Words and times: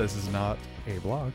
this 0.00 0.16
is 0.16 0.30
not 0.30 0.56
a 0.86 0.98
blog. 1.00 1.30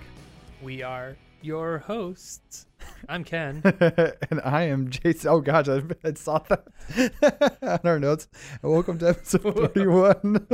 We 0.63 0.81
are 0.81 1.15
your 1.43 1.77
hosts. 1.77 2.65
I'm 3.07 3.23
Ken. 3.23 3.61
and 3.63 4.41
I 4.43 4.63
am 4.63 4.89
Jason. 4.89 5.29
Oh 5.29 5.39
gosh, 5.39 5.67
I, 5.67 5.83
I 6.03 6.13
saw 6.15 6.39
that 6.49 7.59
on 7.61 7.87
our 7.87 7.99
notes. 7.99 8.27
And 8.63 8.71
welcome 8.71 8.97
to 8.97 9.09
episode 9.09 9.43
41. 9.53 10.47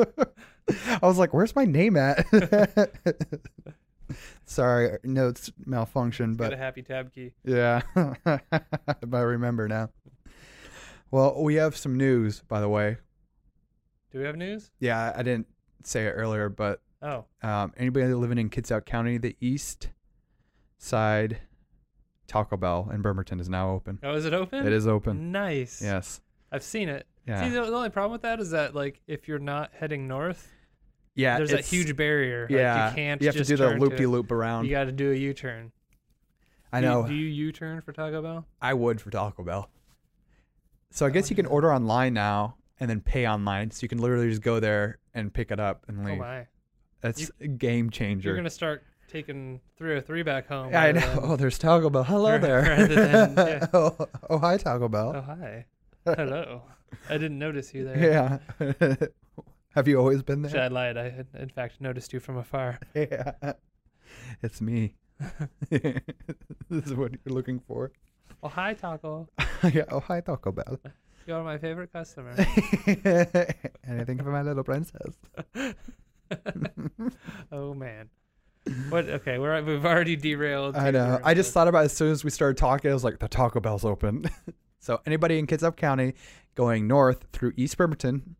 I 1.01 1.07
was 1.07 1.17
like, 1.17 1.33
where's 1.33 1.55
my 1.55 1.63
name 1.63 1.95
at? 1.95 2.25
Sorry, 4.43 4.97
notes 5.05 5.49
malfunction, 5.65 6.35
Got 6.35 6.51
a 6.51 6.57
happy 6.57 6.81
tab 6.81 7.13
key. 7.13 7.31
yeah, 7.45 7.79
I 8.25 8.41
remember 9.09 9.69
now. 9.69 9.89
Well, 11.11 11.41
we 11.41 11.55
have 11.55 11.77
some 11.77 11.95
news, 11.95 12.41
by 12.41 12.59
the 12.59 12.67
way. 12.67 12.97
Do 14.11 14.19
we 14.19 14.25
have 14.25 14.35
news? 14.35 14.69
Yeah, 14.81 15.13
I 15.15 15.23
didn't 15.23 15.47
say 15.85 16.07
it 16.07 16.11
earlier, 16.11 16.49
but 16.49 16.81
Oh, 17.01 17.25
Um, 17.41 17.73
anybody 17.77 18.05
living 18.13 18.37
in 18.37 18.49
Kitsap 18.49 18.85
County, 18.85 19.17
the 19.17 19.35
east 19.41 19.89
side 20.77 21.41
Taco 22.27 22.57
Bell 22.57 22.89
in 22.93 23.01
Bremerton 23.01 23.39
is 23.39 23.49
now 23.49 23.71
open. 23.71 23.99
oh, 24.03 24.13
is 24.15 24.25
it 24.25 24.33
open? 24.33 24.65
It 24.65 24.73
is 24.73 24.87
open. 24.87 25.31
Nice. 25.31 25.81
Yes. 25.81 26.21
I've 26.51 26.63
seen 26.63 26.89
it. 26.89 27.07
Yeah. 27.27 27.43
See, 27.43 27.49
the, 27.49 27.61
the 27.65 27.73
only 27.75 27.89
problem 27.89 28.11
with 28.11 28.21
that 28.23 28.39
is 28.39 28.51
that 28.51 28.75
like 28.75 29.01
if 29.07 29.27
you're 29.27 29.39
not 29.39 29.71
heading 29.73 30.07
north, 30.07 30.51
yeah. 31.15 31.37
there's 31.37 31.49
that 31.49 31.59
it's- 31.59 31.69
huge 31.71 31.95
barrier. 31.95 32.43
Like, 32.43 32.51
Yeah. 32.51 32.89
you 32.89 32.95
can't. 32.95 33.21
You 33.21 33.27
have 33.27 33.35
to 33.35 33.43
do 33.43 33.57
the 33.57 33.69
turn 33.69 33.79
loop-de-loop 33.79 34.31
around. 34.31 34.65
You 34.65 34.71
got 34.71 34.85
to 34.85 34.91
do 34.91 35.11
a 35.11 35.15
U-turn. 35.15 35.71
I 36.71 36.81
Do 36.81 36.87
know. 36.87 37.07
Do 37.07 37.13
you 37.13 37.25
U-turn 37.27 37.81
for 37.81 37.91
Taco 37.93 38.21
Bell? 38.21 38.45
I 38.61 38.73
would 38.73 39.01
for 39.01 39.09
Taco 39.09 39.43
Bell. 39.43 39.69
So 40.91 41.05
I 41.05 41.09
guess 41.09 41.29
you 41.29 41.35
can 41.35 41.45
order 41.45 41.73
online 41.73 42.13
now 42.13 42.55
and 42.79 42.89
then 42.89 43.01
pay 43.01 43.27
online. 43.27 43.71
So 43.71 43.83
you 43.83 43.89
can 43.89 43.97
literally 43.99 44.29
just 44.29 44.41
go 44.41 44.59
there 44.59 44.99
and 45.13 45.33
pick 45.33 45.51
it 45.51 45.59
up 45.59 45.83
and 45.87 46.01
Oh 46.01 46.09
leave. 46.09 46.17
my! 46.19 46.47
That's 47.01 47.31
a 47.39 47.47
game 47.47 47.89
changer. 47.89 48.29
You're 48.29 48.35
gonna 48.37 48.49
start 48.49 48.83
taking 49.07 49.59
three 49.77 49.91
or 49.93 50.01
three 50.01 50.23
back 50.23 50.47
home. 50.47 50.71
yeah, 50.71 50.81
I 50.83 50.91
know. 50.93 50.99
than- 51.01 51.19
Oh, 51.23 51.35
there's 51.41 51.57
Taco 51.57 51.89
Bell. 51.89 52.03
Hello 52.03 52.37
there. 52.37 52.87
Than- 52.87 53.33
yeah. 53.35 53.67
oh, 53.73 53.95
oh, 54.29 54.37
hi, 54.37 54.57
Taco 54.57 54.87
Bell. 54.87 55.13
Oh 55.17 55.21
hi. 55.21 55.65
Hello. 56.05 56.61
I 57.09 57.13
didn't 57.17 57.39
notice 57.39 57.73
you 57.73 57.85
there. 57.85 58.39
Yeah. 58.59 58.97
Have 59.75 59.87
you 59.87 59.97
always 59.97 60.23
been 60.23 60.41
there? 60.41 60.61
I 60.63 60.67
lied. 60.67 60.97
I 60.97 61.09
had, 61.09 61.27
in 61.37 61.49
fact, 61.49 61.79
noticed 61.79 62.11
you 62.13 62.19
from 62.19 62.37
afar. 62.37 62.79
Yeah. 62.93 63.33
It's 64.43 64.59
me. 64.61 64.95
this 65.69 66.01
is 66.69 66.93
what 66.93 67.11
you're 67.13 67.33
looking 67.33 67.59
for. 67.59 67.91
Oh, 68.43 68.49
hi, 68.49 68.73
Taco. 68.73 69.29
yeah. 69.63 69.83
Oh, 69.89 69.99
hi, 70.01 70.19
Taco 70.19 70.51
Bell. 70.51 70.79
You're 71.27 71.43
my 71.43 71.57
favorite 71.57 71.93
customer. 71.93 72.33
Anything 73.87 74.17
for 74.17 74.31
my 74.31 74.41
little 74.41 74.63
princess. 74.63 75.13
oh 77.51 77.73
man. 77.73 78.09
What? 78.89 79.09
Okay, 79.09 79.37
we're 79.39 79.61
we've 79.63 79.85
already 79.85 80.15
derailed. 80.15 80.75
I 80.75 80.91
know. 80.91 81.19
I 81.23 81.33
just 81.33 81.53
thought 81.53 81.67
about 81.67 81.81
it 81.81 81.85
as 81.85 81.93
soon 81.93 82.11
as 82.11 82.23
we 82.23 82.29
started 82.29 82.57
talking. 82.57 82.91
I 82.91 82.93
was 82.93 83.03
like, 83.03 83.19
the 83.19 83.27
Taco 83.27 83.59
Bell's 83.59 83.85
open. 83.85 84.25
so 84.79 85.01
anybody 85.05 85.39
in 85.39 85.47
Kitsap 85.47 85.77
County 85.77 86.13
going 86.55 86.87
north 86.87 87.25
through 87.33 87.53
East 87.57 87.77
Bremerton, 87.77 88.35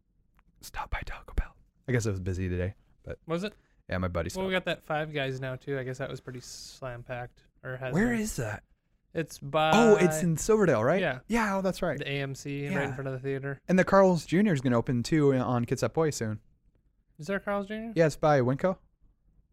stop 0.61 0.91
by 0.91 1.01
Taco 1.05 1.33
Bell. 1.35 1.55
I 1.87 1.91
guess 1.91 2.05
it 2.05 2.11
was 2.11 2.19
busy 2.19 2.47
today. 2.49 2.75
but 3.03 3.17
was 3.25 3.43
it? 3.43 3.53
Yeah, 3.89 3.97
my 3.97 4.07
buddy 4.07 4.29
Well, 4.35 4.45
we 4.45 4.51
got 4.53 4.65
that 4.65 4.83
Five 4.83 5.13
Guys 5.13 5.41
now 5.41 5.55
too. 5.55 5.77
I 5.77 5.83
guess 5.83 5.97
that 5.97 6.09
was 6.09 6.21
pretty 6.21 6.39
slam 6.39 7.03
packed. 7.03 7.43
Or 7.63 7.77
has 7.77 7.93
Where 7.93 8.09
been. 8.09 8.19
is 8.19 8.35
that? 8.37 8.63
It's 9.13 9.39
oh, 9.43 9.47
by? 9.47 9.71
oh, 9.73 9.95
it's 9.95 10.23
in 10.23 10.37
Silverdale, 10.37 10.83
right? 10.83 11.01
Yeah. 11.01 11.19
Yeah. 11.27 11.57
Oh, 11.57 11.61
that's 11.61 11.81
right. 11.81 11.97
the 11.97 12.05
AMC 12.05 12.73
right 12.73 12.85
in 12.85 12.93
front 12.93 13.07
of 13.07 13.13
the 13.13 13.19
theater. 13.19 13.59
And 13.67 13.77
the 13.77 13.83
Carl's 13.83 14.25
Jr. 14.25 14.53
is 14.53 14.61
going 14.61 14.71
to 14.71 14.77
open 14.77 15.03
too 15.03 15.33
on 15.33 15.65
Kitsap 15.65 15.93
Boy 15.93 16.11
soon. 16.11 16.39
Is 17.21 17.27
there 17.27 17.37
a 17.37 17.39
Carl's 17.39 17.67
Jr.? 17.67 17.91
Yeah, 17.93 18.07
it's 18.07 18.15
by 18.15 18.39
Winco. 18.41 18.77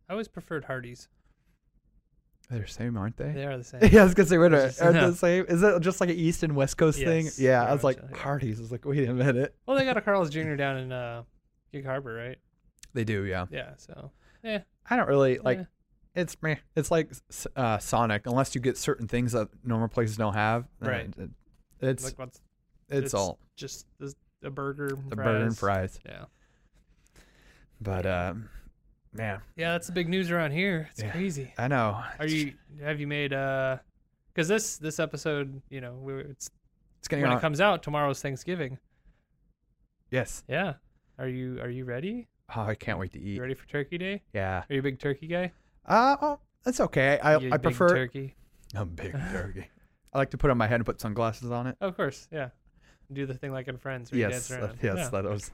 I 0.08 0.12
always 0.14 0.26
preferred 0.26 0.64
Hardee's. 0.64 1.06
They're 2.48 2.60
the 2.60 2.66
same, 2.66 2.96
aren't 2.96 3.18
they? 3.18 3.30
They 3.30 3.44
are 3.44 3.58
the 3.58 3.62
same. 3.64 3.80
Yeah, 3.92 4.00
I 4.00 4.04
was 4.04 4.14
gonna 4.14 4.26
say, 4.30 4.38
wait 4.38 4.46
a 4.46 4.50
minute, 4.50 4.76
are 4.80 4.90
they 4.90 5.00
no. 5.00 5.10
the 5.10 5.16
same? 5.18 5.44
Is 5.50 5.62
it 5.62 5.80
just 5.82 6.00
like 6.00 6.08
an 6.08 6.16
East 6.16 6.42
and 6.42 6.56
West 6.56 6.78
Coast 6.78 6.98
thing? 6.98 7.28
Yeah, 7.36 7.62
I 7.62 7.74
was 7.74 7.84
like, 7.84 7.98
yeah. 7.98 8.16
Hardee's. 8.16 8.58
I 8.58 8.62
was 8.62 8.72
like, 8.72 8.86
wait 8.86 9.06
a 9.06 9.12
minute. 9.12 9.54
Well, 9.66 9.76
they 9.76 9.84
got 9.84 9.98
a 9.98 10.00
Carl's 10.00 10.30
Jr. 10.34 10.54
down 10.54 10.78
in 10.78 10.90
uh, 10.92 11.24
Gig 11.72 11.84
Harbor, 11.84 12.14
right? 12.14 12.38
They 12.94 13.04
do, 13.04 13.24
yeah. 13.24 13.44
Yeah. 13.50 13.72
So. 13.76 14.12
Yeah. 14.42 14.60
I 14.88 14.96
don't 14.96 15.08
really 15.08 15.38
like. 15.38 15.58
eh. 15.58 15.64
It's 16.14 16.36
meh. 16.40 16.56
It's 16.74 16.90
like 16.90 17.10
uh, 17.54 17.76
Sonic, 17.78 18.26
unless 18.26 18.54
you 18.54 18.62
get 18.62 18.78
certain 18.78 19.06
things 19.08 19.32
that 19.32 19.48
normal 19.62 19.88
places 19.88 20.16
don't 20.16 20.32
have. 20.34 20.64
Right. 20.80 21.12
it- 21.18 21.30
it's 21.80 22.02
like 22.02 22.18
what's 22.18 22.40
it's, 22.88 23.04
it's 23.04 23.14
all 23.14 23.38
just 23.56 23.86
the, 24.00 24.12
a 24.42 24.50
burger, 24.50 24.88
the 25.10 25.14
burger 25.14 25.44
and 25.44 25.56
fries. 25.56 26.00
Yeah. 26.04 26.24
But 27.80 28.06
um, 28.06 28.48
man, 29.12 29.40
Yeah, 29.56 29.72
that's 29.72 29.86
the 29.86 29.92
big 29.92 30.08
news 30.08 30.30
around 30.30 30.52
here. 30.52 30.88
It's 30.92 31.02
Yeah. 31.02 31.10
crazy. 31.10 31.54
I 31.58 31.68
know. 31.68 32.02
Are 32.18 32.26
you 32.26 32.54
have 32.82 32.98
you 33.00 33.06
made 33.06 33.32
uh 33.32 33.78
cuz 34.34 34.48
this 34.48 34.78
this 34.78 34.98
episode, 35.00 35.62
you 35.70 35.80
know, 35.80 35.94
we, 35.94 36.14
it's 36.20 36.50
It's 36.98 37.08
getting 37.08 37.24
when 37.24 37.36
it 37.36 37.40
comes 37.40 37.60
out 37.60 37.82
tomorrow's 37.82 38.20
Thanksgiving. 38.20 38.78
yes. 40.10 40.42
Yeah. 40.48 40.74
Are 41.18 41.28
you 41.28 41.60
are 41.60 41.68
you 41.70 41.84
ready? 41.84 42.28
Oh, 42.54 42.62
I 42.62 42.74
can't 42.74 42.98
wait 42.98 43.12
to 43.12 43.18
eat. 43.20 43.34
You 43.36 43.42
ready 43.42 43.54
for 43.54 43.66
turkey 43.68 43.98
day? 43.98 44.22
Yeah. 44.32 44.64
Are 44.68 44.72
you 44.74 44.80
a 44.80 44.82
big 44.82 44.98
turkey 44.98 45.26
guy? 45.26 45.52
Uh, 45.84 46.16
oh, 46.20 46.38
that's 46.64 46.80
okay. 46.80 47.18
I 47.22 47.34
I 47.34 47.38
big 47.38 47.62
prefer. 47.62 47.88
turkey. 47.94 48.34
a 48.74 48.84
big 48.84 49.12
turkey. 49.32 49.68
I 50.12 50.18
like 50.18 50.30
to 50.30 50.38
put 50.38 50.50
on 50.50 50.56
my 50.58 50.66
head 50.66 50.76
and 50.76 50.86
put 50.86 51.00
sunglasses 51.00 51.50
on 51.50 51.66
it. 51.66 51.76
of 51.80 51.96
course, 51.96 52.28
yeah. 52.32 52.50
Do 53.12 53.26
the 53.26 53.34
thing 53.34 53.52
like 53.52 53.68
in 53.68 53.76
Friends 53.78 54.10
Yes, 54.12 54.50
around. 54.50 54.78
yes, 54.82 54.96
Yeah. 54.96 55.08
that 55.10 55.24
was 55.24 55.50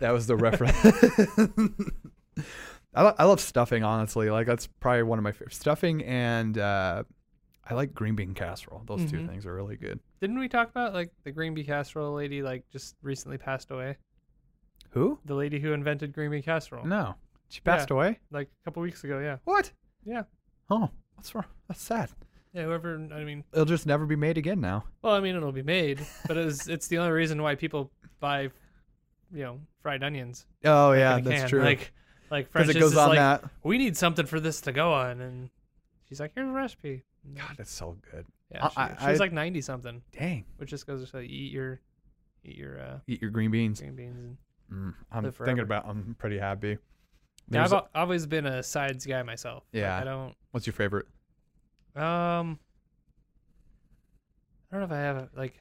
that 0.00 0.10
was 0.12 0.26
the 0.26 0.36
reference. 0.36 0.76
I, 2.94 3.02
lo- 3.02 3.14
I 3.18 3.24
love 3.24 3.40
stuffing, 3.40 3.82
honestly. 3.82 4.30
Like 4.30 4.46
that's 4.46 4.66
probably 4.66 5.02
one 5.02 5.18
of 5.18 5.22
my 5.22 5.32
favorite 5.32 5.54
stuffing, 5.54 6.02
and 6.04 6.56
uh, 6.58 7.02
I 7.68 7.74
like 7.74 7.92
green 7.94 8.14
bean 8.14 8.34
casserole. 8.34 8.82
Those 8.86 9.10
two 9.10 9.18
Mhm. 9.18 9.28
things 9.28 9.46
are 9.46 9.54
really 9.54 9.76
good. 9.76 10.00
Didn't 10.20 10.38
we 10.38 10.48
talk 10.48 10.70
about 10.70 10.94
like 10.94 11.10
the 11.24 11.32
green 11.32 11.54
bean 11.54 11.66
casserole 11.66 12.14
lady 12.14 12.42
like 12.42 12.64
just 12.70 12.94
recently 13.02 13.38
passed 13.38 13.70
away? 13.70 13.96
Who? 14.90 15.18
The 15.24 15.34
lady 15.34 15.58
who 15.58 15.72
invented 15.72 16.12
green 16.12 16.30
bean 16.30 16.42
casserole. 16.42 16.84
No, 16.86 17.16
she 17.48 17.60
passed 17.60 17.90
away. 17.90 18.20
Like 18.30 18.48
a 18.62 18.64
couple 18.64 18.82
weeks 18.82 19.02
ago, 19.02 19.18
yeah. 19.18 19.38
What? 19.44 19.72
Yeah. 20.04 20.22
Oh, 20.70 20.88
what's 21.16 21.34
wrong? 21.34 21.44
That's 21.68 21.82
sad. 21.82 22.10
Yeah, 22.52 22.62
whoever 22.62 22.94
I 23.12 23.24
mean 23.24 23.42
It'll 23.52 23.64
just 23.64 23.86
never 23.86 24.06
be 24.06 24.14
made 24.14 24.38
again 24.38 24.60
now. 24.60 24.84
Well, 25.02 25.14
I 25.14 25.20
mean, 25.20 25.34
it'll 25.34 25.50
be 25.50 25.64
made, 25.64 26.06
but 26.28 26.36
it's 26.36 26.68
it's 26.68 26.86
the 26.86 26.98
only 26.98 27.10
reason 27.10 27.42
why 27.42 27.56
people 27.56 27.90
buy, 28.20 28.50
you 29.34 29.42
know, 29.42 29.60
fried 29.82 30.02
onions. 30.02 30.46
Oh 30.64 30.88
like, 30.88 30.98
yeah, 30.98 31.20
that's 31.20 31.40
can. 31.42 31.48
true. 31.48 31.62
Like, 31.62 31.92
like 32.30 32.52
Because 32.52 32.66
French 32.66 32.76
it 32.76 32.80
goes 32.80 32.92
is 32.92 32.98
on 32.98 33.08
like, 33.10 33.18
that. 33.18 33.44
we 33.62 33.76
need 33.78 33.96
something 33.96 34.26
for 34.26 34.40
this 34.40 34.60
to 34.62 34.72
go 34.72 34.92
on, 34.92 35.20
and 35.20 35.50
she's 36.08 36.20
like, 36.20 36.32
here's 36.34 36.48
a 36.48 36.52
recipe. 36.52 37.02
And 37.26 37.36
God, 37.36 37.54
that's 37.58 37.72
so 37.72 37.96
good. 38.10 38.26
yeah, 38.50 38.64
I- 38.64 38.68
she, 38.68 38.76
I- 38.94 38.96
she 39.06 39.10
was 39.10 39.20
like 39.20 39.32
ninety 39.32 39.60
something, 39.60 40.02
Dang. 40.12 40.44
which 40.56 40.70
just 40.70 40.86
goes 40.86 41.02
to 41.04 41.06
say, 41.10 41.24
eat 41.24 41.52
your, 41.52 41.80
eat 42.44 42.56
your 42.56 42.80
uh, 42.80 42.98
Eat 43.06 43.20
your 43.20 43.30
green 43.30 43.50
beans. 43.50 43.80
green 43.80 43.96
beans. 43.96 44.16
And, 44.16 44.36
Mm, 44.72 44.94
I'm 45.12 45.30
thinking 45.30 45.58
about. 45.60 45.86
I'm 45.86 46.16
pretty 46.18 46.38
happy. 46.38 46.78
yeah, 47.50 47.64
I've 47.64 47.72
a- 47.74 47.84
always 47.94 48.26
been 48.26 48.46
a 48.46 48.62
sides 48.62 49.04
guy 49.04 49.22
myself. 49.22 49.64
Like, 49.74 49.82
Yeah. 49.82 49.98
I 49.98 50.04
don't. 50.04 50.34
what's 50.52 50.66
your 50.66 50.72
favorite? 50.72 51.04
Um, 51.94 52.58
I 54.72 54.76
don't 54.76 54.80
know 54.80 54.84
if 54.86 54.92
I 54.92 54.96
have 55.02 55.16
a, 55.16 55.28
like. 55.36 55.60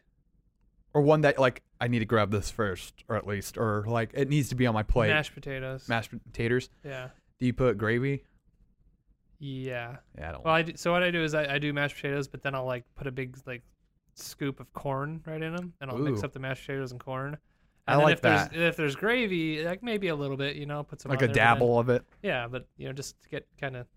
or 0.94 1.01
one 1.01 1.22
that 1.22 1.38
like 1.38 1.62
I 1.83 1.88
need 1.88 1.99
to 1.99 2.05
grab 2.05 2.31
this 2.31 2.49
first, 2.49 3.03
or 3.09 3.16
at 3.17 3.27
least, 3.27 3.57
or 3.57 3.83
like 3.88 4.11
it 4.13 4.29
needs 4.29 4.49
to 4.49 4.55
be 4.55 4.66
on 4.67 4.73
my 4.73 4.83
plate. 4.83 5.09
Mashed 5.09 5.33
potatoes. 5.33 5.89
Mashed 5.89 6.12
potatoes. 6.12 6.69
Yeah. 6.83 7.09
Do 7.39 7.45
you 7.45 7.53
put 7.53 7.77
gravy? 7.77 8.24
Yeah. 9.39 9.97
Yeah, 10.18 10.30
I 10.30 10.31
don't. 10.31 10.45
Well, 10.45 10.53
I 10.53 10.62
do, 10.62 10.74
so 10.77 10.91
what 10.94 11.03
I 11.03 11.12
do 11.12 11.24
is 11.24 11.33
I, 11.33 11.56
I 11.56 11.57
do 11.59 11.74
mashed 11.74 11.95
potatoes, 11.97 12.27
but 12.27 12.41
then 12.41 12.56
I'll 12.56 12.65
like 12.65 12.85
put 12.95 13.07
a 13.07 13.12
big 13.12 13.38
like 13.45 13.63
scoop 14.15 14.59
of 14.59 14.71
corn 14.74 15.21
right 15.25 15.41
in 15.41 15.56
them, 15.56 15.74
and 15.81 15.91
I'll 15.91 15.97
mix 15.97 16.24
up 16.24 16.31
the 16.33 16.39
mashed 16.39 16.65
potatoes 16.65 16.91
and 16.91 17.00
corn. 17.00 17.38
I 17.86 17.94
And 17.94 18.00
then 18.00 18.06
like 18.06 18.13
if 18.13 18.21
there's 18.21 18.47
if 18.53 18.77
there's 18.77 18.95
gravy, 18.95 19.63
like 19.65 19.83
maybe 19.83 20.07
a 20.07 20.15
little 20.15 20.38
bit, 20.38 20.56
you 20.56 20.65
know, 20.65 20.83
put 20.83 21.01
some 21.01 21.09
like 21.09 21.18
a 21.21 21.21
there, 21.21 21.27
but 21.27 21.33
then- 21.36 21.44
dabble 21.45 21.79
of 21.79 21.89
it. 21.89 22.06
yeah, 22.21 22.47
but 22.47 22.65
you 22.77 22.88
know, 22.88 22.94
just 22.94 23.21
to 23.24 23.29
get 23.29 23.45
kind 23.59 23.75
of 23.75 23.88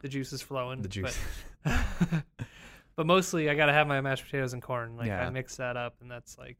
the 0.00 0.08
juices 0.08 0.42
flowing. 0.42 0.82
The 0.82 0.88
juice. 0.88 1.16
But, 1.62 1.84
but 2.96 3.06
mostly, 3.06 3.48
I 3.48 3.54
gotta 3.54 3.72
have 3.72 3.86
my 3.86 4.00
mashed 4.00 4.24
potatoes 4.24 4.52
and 4.54 4.60
corn. 4.60 4.96
Like 4.96 5.06
Yeah. 5.06 5.24
I 5.24 5.30
mix 5.30 5.56
that 5.58 5.76
up, 5.76 5.94
and 6.00 6.10
that's 6.10 6.36
like 6.36 6.58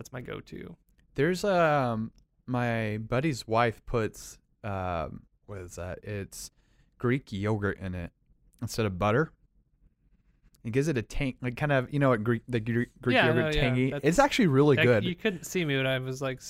that's 0.00 0.12
my 0.14 0.22
go-to. 0.22 0.74
There's 1.14 1.44
um 1.44 2.10
my 2.46 2.96
buddy's 2.96 3.46
wife 3.46 3.84
puts 3.84 4.38
um 4.64 5.22
what 5.44 5.58
is 5.58 5.76
that? 5.76 5.98
It's 6.02 6.50
Greek 6.98 7.30
yogurt 7.30 7.78
in 7.78 7.94
it 7.94 8.10
instead 8.62 8.86
of 8.86 8.98
butter. 8.98 9.30
It 10.64 10.72
gives 10.72 10.88
it 10.88 10.96
a 10.96 11.02
tang, 11.02 11.34
like 11.42 11.56
kind 11.58 11.70
of 11.72 11.92
you 11.92 11.98
know 11.98 12.08
what 12.08 12.24
Greek 12.24 12.42
the 12.48 12.60
Greek, 12.60 12.88
Greek 13.02 13.14
Yeah, 13.14 13.26
yogurt 13.26 13.54
yeah, 13.54 13.60
tangy. 13.60 13.90
that's- 13.90 14.08
it's 14.08 14.18
actually 14.18 14.46
really 14.46 14.76
Like, 14.76 14.86
good. 14.86 15.04
You 15.04 15.14
couldn't 15.14 15.44
see 15.44 15.64
me 15.66 15.76
when 15.76 15.86
I 15.86 15.98
was 15.98 16.22
like 16.22 16.40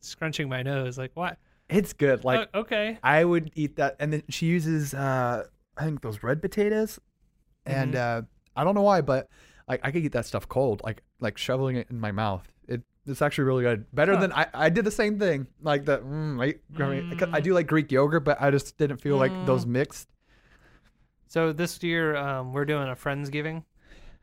scrunching 0.00 0.48
my 0.48 0.62
nose. 0.64 0.98
Like 0.98 1.12
what? 1.14 1.38
it's 1.68 1.92
good. 1.92 2.24
Like 2.24 2.48
Oh, 2.54 2.60
okay. 2.60 2.98
I 3.04 3.24
would 3.24 3.52
eat 3.54 3.76
that, 3.76 3.94
and 4.00 4.12
then 4.12 4.22
she 4.28 4.46
uses 4.46 4.94
uh 4.94 5.44
I 5.76 5.84
think 5.84 6.00
those 6.02 6.24
red 6.24 6.42
potatoes, 6.42 6.98
and 7.64 7.94
Mhm. 7.94 8.18
uh 8.18 8.22
I 8.56 8.64
don't 8.64 8.74
know 8.74 8.82
why, 8.82 9.00
but 9.02 9.28
like 9.68 9.80
I 9.84 9.90
could 9.90 10.04
eat 10.04 10.12
that 10.12 10.26
stuff 10.26 10.48
cold, 10.48 10.80
like 10.84 11.02
like 11.20 11.38
shoveling 11.38 11.76
it 11.76 11.88
in 11.90 12.00
my 12.00 12.12
mouth. 12.12 12.46
It 12.66 12.82
It's 13.06 13.22
actually 13.22 13.44
really 13.44 13.62
good. 13.64 13.86
Better 13.94 14.14
Huh. 14.14 14.20
than 14.20 14.32
I, 14.32 14.46
I 14.54 14.68
did 14.70 14.84
the 14.84 14.90
same 14.90 15.18
thing. 15.18 15.46
Like 15.62 15.84
the 15.84 15.98
mm, 15.98 16.42
I, 16.42 16.52
'cause 17.14 17.28
I 17.32 17.40
Mm. 17.40 17.44
do 17.44 17.54
like 17.54 17.66
Greek 17.66 17.90
yogurt, 17.92 18.24
but 18.24 18.40
I 18.40 18.50
just 18.50 18.76
didn't 18.78 18.98
feel 18.98 19.16
like 19.16 19.32
those 19.46 19.64
Mm. 19.64 19.68
mixed. 19.70 20.08
So 21.26 21.52
this 21.52 21.82
year, 21.82 22.16
um, 22.16 22.52
we're 22.52 22.64
doing 22.64 22.88
a 22.88 22.96
friendsgiving. 22.96 23.64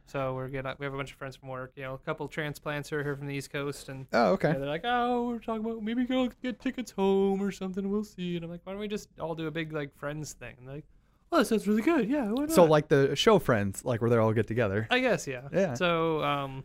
So 0.07 0.36
we're 0.36 0.50
getting 0.50 0.71
we 0.80 0.86
have 0.86 0.94
a 0.94 0.97
bunch 0.97 1.12
of 1.12 1.18
friends 1.18 1.36
from 1.36 1.50
work. 1.50 1.71
You 1.75 1.83
know, 1.83 1.94
a 1.95 1.98
couple 1.98 2.27
transplants 2.27 2.94
are 2.94 3.03
here 3.03 3.15
from 3.15 3.25
the 3.27 3.33
East 3.33 3.51
Coast, 3.51 3.89
and 3.89 4.06
Oh, 4.13 4.33
okay. 4.33 4.50
they're 4.53 4.59
like, 4.59 4.81
"Oh, 4.83 5.30
we're 5.30 5.39
talking 5.39 5.65
about 5.65 5.81
maybe 5.81 6.06
go 6.06 6.30
get 6.44 6.59
tickets 6.59 6.91
home 6.91 7.41
or 7.41 7.51
something. 7.51 7.89
We'll 7.89 8.03
see." 8.03 8.36
And 8.36 8.45
I'm 8.45 8.51
like, 8.51 8.62
"Why 8.65 8.74
don't 8.74 8.80
we 8.80 8.88
just 8.88 9.09
all 9.19 9.33
do 9.33 9.48
a 9.48 9.51
big 9.51 9.74
like 9.74 9.95
friends 9.98 10.33
thing?" 10.33 10.56
And 10.59 10.68
like, 10.68 10.86
"Oh, 11.31 11.39
that 11.39 11.45
sounds 11.45 11.68
really 11.68 11.81
good. 11.81 12.10
Yeah, 12.10 12.31
why 12.31 12.42
not?" 12.45 12.51
So 12.51 12.63
like 12.66 12.88
the 12.88 13.16
show 13.16 13.39
friends, 13.39 13.83
like 13.86 14.01
where 14.01 14.10
they 14.10 14.18
all 14.18 14.33
get 14.33 14.48
together. 14.48 14.88
I 14.89 15.00
guess 15.00 15.27
yeah. 15.27 15.48
Yeah. 15.54 15.74
So 15.74 16.22
um, 16.24 16.63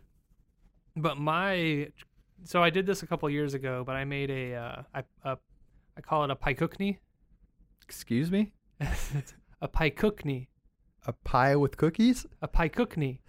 but 0.95 1.17
my 1.17 1.89
so 2.43 2.61
I 2.63 2.69
did 2.69 2.85
this 2.85 3.03
a 3.03 3.07
couple 3.07 3.29
years 3.29 3.53
ago, 3.53 3.83
but 3.85 3.95
I 3.95 4.05
made 4.05 4.29
a 4.31 4.55
uh, 4.55 4.81
I 4.93 5.03
a, 5.23 5.37
I 5.97 6.01
call 6.01 6.23
it 6.23 6.29
a 6.31 6.35
pie 6.35 6.53
cookney. 6.53 6.99
Excuse 7.83 8.31
me. 8.31 8.53
a 9.61 9.67
pie 9.67 9.89
cookney. 9.89 10.49
A 11.05 11.13
pie 11.13 11.55
with 11.55 11.77
cookies. 11.77 12.25
a 12.41 12.47
pie 12.47 12.67
cookney. 12.67 13.21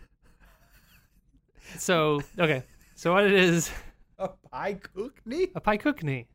So 1.78 2.20
okay, 2.38 2.64
so 2.94 3.12
what 3.14 3.24
it 3.24 3.32
is, 3.32 3.70
A 4.18 4.28
pie 4.50 4.74
cookney. 4.74 5.48
a 5.54 5.60
pie 5.60 5.76
cookney. 5.76 6.28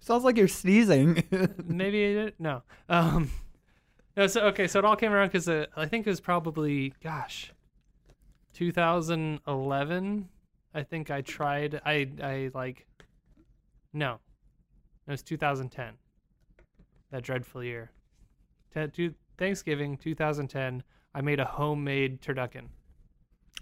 Sounds 0.00 0.24
like 0.24 0.36
you're 0.36 0.48
sneezing. 0.48 1.22
Maybe 1.64 2.02
it, 2.04 2.34
no. 2.38 2.62
Um, 2.88 3.30
no. 4.16 4.26
So 4.26 4.42
okay, 4.46 4.66
so 4.66 4.78
it 4.78 4.84
all 4.84 4.96
came 4.96 5.12
around 5.12 5.28
because 5.28 5.48
uh, 5.48 5.66
I 5.76 5.86
think 5.86 6.06
it 6.06 6.10
was 6.10 6.20
probably 6.20 6.94
gosh, 7.02 7.52
2011. 8.54 10.28
I 10.72 10.82
think 10.82 11.10
I 11.10 11.20
tried. 11.20 11.80
I 11.84 12.08
I 12.22 12.50
like. 12.54 12.86
No, 13.92 14.18
it 15.06 15.10
was 15.10 15.22
2010. 15.22 15.94
That 17.10 17.22
dreadful 17.22 17.64
year. 17.64 17.90
To 18.74 19.14
Thanksgiving 19.36 19.96
2010. 19.96 20.82
I 21.14 21.20
made 21.22 21.40
a 21.40 21.44
homemade 21.44 22.20
turducken. 22.20 22.66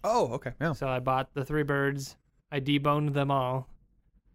oh, 0.04 0.26
okay. 0.34 0.52
Yeah. 0.60 0.72
So 0.74 0.86
I 0.86 0.98
bought 1.00 1.32
the 1.32 1.44
three 1.44 1.62
birds, 1.62 2.16
I 2.52 2.60
deboned 2.60 3.14
them 3.14 3.30
all, 3.30 3.68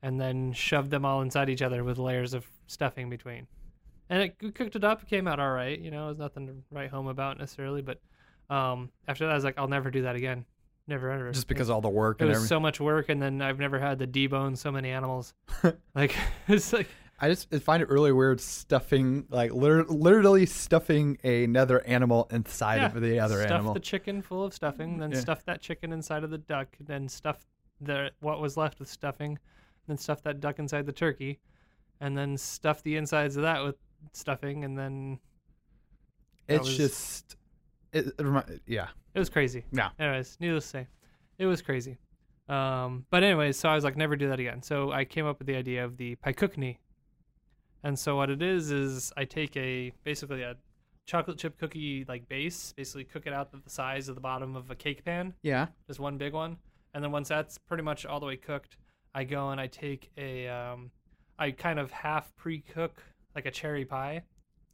and 0.02 0.20
then 0.20 0.52
shoved 0.52 0.90
them 0.90 1.06
all 1.06 1.22
inside 1.22 1.50
each 1.50 1.62
other 1.62 1.84
with 1.84 2.00
layers 2.00 2.34
of 2.34 2.48
stuffing 2.68 3.10
between. 3.10 3.46
And 4.14 4.22
it 4.22 4.36
we 4.44 4.52
cooked 4.52 4.76
it 4.76 4.84
up. 4.84 5.02
It 5.02 5.10
came 5.10 5.28
out 5.28 5.40
all 5.40 5.50
right. 5.50 5.80
You 5.80 5.90
know, 5.90 6.06
it 6.06 6.10
was 6.10 6.18
nothing 6.20 6.46
to 6.46 6.54
write 6.70 6.92
home 6.92 7.08
about 7.08 7.40
necessarily. 7.40 7.82
But 7.82 8.00
um, 8.48 8.92
after 9.08 9.26
that, 9.26 9.32
I 9.32 9.36
was 9.36 9.44
like, 9.44 9.58
I'll 9.58 9.68
never 9.68 9.90
do 9.90 10.04
that 10.04 10.16
again. 10.16 10.46
Never 10.88 11.10
ever. 11.10 11.32
Just 11.32 11.48
because 11.48 11.72
all 11.72 11.82
the 11.82 11.90
work 11.90 12.18
it 12.20 12.26
and 12.26 12.30
was 12.30 12.36
everything. 12.38 12.48
so 12.50 12.60
much 12.60 12.80
work, 12.80 13.10
and 13.10 13.20
then 13.20 13.42
I've 13.42 13.58
never 13.58 13.80
had 13.80 13.98
to 14.00 14.06
debone 14.08 14.56
so 14.56 14.72
many 14.72 14.92
animals. 14.92 15.34
like 15.96 16.16
it's 16.48 16.72
like 16.72 16.88
I 17.20 17.30
just 17.30 17.52
find 17.56 17.82
it 17.82 17.90
really 17.90 18.12
weird 18.12 18.40
stuffing, 18.40 19.26
like 19.32 19.52
liter- 19.52 19.86
literally 19.86 20.46
stuffing 20.46 21.18
another 21.24 21.82
animal 21.88 22.28
inside 22.30 22.82
yeah, 22.82 22.86
of 22.96 23.02
the 23.02 23.20
other 23.20 23.42
stuff 23.42 23.52
animal. 23.52 23.74
the 23.74 23.80
chicken 23.80 24.22
full 24.22 24.44
of 24.44 24.54
stuffing, 24.54 25.00
then 25.00 25.12
Yeah. 25.12 25.22
stuff 25.22 25.44
that 25.46 25.60
chicken 25.60 25.92
inside 25.92 26.24
of 26.24 26.30
the 26.30 26.38
duck, 26.38 26.68
then 26.80 27.10
stuff 27.10 27.48
the 27.82 28.12
what 28.20 28.40
was 28.40 28.58
left 28.58 28.78
with 28.78 28.90
stuffing, 28.90 29.40
then 29.88 29.98
stuff 29.98 30.22
that 30.22 30.40
duck 30.40 30.60
inside 30.60 30.86
the 30.86 30.92
turkey, 30.92 31.40
and 32.00 32.16
then 32.16 32.38
stuff 32.38 32.84
the 32.84 32.96
insides 32.96 33.38
of 33.38 33.42
that 33.42 33.64
with 33.64 33.78
stuffing, 34.12 34.64
and 34.64 34.78
then 34.78 35.20
it's 36.48 36.68
was- 36.68 36.78
just, 36.78 37.36
it, 37.92 38.08
it 38.08 38.16
remi- 38.24 38.60
yeah. 38.68 38.88
it 39.14 39.20
was 39.20 39.30
crazy. 39.30 39.66
Yeah. 39.72 39.90
Anyways, 40.00 40.38
needless 40.40 40.66
to 40.66 40.70
say, 40.70 40.88
it 41.38 41.46
was 41.46 41.62
crazy. 41.62 41.98
Um, 42.50 43.06
but 43.10 43.24
anyways, 43.24 43.58
so 43.58 43.70
I 43.70 43.76
was 43.76 43.84
like, 43.84 43.96
never 43.96 44.16
do 44.16 44.28
that 44.30 44.40
again. 44.40 44.62
So 44.62 44.92
I 44.92 45.06
came 45.06 45.26
up 45.26 45.40
with 45.40 45.48
the 45.48 45.56
idea 45.56 45.86
of 45.86 45.96
the 45.98 46.16
pie 46.16 46.34
cookney. 46.34 46.80
And 47.84 47.98
so 47.98 48.16
what 48.18 48.30
it 48.30 48.42
is 48.42 48.72
is 48.72 49.12
I 49.18 49.26
take 49.26 49.56
a 49.58 49.92
basically 50.04 50.42
a 50.42 50.56
chocolate 51.06 51.38
chip 51.38 51.58
cookie 51.58 52.06
like 52.08 52.28
base, 52.30 52.74
basically 52.76 53.04
cook 53.06 53.28
it 53.28 53.34
out 53.34 53.52
to 53.52 53.58
the 53.64 53.70
size 53.70 54.10
of 54.10 54.16
the 54.16 54.22
bottom 54.22 54.56
of 54.56 54.70
a 54.72 54.76
cake 54.76 55.04
pan, 55.06 55.34
Yeah. 55.42 55.68
just 55.88 56.00
one 56.00 56.18
big 56.18 56.34
one. 56.34 56.58
And 56.94 57.04
then 57.04 57.12
once 57.12 57.30
that's 57.30 57.58
pretty 57.58 57.84
much 57.84 58.06
all 58.06 58.20
the 58.20 58.26
way 58.26 58.36
cooked, 58.38 58.78
I 59.16 59.24
go 59.24 59.50
and 59.50 59.60
I 59.60 59.68
take 59.68 60.10
a 60.18 60.48
um, 60.48 60.92
I 61.40 61.52
kind 61.52 61.80
of 61.80 61.92
half 61.92 62.34
pre-cook 62.36 63.02
like 63.36 63.46
a 63.46 63.52
cherry 63.52 63.86
pie. 63.86 64.24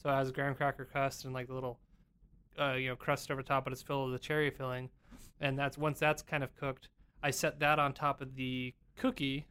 So 0.01 0.09
it 0.09 0.13
has 0.13 0.31
graham 0.31 0.56
cracker 0.56 0.85
crust 0.85 1.25
and 1.25 1.33
like 1.33 1.47
the 1.47 1.53
little 1.53 1.79
uh, 2.59 2.73
you 2.73 2.89
know 2.89 2.95
crust 2.95 3.29
over 3.31 3.41
top, 3.44 3.63
but 3.65 3.73
it's 3.73 3.81
filled 3.81 4.11
with 4.11 4.21
the 4.21 4.25
cherry 4.25 4.50
filling. 4.50 4.89
And 5.41 5.57
that's 5.57 5.77
once 5.77 6.00
that's 6.00 6.21
kind 6.21 6.44
of 6.44 6.56
cooked, 6.56 6.89
I 7.23 7.31
set 7.31 7.59
that 7.59 7.79
on 7.79 7.94
top 7.94 8.21
of 8.21 8.35
the 8.35 8.73
cookie, 8.97 9.45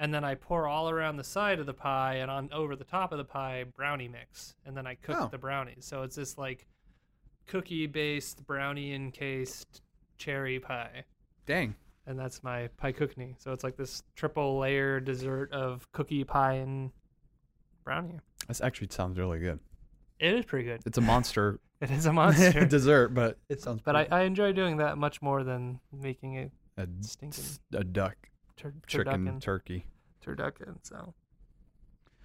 and 0.00 0.12
then 0.14 0.24
I 0.24 0.34
pour 0.36 0.68
all 0.68 0.88
around 0.90 1.16
the 1.16 1.24
side 1.24 1.58
of 1.58 1.66
the 1.66 1.74
pie 1.74 2.14
and 2.16 2.30
on 2.30 2.48
over 2.52 2.76
the 2.76 2.84
top 2.84 3.10
of 3.12 3.18
the 3.18 3.24
pie 3.24 3.64
brownie 3.76 4.08
mix, 4.08 4.54
and 4.64 4.76
then 4.76 4.86
I 4.86 4.94
cook 4.94 5.16
Oh. 5.18 5.28
the 5.30 5.38
brownies. 5.38 5.84
So 5.86 6.02
it's 6.02 6.16
this 6.16 6.38
like 6.38 6.66
cookie-based 7.46 8.46
brownie 8.46 8.94
encased 8.94 9.82
cherry 10.16 10.58
pie 10.58 11.04
Dang. 11.46 11.74
and 12.06 12.18
that's 12.18 12.42
my 12.42 12.68
pie 12.78 12.92
cookney. 12.92 13.34
So 13.38 13.52
it's 13.52 13.62
like 13.64 13.76
this 13.76 14.02
triple 14.16 14.58
layer 14.58 14.98
dessert 15.00 15.52
of 15.52 15.90
cookie 15.92 16.24
pie 16.24 16.54
and 16.54 16.90
brownie. 17.84 18.20
This 18.48 18.60
actually 18.60 18.88
sounds 18.90 19.18
really 19.18 19.38
good. 19.38 19.58
It 20.18 20.34
is 20.34 20.44
pretty 20.44 20.64
good. 20.66 20.80
It's 20.86 20.98
a 20.98 21.00
monster 21.00 21.60
It 21.80 21.90
is 21.90 22.06
a 22.06 22.12
monster, 22.12 22.64
dessert, 22.66 23.12
but 23.12 23.38
it 23.48 23.60
sounds. 23.60 23.82
but 23.84 23.94
I, 23.96 24.06
I 24.10 24.22
enjoy 24.22 24.52
doing 24.52 24.78
that 24.78 24.96
much 24.96 25.20
more 25.20 25.44
than 25.44 25.80
making 25.92 26.38
a 26.38 26.50
a, 26.80 26.86
stinking 27.02 27.44
a 27.74 27.84
duck, 27.84 28.16
tur- 28.56 28.74
chicken, 28.86 29.26
turducken. 29.26 29.40
turkey. 29.40 29.86
Turducken. 30.24 30.76
So, 30.82 31.12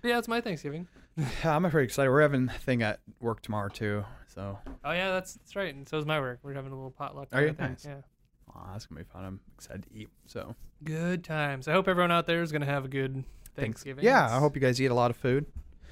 but 0.01 0.07
yeah, 0.07 0.18
it's 0.18 0.27
my 0.27 0.39
Thanksgiving. 0.39 0.88
I'm 1.44 1.69
very 1.69 1.83
excited. 1.83 2.10
We're 2.10 2.22
having 2.22 2.48
a 2.50 2.60
thing 2.60 2.81
at 2.83 3.00
work 3.19 3.42
tomorrow 3.42 3.69
too. 3.69 4.06
So 4.33 4.57
Oh 4.86 4.92
yeah, 4.92 5.12
that's 5.12 5.33
that's 5.33 5.56
right. 5.56 5.74
And 5.74 5.89
so 5.89 5.98
is 5.98 6.06
my 6.06 6.19
work. 6.19 6.39
We're 6.42 6.54
having 6.54 6.72
a 6.72 6.75
little 6.75 6.92
potluck. 6.92 7.27
Are 7.33 7.42
you? 7.42 7.48
kinda 7.48 7.62
thing. 7.63 7.72
Nice. 7.72 7.86
Yeah. 7.86 8.54
aw, 8.56 8.72
that's 8.72 8.86
gonna 8.86 9.01
be 9.01 9.06
fun. 9.12 9.25
I'm 9.25 9.39
excited 9.56 9.83
to 9.83 9.94
eat. 9.94 10.10
So 10.25 10.56
Good 10.83 11.24
times. 11.25 11.68
I 11.68 11.74
hope 11.74 11.88
everyone 11.89 12.12
out 12.12 12.27
there 12.27 12.42
is 12.42 12.51
gonna 12.54 12.65
have 12.65 12.86
a 12.86 12.89
good 12.89 13.13
thanks. 13.13 13.56
Thanksgiving. 13.56 14.06
Yeah, 14.06 14.25
I 14.33 14.39
hope 14.39 14.56
you 14.56 14.62
guys 14.62 14.80
eat 14.80 14.86
a 14.92 14.94
lot 14.94 15.12
of 15.12 15.18
food. 15.18 15.48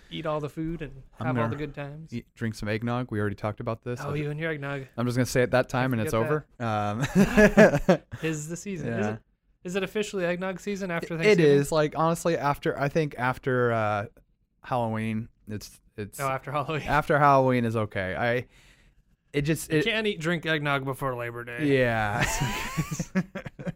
Eat 0.09 0.25
all 0.25 0.39
the 0.39 0.49
food 0.49 0.81
and 0.81 0.91
have 1.19 1.37
all 1.37 1.49
the 1.49 1.55
good 1.55 1.73
times. 1.75 2.13
Eat, 2.13 2.25
drink 2.35 2.55
some 2.55 2.69
eggnog. 2.69 3.11
We 3.11 3.19
already 3.19 3.35
talked 3.35 3.59
about 3.59 3.83
this. 3.83 3.99
Oh, 4.03 4.13
you 4.13 4.29
and 4.31 4.39
your 4.39 4.51
eggnog 4.51 4.83
I'm 4.97 5.05
just 5.05 5.17
gonna 5.17 5.25
say 5.25 5.41
it 5.43 5.51
that 5.51 5.69
time 5.69 5.93
and 5.93 6.01
it's 6.01 6.13
forget 6.13 6.25
over. 6.27 6.45
Um, 6.59 7.01
is 8.23 8.47
the 8.49 8.55
season. 8.57 8.93
Is 8.93 9.07
it? 9.07 9.19
Is 9.63 9.75
it 9.75 9.83
officially 9.83 10.25
eggnog 10.25 10.59
season 10.59 10.91
after 10.91 11.15
It 11.15 11.17
Thanksgiving? 11.23 11.45
is 11.57 11.71
like 11.71 11.93
honestly 11.97 12.37
after 12.37 12.79
I 12.79 12.87
think 12.89 13.15
after 13.17 13.71
uh, 13.73 14.05
Halloween 14.63 15.27
it's 15.49 15.79
it's 15.97 16.19
Oh, 16.19 16.27
after 16.27 16.51
Halloween. 16.51 16.83
after 16.87 17.19
Halloween 17.19 17.65
is 17.65 17.75
okay. 17.75 18.15
I 18.15 18.45
it 19.33 19.41
just 19.41 19.71
you 19.71 19.79
it, 19.79 19.85
can't 19.85 20.07
eat 20.07 20.19
drink 20.21 20.45
eggnog 20.45 20.85
before 20.85 21.15
Labor 21.15 21.43
Day. 21.43 21.65
yeah. 21.77 22.25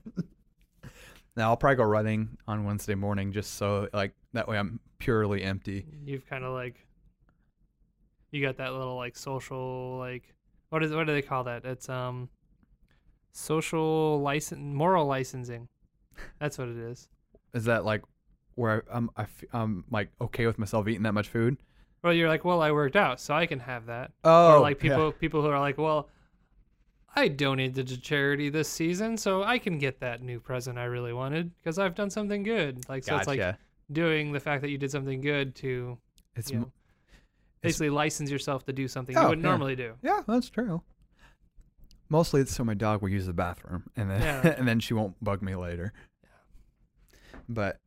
now 1.35 1.49
I'll 1.49 1.57
probably 1.57 1.77
go 1.77 1.83
running 1.83 2.37
on 2.47 2.65
Wednesday 2.65 2.95
morning 2.95 3.31
just 3.31 3.55
so 3.55 3.87
like 3.93 4.13
that 4.33 4.47
way 4.47 4.57
I'm 4.57 4.79
purely 4.99 5.43
empty. 5.43 5.85
You've 6.05 6.25
kind 6.27 6.43
of 6.43 6.53
like 6.53 6.85
you 8.31 8.41
got 8.41 8.57
that 8.57 8.73
little 8.73 8.95
like 8.95 9.15
social 9.15 9.97
like 9.97 10.33
what 10.69 10.83
is 10.83 10.91
what 10.91 11.07
do 11.07 11.13
they 11.13 11.21
call 11.21 11.43
that? 11.45 11.65
It's 11.65 11.89
um 11.89 12.29
social 13.31 14.21
license 14.21 14.61
moral 14.61 15.05
licensing. 15.05 15.67
That's 16.39 16.57
what 16.57 16.67
it 16.67 16.77
is. 16.77 17.07
Is 17.53 17.65
that 17.65 17.85
like 17.85 18.03
where 18.55 18.83
I'm 18.91 19.09
I 19.15 19.23
f- 19.23 19.43
I'm 19.53 19.85
like 19.89 20.09
okay 20.19 20.45
with 20.45 20.59
myself 20.59 20.87
eating 20.87 21.03
that 21.03 21.13
much 21.13 21.29
food? 21.29 21.57
Well, 22.03 22.13
you're 22.13 22.29
like, 22.29 22.43
well, 22.43 22.61
I 22.61 22.71
worked 22.71 22.95
out, 22.95 23.19
so 23.19 23.35
I 23.35 23.45
can 23.45 23.59
have 23.59 23.85
that. 23.85 24.11
Oh, 24.23 24.55
or 24.55 24.59
like 24.59 24.83
yeah. 24.83 24.89
people 24.89 25.11
people 25.11 25.41
who 25.41 25.49
are 25.49 25.59
like, 25.59 25.77
well, 25.77 26.09
I 27.15 27.27
donated 27.27 27.87
to 27.89 27.99
charity 27.99 28.49
this 28.49 28.69
season, 28.69 29.17
so 29.17 29.43
I 29.43 29.57
can 29.59 29.77
get 29.77 29.99
that 29.99 30.21
new 30.21 30.39
present 30.39 30.77
I 30.77 30.85
really 30.85 31.11
wanted 31.13 31.51
because 31.57 31.77
I've 31.77 31.95
done 31.95 32.09
something 32.09 32.43
good. 32.43 32.87
Like 32.87 33.03
so, 33.03 33.17
it's 33.17 33.27
like 33.27 33.55
doing 33.91 34.31
the 34.31 34.39
fact 34.39 34.61
that 34.61 34.69
you 34.69 34.77
did 34.77 34.91
something 34.91 35.19
good 35.21 35.53
to 35.55 35.97
it's 36.35 36.49
you 36.49 36.57
know, 36.57 36.61
it's- 36.63 36.71
basically 37.61 37.89
license 37.89 38.29
yourself 38.31 38.65
to 38.65 38.73
do 38.73 38.87
something 38.87 39.17
Oh, 39.17 39.23
you 39.23 39.27
wouldn't 39.29 39.43
yeah. 39.43 39.49
normally 39.49 39.75
do. 39.75 39.93
Yeah, 40.01 40.21
that's 40.25 40.49
true. 40.49 40.81
Mostly 42.09 42.41
it's 42.41 42.53
so 42.55 42.63
my 42.63 42.73
dog 42.73 43.01
will 43.01 43.09
use 43.09 43.25
the 43.25 43.33
bathroom 43.33 43.83
and 43.97 44.09
then 44.09 44.21
Yeah. 44.21 44.55
and 44.57 44.67
then 44.67 44.79
she 44.79 44.93
won't 44.93 45.21
bug 45.23 45.41
me 45.41 45.55
later. 45.55 45.91
But 47.49 47.77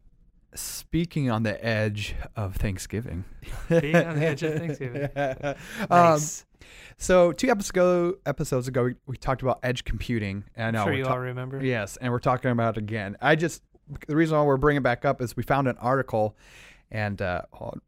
speaking 0.54 1.30
on 1.30 1.42
the 1.42 1.62
edge 1.64 2.14
of 2.36 2.56
Thanksgiving. 2.56 3.24
Being 3.68 3.96
on 3.96 4.16
the 4.18 4.26
edge 4.26 4.42
of 4.42 4.54
Thanksgiving. 4.58 5.08
um, 5.16 5.54
Nice. 5.90 6.44
So 6.96 7.32
two 7.32 7.50
episodes 7.50 7.70
ago, 7.70 8.14
episodes 8.26 8.68
ago, 8.68 8.84
we, 8.84 8.94
we 9.06 9.16
talked 9.16 9.42
about 9.42 9.60
edge 9.62 9.84
computing. 9.84 10.44
And 10.56 10.68
I 10.68 10.70
know 10.70 10.82
I'm 10.82 10.88
sure 10.88 10.94
you 10.94 11.04
ta- 11.04 11.12
all 11.12 11.20
remember. 11.20 11.64
Yes, 11.64 11.96
and 11.96 12.12
we're 12.12 12.18
talking 12.18 12.50
about 12.50 12.76
it 12.76 12.80
again. 12.80 13.16
I 13.20 13.36
just 13.36 13.62
the 14.06 14.16
reason 14.16 14.36
why 14.36 14.44
we're 14.44 14.56
bringing 14.56 14.78
it 14.78 14.84
back 14.84 15.04
up 15.04 15.20
is 15.20 15.36
we 15.36 15.42
found 15.42 15.68
an 15.68 15.76
article, 15.78 16.36
and 16.90 17.20
uh, 17.20 17.42
hold 17.52 17.80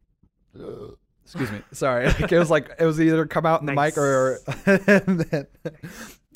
excuse 1.23 1.51
me, 1.51 1.61
sorry, 1.71 2.07
Like, 2.07 2.31
it 2.31 2.39
was 2.39 2.49
like 2.49 2.71
it 2.79 2.85
was 2.85 2.99
either 2.99 3.25
come 3.25 3.45
out 3.45 3.61
in 3.61 3.65
the 3.67 3.73
mic 3.73 3.97
or. 3.97 4.39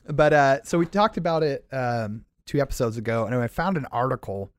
but 0.07 0.33
uh, 0.33 0.63
so 0.63 0.77
we 0.77 0.85
talked 0.85 1.17
about 1.17 1.43
it 1.43 1.65
um, 1.71 2.25
two 2.45 2.59
episodes 2.59 2.97
ago, 2.97 3.25
and 3.25 3.35
I 3.35 3.47
found 3.47 3.77
an 3.77 3.85
article 3.91 4.51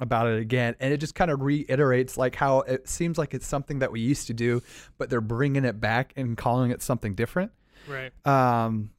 about 0.00 0.26
it 0.26 0.40
again, 0.40 0.74
and 0.80 0.92
it 0.92 0.96
just 0.98 1.14
kind 1.14 1.30
of 1.30 1.42
reiterates 1.42 2.16
like 2.16 2.34
how 2.34 2.60
it 2.60 2.88
seems 2.88 3.18
like 3.18 3.34
it's 3.34 3.46
something 3.46 3.78
that 3.80 3.92
we 3.92 4.00
used 4.00 4.26
to 4.28 4.34
do, 4.34 4.62
but 4.98 5.10
they're 5.10 5.20
bringing 5.20 5.64
it 5.64 5.80
back 5.80 6.12
and 6.16 6.36
calling 6.36 6.70
it 6.70 6.82
something 6.82 7.14
different. 7.14 7.52
Right. 7.86 8.10
Um, 8.26 8.90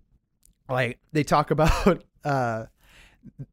like 0.70 1.00
they 1.12 1.24
talk 1.24 1.52
about 1.52 2.04
uh, 2.24 2.66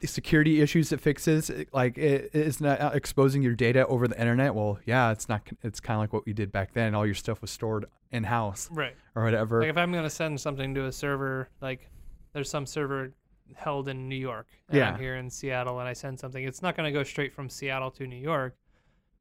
security 0.04 0.60
issues 0.60 0.92
it 0.92 1.00
fixes, 1.00 1.50
like 1.72 1.98
it 1.98 2.30
is 2.34 2.60
not 2.60 2.94
exposing 2.94 3.42
your 3.42 3.54
data 3.54 3.86
over 3.86 4.06
the 4.08 4.18
internet. 4.20 4.54
Well, 4.54 4.78
yeah, 4.86 5.10
it's 5.10 5.28
not. 5.28 5.48
It's 5.62 5.80
kind 5.80 5.96
of 5.96 6.00
like 6.02 6.12
what 6.12 6.26
we 6.26 6.32
did 6.32 6.52
back 6.52 6.72
then. 6.74 6.94
All 6.94 7.04
your 7.06 7.14
stuff 7.14 7.40
was 7.40 7.50
stored 7.50 7.86
in 8.10 8.24
house 8.24 8.68
Right. 8.72 8.94
or 9.14 9.24
whatever. 9.24 9.60
Like 9.60 9.70
if 9.70 9.76
I'm 9.76 9.92
gonna 9.92 10.10
send 10.10 10.40
something 10.40 10.74
to 10.74 10.86
a 10.86 10.92
server, 10.92 11.48
like 11.60 11.90
there's 12.32 12.50
some 12.50 12.66
server 12.66 13.12
held 13.56 13.88
in 13.88 14.08
New 14.08 14.16
York, 14.16 14.46
and 14.68 14.78
Yeah. 14.78 14.90
I'm 14.92 14.98
here 15.00 15.16
in 15.16 15.30
Seattle, 15.30 15.78
and 15.80 15.88
I 15.88 15.92
send 15.92 16.18
something, 16.20 16.44
it's 16.44 16.62
not 16.62 16.76
gonna 16.76 16.92
go 16.92 17.02
straight 17.02 17.32
from 17.32 17.48
Seattle 17.48 17.90
to 17.92 18.06
New 18.06 18.16
York. 18.16 18.56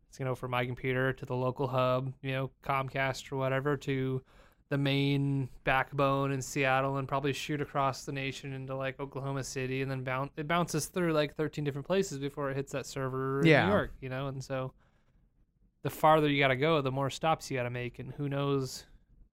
It's 0.09 0.17
gonna 0.17 0.31
go 0.31 0.35
from 0.35 0.51
my 0.51 0.65
computer 0.65 1.13
to 1.13 1.25
the 1.25 1.35
local 1.35 1.67
hub, 1.67 2.13
you 2.21 2.31
know, 2.31 2.51
Comcast 2.63 3.31
or 3.31 3.37
whatever, 3.37 3.75
to 3.77 4.23
the 4.69 4.77
main 4.77 5.47
backbone 5.63 6.31
in 6.31 6.41
Seattle, 6.41 6.97
and 6.97 7.07
probably 7.07 7.31
shoot 7.33 7.61
across 7.61 8.03
the 8.05 8.11
nation 8.11 8.51
into 8.53 8.75
like 8.75 8.99
Oklahoma 8.99 9.43
City, 9.43 9.81
and 9.81 9.89
then 9.89 10.03
bounce. 10.03 10.31
It 10.37 10.47
bounces 10.47 10.87
through 10.87 11.13
like 11.13 11.35
13 11.35 11.63
different 11.63 11.87
places 11.87 12.19
before 12.19 12.51
it 12.51 12.55
hits 12.57 12.71
that 12.73 12.85
server 12.85 13.41
in 13.41 13.47
Yeah. 13.47 13.65
New 13.65 13.71
York, 13.71 13.93
you 14.01 14.09
know, 14.09 14.27
and 14.27 14.43
so. 14.43 14.73
The 15.83 15.89
farther 15.91 16.27
you 16.27 16.39
got 16.39 16.49
to 16.49 16.55
go, 16.57 16.81
the 16.81 16.91
more 16.91 17.09
stops 17.09 17.49
you 17.49 17.55
got 17.57 17.63
to 17.63 17.69
make, 17.69 17.99
and 17.99 18.11
who 18.13 18.27
knows 18.27 18.87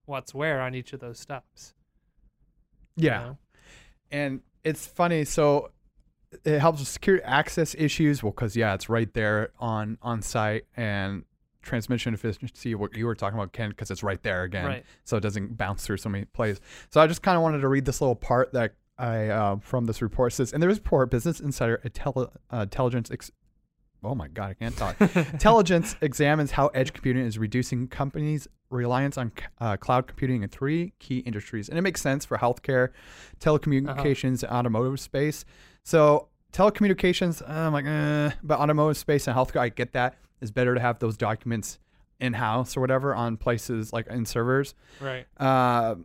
what's 0.05 0.33
where 0.33 0.61
on 0.61 0.73
each 0.75 0.93
of 0.93 0.99
those 1.01 1.19
stops. 1.19 1.73
you 2.95 3.07
yeah. 3.07 3.19
know? 3.23 3.37
and 4.11 4.41
it's 4.65 4.85
funny 4.85 5.23
so 5.23 5.71
it 6.43 6.59
helps 6.59 6.79
with 6.79 6.87
security 6.89 7.23
access 7.23 7.73
issues 7.77 8.21
well 8.21 8.31
because 8.31 8.55
yeah 8.57 8.73
it's 8.73 8.89
right 8.89 9.13
there 9.13 9.51
on 9.59 9.97
on 10.01 10.21
site 10.21 10.65
and 10.75 11.23
transmission 11.61 12.13
efficiency 12.13 12.75
what 12.75 12.95
you 12.95 13.05
were 13.05 13.15
talking 13.15 13.39
about 13.39 13.53
ken 13.53 13.69
because 13.69 13.89
it's 13.89 14.03
right 14.03 14.21
there 14.23 14.43
again 14.43 14.65
Right. 14.65 14.85
so 15.03 15.17
it 15.17 15.21
doesn't 15.21 15.57
bounce 15.57 15.85
through 15.85 15.97
so 15.97 16.09
many 16.09 16.25
places 16.25 16.61
so 16.89 16.99
i 17.01 17.07
just 17.07 17.21
kind 17.21 17.37
of 17.37 17.41
wanted 17.43 17.61
to 17.61 17.67
read 17.69 17.85
this 17.85 18.01
little 18.01 18.15
part 18.15 18.51
that 18.53 18.73
i 18.97 19.29
uh, 19.29 19.55
from 19.57 19.85
this 19.85 20.01
report 20.01 20.33
It 20.33 20.35
says 20.35 20.53
in 20.53 20.61
the 20.61 20.67
report 20.67 21.09
business 21.09 21.39
insider 21.39 21.81
Intelli- 21.85 22.29
uh, 22.53 22.57
intelligence 22.57 23.09
ex- 23.11 23.31
oh 24.05 24.15
my 24.15 24.27
god 24.27 24.51
i 24.51 24.53
can't 24.53 24.77
talk 24.77 24.99
Intelligence 25.45 25.95
examines 26.01 26.51
how 26.51 26.67
edge 26.67 26.93
computing 26.93 27.25
is 27.25 27.37
reducing 27.37 27.87
companies' 27.87 28.47
reliance 28.69 29.17
on 29.17 29.31
uh, 29.59 29.77
cloud 29.77 30.07
computing 30.07 30.43
in 30.43 30.49
three 30.49 30.93
key 30.99 31.19
industries. 31.19 31.69
And 31.69 31.77
it 31.77 31.81
makes 31.81 32.01
sense 32.01 32.25
for 32.25 32.37
healthcare, 32.37 32.89
telecommunications, 33.39 34.43
and 34.43 34.51
automotive 34.51 34.99
space. 34.99 35.45
So, 35.83 36.29
telecommunications, 36.53 37.47
I'm 37.47 37.73
like, 37.73 37.85
eh, 37.85 38.31
but 38.43 38.59
automotive 38.59 38.97
space 38.97 39.27
and 39.27 39.35
healthcare, 39.35 39.61
I 39.61 39.69
get 39.69 39.93
that. 39.93 40.17
It's 40.41 40.51
better 40.51 40.73
to 40.73 40.81
have 40.81 40.99
those 40.99 41.17
documents 41.17 41.79
in 42.19 42.33
house 42.33 42.77
or 42.77 42.81
whatever 42.81 43.13
on 43.13 43.37
places 43.37 43.91
like 43.91 44.07
in 44.07 44.25
servers. 44.25 44.73
Right. 44.99 45.25
Uh, 45.37 45.95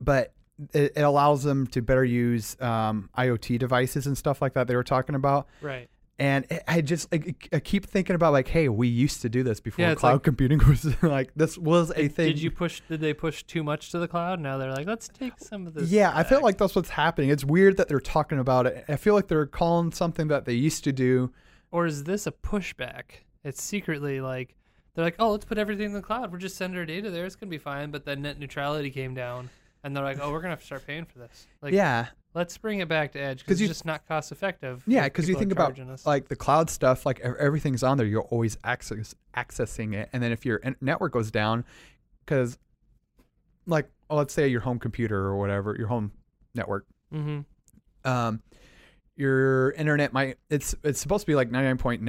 but 0.00 0.32
it, 0.72 0.92
it 0.96 1.02
allows 1.02 1.42
them 1.42 1.66
to 1.68 1.82
better 1.82 2.04
use 2.04 2.56
um, 2.60 3.10
IoT 3.16 3.58
devices 3.58 4.06
and 4.06 4.16
stuff 4.16 4.40
like 4.40 4.54
that 4.54 4.66
they 4.66 4.76
were 4.76 4.84
talking 4.84 5.14
about 5.14 5.46
Right. 5.60 5.88
And 6.18 6.46
I 6.66 6.80
just 6.80 7.12
like, 7.12 7.48
I 7.52 7.60
keep 7.60 7.86
thinking 7.86 8.14
about 8.16 8.32
like, 8.32 8.48
hey, 8.48 8.68
we 8.70 8.88
used 8.88 9.20
to 9.22 9.28
do 9.28 9.42
this 9.42 9.60
before 9.60 9.84
Yeah, 9.84 9.94
cloud 9.94 10.12
like- 10.14 10.22
computing 10.22 10.58
was 10.68 11.02
like 11.02 11.32
this 11.36 11.58
was 11.58 11.92
a 11.94 12.08
thing. 12.08 12.28
did 12.28 12.40
you 12.40 12.50
push? 12.50 12.80
Did 12.88 13.00
they 13.00 13.12
push 13.12 13.42
too 13.42 13.62
much 13.62 13.90
to 13.90 13.98
the 13.98 14.08
cloud? 14.08 14.40
Now 14.40 14.56
they're 14.58 14.72
like, 14.72 14.86
let's 14.86 15.08
take 15.08 15.38
some 15.38 15.66
of 15.66 15.74
this. 15.74 15.90
yeah, 15.90 16.12
I 16.14 16.22
feel 16.24 16.40
like 16.42 16.56
that's 16.58 16.74
what's 16.74 16.90
happening. 16.90 17.30
It's 17.30 17.44
weird 17.44 17.76
that 17.76 17.88
they're 17.88 18.00
talking 18.00 18.38
about 18.38 18.66
it. 18.66 18.84
I 18.88 18.96
feel 18.96 19.14
like 19.14 19.28
they're 19.28 19.46
calling 19.46 19.92
something 19.92 20.28
that 20.28 20.44
they 20.46 20.54
used 20.54 20.84
to 20.84 20.92
do. 20.92 21.32
Or 21.70 21.84
is 21.84 22.04
this 22.04 22.26
a 22.26 22.32
pushback? 22.32 23.02
It's 23.44 23.62
secretly 23.62 24.20
like 24.20 24.54
they're 24.94 25.04
like, 25.04 25.16
oh, 25.18 25.32
let's 25.32 25.44
put 25.44 25.58
everything 25.58 25.86
in 25.86 25.92
the 25.92 26.00
cloud. 26.00 26.32
We're 26.32 26.38
just 26.38 26.56
sending 26.56 26.78
our 26.78 26.86
data 26.86 27.10
there. 27.10 27.26
It's 27.26 27.36
gonna 27.36 27.50
be 27.50 27.58
fine. 27.58 27.90
But 27.90 28.06
then 28.06 28.22
net 28.22 28.38
neutrality 28.38 28.90
came 28.90 29.12
down, 29.14 29.50
and 29.84 29.94
they're 29.94 30.02
like, 30.04 30.18
oh, 30.22 30.32
we're 30.32 30.40
gonna 30.40 30.50
have 30.52 30.60
to 30.60 30.66
start 30.66 30.86
paying 30.86 31.04
for 31.04 31.18
this. 31.18 31.46
Like, 31.60 31.74
yeah, 31.74 32.06
let's 32.36 32.56
bring 32.58 32.80
it 32.80 32.88
back 32.88 33.12
to 33.12 33.18
edge 33.18 33.40
because 33.40 33.60
it's 33.60 33.68
just 33.68 33.86
not 33.86 34.06
cost 34.06 34.30
effective. 34.30 34.84
yeah, 34.86 35.04
because 35.04 35.28
you 35.28 35.34
think 35.34 35.50
about 35.50 35.76
us. 35.80 36.06
like 36.06 36.28
the 36.28 36.36
cloud 36.36 36.68
stuff, 36.68 37.06
like 37.06 37.18
everything's 37.20 37.82
on 37.82 37.96
there. 37.96 38.06
You're 38.06 38.22
always 38.22 38.58
access 38.62 39.14
accessing 39.34 39.94
it, 39.94 40.10
and 40.12 40.22
then 40.22 40.30
if 40.30 40.44
your 40.44 40.60
network 40.80 41.12
goes 41.12 41.30
down, 41.30 41.64
because 42.24 42.58
like 43.66 43.90
oh, 44.10 44.16
let's 44.16 44.34
say 44.34 44.46
your 44.46 44.60
home 44.60 44.78
computer 44.78 45.18
or 45.18 45.36
whatever, 45.36 45.74
your 45.76 45.88
home 45.88 46.12
network 46.54 46.86
mm-hmm. 47.12 47.40
um, 48.08 48.42
your 49.14 49.70
internet 49.72 50.12
might 50.12 50.36
it's 50.50 50.74
it's 50.82 51.00
supposed 51.00 51.22
to 51.22 51.26
be 51.26 51.34
like 51.34 51.50
99.9% 51.50 52.02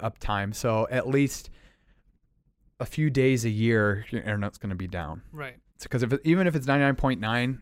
uptime 0.00 0.54
so 0.54 0.86
at 0.90 1.06
least 1.06 1.50
a 2.80 2.86
few 2.86 3.10
days 3.10 3.44
a 3.44 3.50
year 3.50 4.04
your 4.10 4.22
internet's 4.22 4.58
going 4.58 4.70
to 4.70 4.76
be 4.76 4.88
down 4.88 5.22
right. 5.32 5.56
because 5.82 6.02
if 6.02 6.12
it, 6.12 6.20
even 6.24 6.46
if 6.46 6.56
it's 6.56 6.66
99.9 6.66 7.60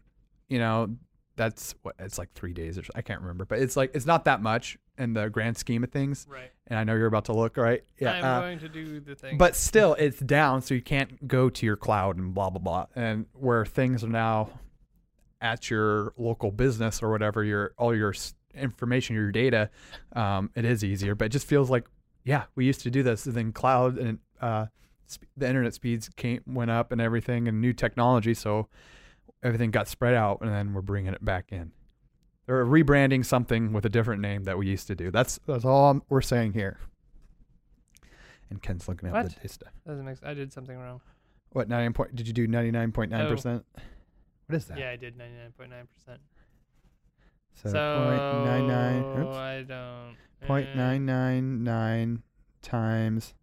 you 0.48 0.58
know 0.58 0.96
that's 1.38 1.74
what 1.82 1.94
it's 1.98 2.18
like 2.18 2.30
three 2.34 2.52
days 2.52 2.76
or 2.76 2.84
so, 2.84 2.90
i 2.94 3.00
can't 3.00 3.20
remember 3.22 3.46
but 3.46 3.58
it's 3.58 3.76
like 3.76 3.90
it's 3.94 4.04
not 4.04 4.24
that 4.26 4.42
much 4.42 4.76
in 4.98 5.14
the 5.14 5.30
grand 5.30 5.56
scheme 5.56 5.82
of 5.82 5.90
things 5.90 6.26
Right. 6.28 6.50
and 6.66 6.78
i 6.78 6.84
know 6.84 6.94
you're 6.94 7.06
about 7.06 7.24
to 7.26 7.32
look 7.32 7.56
right 7.56 7.82
yeah 7.98 8.12
I'm 8.12 8.24
uh, 8.24 8.40
going 8.40 8.58
to 8.58 8.68
do 8.68 9.00
the 9.00 9.14
thing. 9.14 9.38
but 9.38 9.56
still 9.56 9.94
it's 9.94 10.18
down 10.20 10.60
so 10.60 10.74
you 10.74 10.82
can't 10.82 11.26
go 11.26 11.48
to 11.48 11.64
your 11.64 11.76
cloud 11.76 12.18
and 12.18 12.34
blah 12.34 12.50
blah 12.50 12.60
blah 12.60 12.86
and 12.94 13.24
where 13.32 13.64
things 13.64 14.04
are 14.04 14.08
now 14.08 14.50
at 15.40 15.70
your 15.70 16.12
local 16.18 16.50
business 16.50 17.02
or 17.02 17.10
whatever 17.10 17.44
your 17.44 17.72
all 17.78 17.94
your 17.94 18.12
information 18.54 19.14
your 19.14 19.30
data 19.30 19.70
um, 20.14 20.50
it 20.56 20.64
is 20.64 20.82
easier 20.82 21.14
but 21.14 21.26
it 21.26 21.28
just 21.28 21.46
feels 21.46 21.70
like 21.70 21.86
yeah 22.24 22.44
we 22.56 22.64
used 22.66 22.80
to 22.80 22.90
do 22.90 23.02
this 23.02 23.24
and 23.26 23.34
then 23.36 23.52
cloud 23.52 23.96
and 23.96 24.18
uh, 24.40 24.66
the 25.36 25.46
internet 25.46 25.72
speeds 25.72 26.10
came 26.16 26.42
went 26.46 26.70
up 26.70 26.90
and 26.92 27.00
everything 27.00 27.46
and 27.46 27.60
new 27.60 27.72
technology 27.72 28.34
so 28.34 28.68
everything 29.42 29.70
got 29.70 29.88
spread 29.88 30.14
out 30.14 30.40
and 30.40 30.50
then 30.50 30.72
we're 30.74 30.80
bringing 30.82 31.12
it 31.12 31.24
back 31.24 31.52
in 31.52 31.72
they're 32.46 32.64
rebranding 32.64 33.24
something 33.24 33.72
with 33.72 33.84
a 33.84 33.88
different 33.88 34.20
name 34.22 34.44
that 34.44 34.56
we 34.58 34.66
used 34.66 34.86
to 34.86 34.94
do 34.94 35.10
that's 35.10 35.38
that's 35.46 35.64
all 35.64 35.86
I'm- 35.86 36.02
we're 36.08 36.20
saying 36.20 36.52
here 36.54 36.78
and 38.50 38.62
Ken's 38.62 38.88
looking 38.88 39.08
at 39.08 39.12
What? 39.14 39.26
the 39.28 39.40
data. 39.48 39.66
doesn't 39.86 40.04
make. 40.06 40.16
I 40.22 40.32
did 40.32 40.50
something 40.52 40.78
wrong. 40.78 41.02
What 41.50 41.68
ninety 41.68 41.84
nine 41.84 41.92
point? 41.92 42.16
Did 42.16 42.26
you 42.26 42.32
do 42.32 42.46
ninety 42.46 42.70
nine 42.70 42.92
point 42.92 43.10
nine 43.10 43.28
percent? 43.28 43.66
What 44.46 44.56
is 44.56 44.64
that? 44.68 44.78
Yeah, 44.78 44.88
I 44.90 44.96
did 44.96 45.18
99.9 45.18 45.86
percent. 45.94 46.20
So, 47.52 47.68
So 47.68 48.04
point 48.06 48.44
nine 48.46 48.66
nine. 48.66 49.26
I 49.34 49.62
don't. 49.68 50.16
Eh, 50.40 50.74
nine 50.74 51.04
nine 51.04 51.62
nine 51.62 52.22
times 52.62 53.34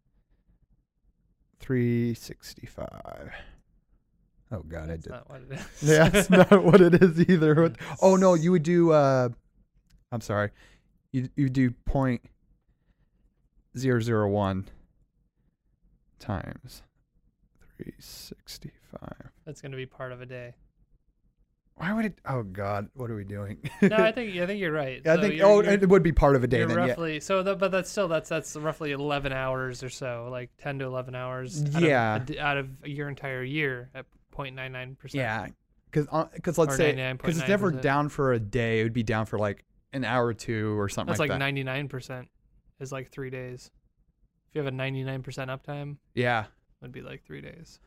three 1.59 2.15
sixty 2.15 2.65
five. 2.65 3.31
Oh 4.51 4.59
God, 4.67 4.89
I 4.89 4.97
did. 4.97 5.09
not 5.09 5.29
what 5.29 5.41
it 5.49 5.59
is. 5.59 5.67
Yeah, 5.89 6.09
that's 6.09 6.29
not 6.29 6.51
what 6.63 6.79
it 6.81 7.01
is 7.01 7.19
either. 7.29 7.55
What- 7.63 7.75
Oh 8.01 8.15
no, 8.15 8.33
you 8.35 8.51
would 8.51 8.63
do. 8.63 8.91
uh 8.91 9.29
I'm 10.11 10.21
sorry. 10.21 10.51
You 11.11 11.29
you 11.35 11.49
do 11.49 11.71
point 11.85 12.21
zero 13.77 13.99
zero 13.99 14.29
one 14.29 14.67
times 16.19 16.81
three 17.77 17.93
sixty 17.99 18.71
five. 18.91 19.31
That's 19.45 19.61
gonna 19.61 19.77
be 19.77 19.85
part 19.85 20.11
of 20.11 20.21
a 20.21 20.25
day. 20.25 20.53
Why 21.77 21.91
would 21.91 22.05
it? 22.05 22.19
Oh 22.25 22.43
God, 22.43 22.87
what 22.93 23.11
are 23.11 23.15
we 23.15 23.25
doing? 23.25 23.57
No, 23.81 23.97
I 23.97 24.11
think 24.13 24.37
I 24.37 24.45
think 24.45 24.61
you're 24.61 24.71
right. 24.71 25.01
I 25.05 25.15
So 25.15 25.21
think. 25.21 25.33
you're- 25.35 25.43
oh, 25.51 25.61
you're- 25.61 25.73
it 25.73 25.89
would 25.89 26.03
be 26.03 26.13
part 26.13 26.35
of 26.37 26.43
a 26.43 26.47
day 26.47 26.59
then. 26.63 26.69
Yeah. 26.77 26.85
roughly 26.87 27.19
so, 27.19 27.43
that, 27.43 27.59
but 27.59 27.71
that's 27.71 27.89
still 27.89 28.07
that's 28.07 28.29
that's 28.29 28.55
roughly 28.55 28.91
11 28.93 29.33
hours 29.33 29.83
or 29.83 29.89
so, 29.89 30.29
like 30.31 30.51
10 30.59 30.79
to 30.79 30.85
11 30.85 31.15
hours. 31.15 31.61
out 31.63 31.75
of 31.75 31.81
Yeah. 31.81 32.19
d- 32.19 32.39
out 32.39 32.57
of 32.57 32.69
your 32.87 33.09
entire 33.09 33.43
year 33.43 33.89
at 33.93 34.05
0.99 34.37 34.97
percent. 34.97 35.19
Yeah, 35.19 35.47
because 35.91 36.07
because 36.33 36.57
uh, 36.57 36.61
let's 36.61 36.73
Or 36.75 36.77
say 36.77 37.13
because 37.13 37.37
it's 37.39 37.47
never 37.47 37.71
down 37.71 38.09
for 38.09 38.33
a 38.33 38.39
day. 38.39 38.79
It 38.79 38.83
would 38.83 38.93
be 38.93 39.03
down 39.03 39.25
for 39.25 39.37
like 39.39 39.63
an 39.93 40.03
hour 40.03 40.25
or 40.25 40.33
two 40.33 40.77
or 40.79 40.89
something 40.89 41.11
that's 41.11 41.19
like, 41.19 41.29
like 41.29 41.35
that. 41.39 41.45
99 41.45 41.87
percent 41.87 42.27
is 42.79 42.91
like 42.91 43.09
three 43.11 43.29
days. 43.29 43.71
If 44.49 44.55
you 44.55 44.59
have 44.59 44.67
a 44.67 44.75
99 44.75 45.23
percent 45.23 45.49
uptime, 45.51 45.97
Yeah. 46.13 46.45
it'd 46.81 46.91
be 46.91 47.01
like 47.01 47.23
three 47.25 47.41
days. 47.41 47.79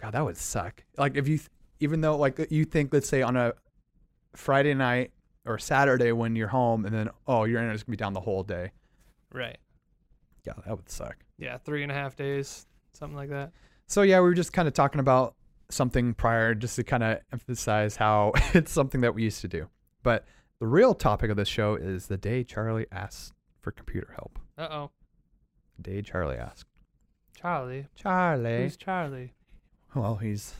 God, 0.00 0.12
that 0.12 0.24
would 0.24 0.36
suck. 0.36 0.82
Like 0.96 1.16
if 1.16 1.28
you, 1.28 1.36
th- 1.38 1.50
even 1.80 2.00
though 2.00 2.16
like 2.16 2.46
you 2.50 2.64
think, 2.64 2.92
let's 2.92 3.08
say 3.08 3.20
on 3.22 3.36
a 3.36 3.52
Friday 4.34 4.74
night 4.74 5.12
or 5.44 5.58
Saturday 5.58 6.12
when 6.12 6.36
you're 6.36 6.48
home, 6.48 6.84
and 6.86 6.94
then 6.94 7.10
oh 7.26 7.44
your 7.44 7.58
internet's 7.58 7.82
gonna 7.82 7.92
be 7.92 7.96
down 7.98 8.12
the 8.14 8.20
whole 8.20 8.42
day. 8.42 8.70
Right. 9.32 9.58
Yeah, 10.46 10.54
that 10.66 10.74
would 10.76 10.88
suck. 10.88 11.16
Yeah, 11.38 11.58
three 11.58 11.82
and 11.82 11.92
a 11.92 11.94
half 11.94 12.16
days, 12.16 12.66
something 12.94 13.16
like 13.16 13.28
that. 13.30 13.52
So 13.86 14.02
yeah, 14.02 14.18
we 14.20 14.24
were 14.24 14.34
just 14.34 14.52
kind 14.52 14.66
of 14.68 14.74
talking 14.74 15.00
about 15.00 15.34
something 15.72 16.14
prior, 16.14 16.54
just 16.54 16.76
to 16.76 16.84
kind 16.84 17.02
of 17.02 17.18
emphasize 17.32 17.96
how 17.96 18.32
it's 18.54 18.72
something 18.72 19.00
that 19.02 19.14
we 19.14 19.22
used 19.22 19.40
to 19.42 19.48
do. 19.48 19.68
But 20.02 20.24
the 20.60 20.66
real 20.66 20.94
topic 20.94 21.30
of 21.30 21.36
this 21.36 21.48
show 21.48 21.74
is 21.74 22.06
the 22.06 22.16
day 22.16 22.44
Charlie 22.44 22.86
asked 22.92 23.32
for 23.60 23.70
computer 23.70 24.12
help. 24.16 24.38
Uh 24.58 24.68
oh, 24.70 24.90
The 25.76 25.82
day 25.82 26.02
Charlie 26.02 26.36
asked. 26.36 26.66
Charlie. 27.36 27.86
Charlie. 27.94 28.58
Who's 28.64 28.76
Charlie? 28.76 29.32
Well, 29.94 30.16
he's 30.16 30.54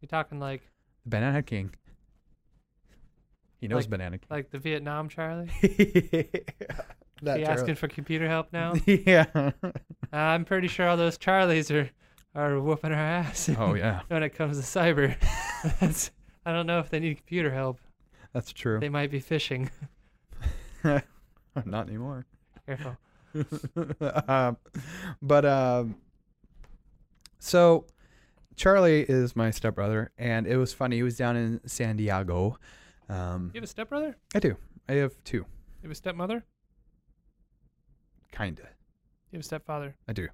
You're 0.00 0.08
talking 0.08 0.38
like 0.38 0.62
the 1.04 1.10
Banana 1.10 1.42
King. 1.42 1.74
He 3.58 3.68
knows 3.68 3.84
Like- 3.84 3.90
Banana 3.90 4.18
like 4.30 4.50
the 4.50 4.58
Vietnam 4.58 5.08
Charlie? 5.08 5.48
King. 5.60 6.28
That 7.22 7.38
you 7.40 7.44
Charlie- 7.44 7.60
asking 7.60 7.74
for 7.74 7.88
computer 7.88 8.26
help 8.28 8.50
now? 8.52 8.72
yeah. 8.86 9.50
I'm 10.12 10.44
pretty 10.46 10.68
sure 10.68 10.88
all 10.88 10.96
those 10.96 11.18
Charlies 11.18 11.70
are 11.70 11.90
are 12.34 12.60
whooping 12.60 12.92
our 12.92 12.98
ass 12.98 13.50
oh 13.58 13.74
yeah, 13.84 14.00
when 14.08 14.22
it 14.22 14.30
comes 14.30 14.58
to 14.58 14.64
cyber. 14.64 15.16
That's, 15.80 16.10
I 16.46 16.52
don't 16.52 16.66
know 16.66 16.78
if 16.78 16.88
they 16.90 17.00
need 17.00 17.16
computer 17.16 17.50
help. 17.52 17.78
that's 18.32 18.52
true. 18.52 18.78
They 18.80 18.88
might 18.88 19.10
be 19.10 19.20
phishing. 19.20 19.68
Not 20.84 21.88
anymore. 21.88 22.24
Careful. 22.66 22.96
um, 24.28 24.56
but 25.20 25.44
um, 25.44 25.96
so 27.38 27.84
Charlie 28.56 29.02
is 29.08 29.34
my 29.36 29.50
stepbrother, 29.50 30.12
and 30.16 30.46
it 30.46 30.56
was 30.56 30.72
funny. 30.72 30.96
He 30.96 31.02
was 31.02 31.16
down 31.16 31.36
in 31.36 31.60
San 31.66 31.96
Diego. 31.96 32.58
Um, 33.08 33.50
You 33.52 33.58
have 33.58 33.64
a 33.64 33.66
stepbrother? 33.66 34.16
I 34.34 34.38
do. 34.38 34.56
I 34.88 34.94
have 34.94 35.12
two, 35.24 35.38
You 35.38 35.46
have 35.84 35.90
a 35.90 35.94
stepmother? 35.94 36.44
kinda. 38.32 38.62
You 39.32 39.36
have 39.36 39.40
a 39.40 39.44
stepfather? 39.44 39.96
I 40.08 40.12
do. 40.12 40.28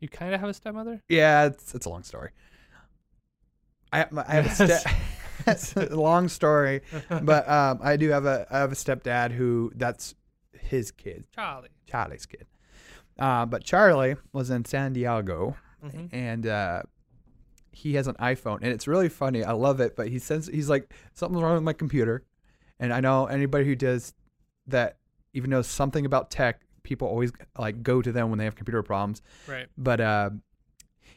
You 0.00 0.08
kind 0.08 0.34
of 0.34 0.40
have 0.40 0.48
a 0.48 0.54
stepmother? 0.54 1.02
Yeah, 1.08 1.46
it's 1.46 1.74
it's 1.74 1.86
a 1.86 1.90
long 1.90 2.02
story. 2.02 2.30
I 3.92 3.98
have, 3.98 4.18
I 4.18 4.32
have 4.34 4.46
a 4.46 4.50
step. 4.50 4.82
it's 5.46 5.74
a 5.76 5.96
long 5.96 6.28
story, 6.28 6.82
but 7.22 7.48
um, 7.48 7.78
I 7.82 7.96
do 7.96 8.10
have 8.10 8.26
a 8.26 8.46
I 8.50 8.58
have 8.58 8.72
a 8.72 8.74
stepdad 8.74 9.32
who 9.32 9.72
that's 9.76 10.14
his 10.52 10.90
kid, 10.90 11.26
Charlie. 11.34 11.68
Charlie's 11.86 12.26
kid. 12.26 12.46
Uh, 13.18 13.46
but 13.46 13.64
Charlie 13.64 14.16
was 14.32 14.50
in 14.50 14.64
San 14.64 14.92
Diego, 14.92 15.56
hmm 15.80 16.06
and 16.12 16.46
uh, 16.46 16.82
he 17.70 17.94
has 17.94 18.08
an 18.08 18.16
iPhone, 18.16 18.58
and 18.62 18.72
it's 18.72 18.88
really 18.88 19.08
funny. 19.08 19.44
I 19.44 19.52
love 19.52 19.80
it, 19.80 19.94
but 19.96 20.08
he 20.08 20.18
says 20.18 20.50
he's 20.52 20.68
like 20.68 20.92
something's 21.14 21.42
wrong 21.42 21.54
with 21.54 21.62
my 21.62 21.72
computer, 21.72 22.24
and 22.80 22.92
I 22.92 23.00
know 23.00 23.26
anybody 23.26 23.64
who 23.64 23.76
does 23.76 24.14
that 24.66 24.96
even 25.32 25.50
knows 25.50 25.66
something 25.66 26.04
about 26.04 26.30
tech. 26.30 26.62
People 26.88 27.06
always 27.06 27.32
like 27.58 27.82
go 27.82 28.00
to 28.00 28.10
them 28.10 28.30
when 28.30 28.38
they 28.38 28.46
have 28.46 28.56
computer 28.56 28.82
problems. 28.82 29.20
Right. 29.46 29.66
But 29.76 30.00
uh, 30.00 30.30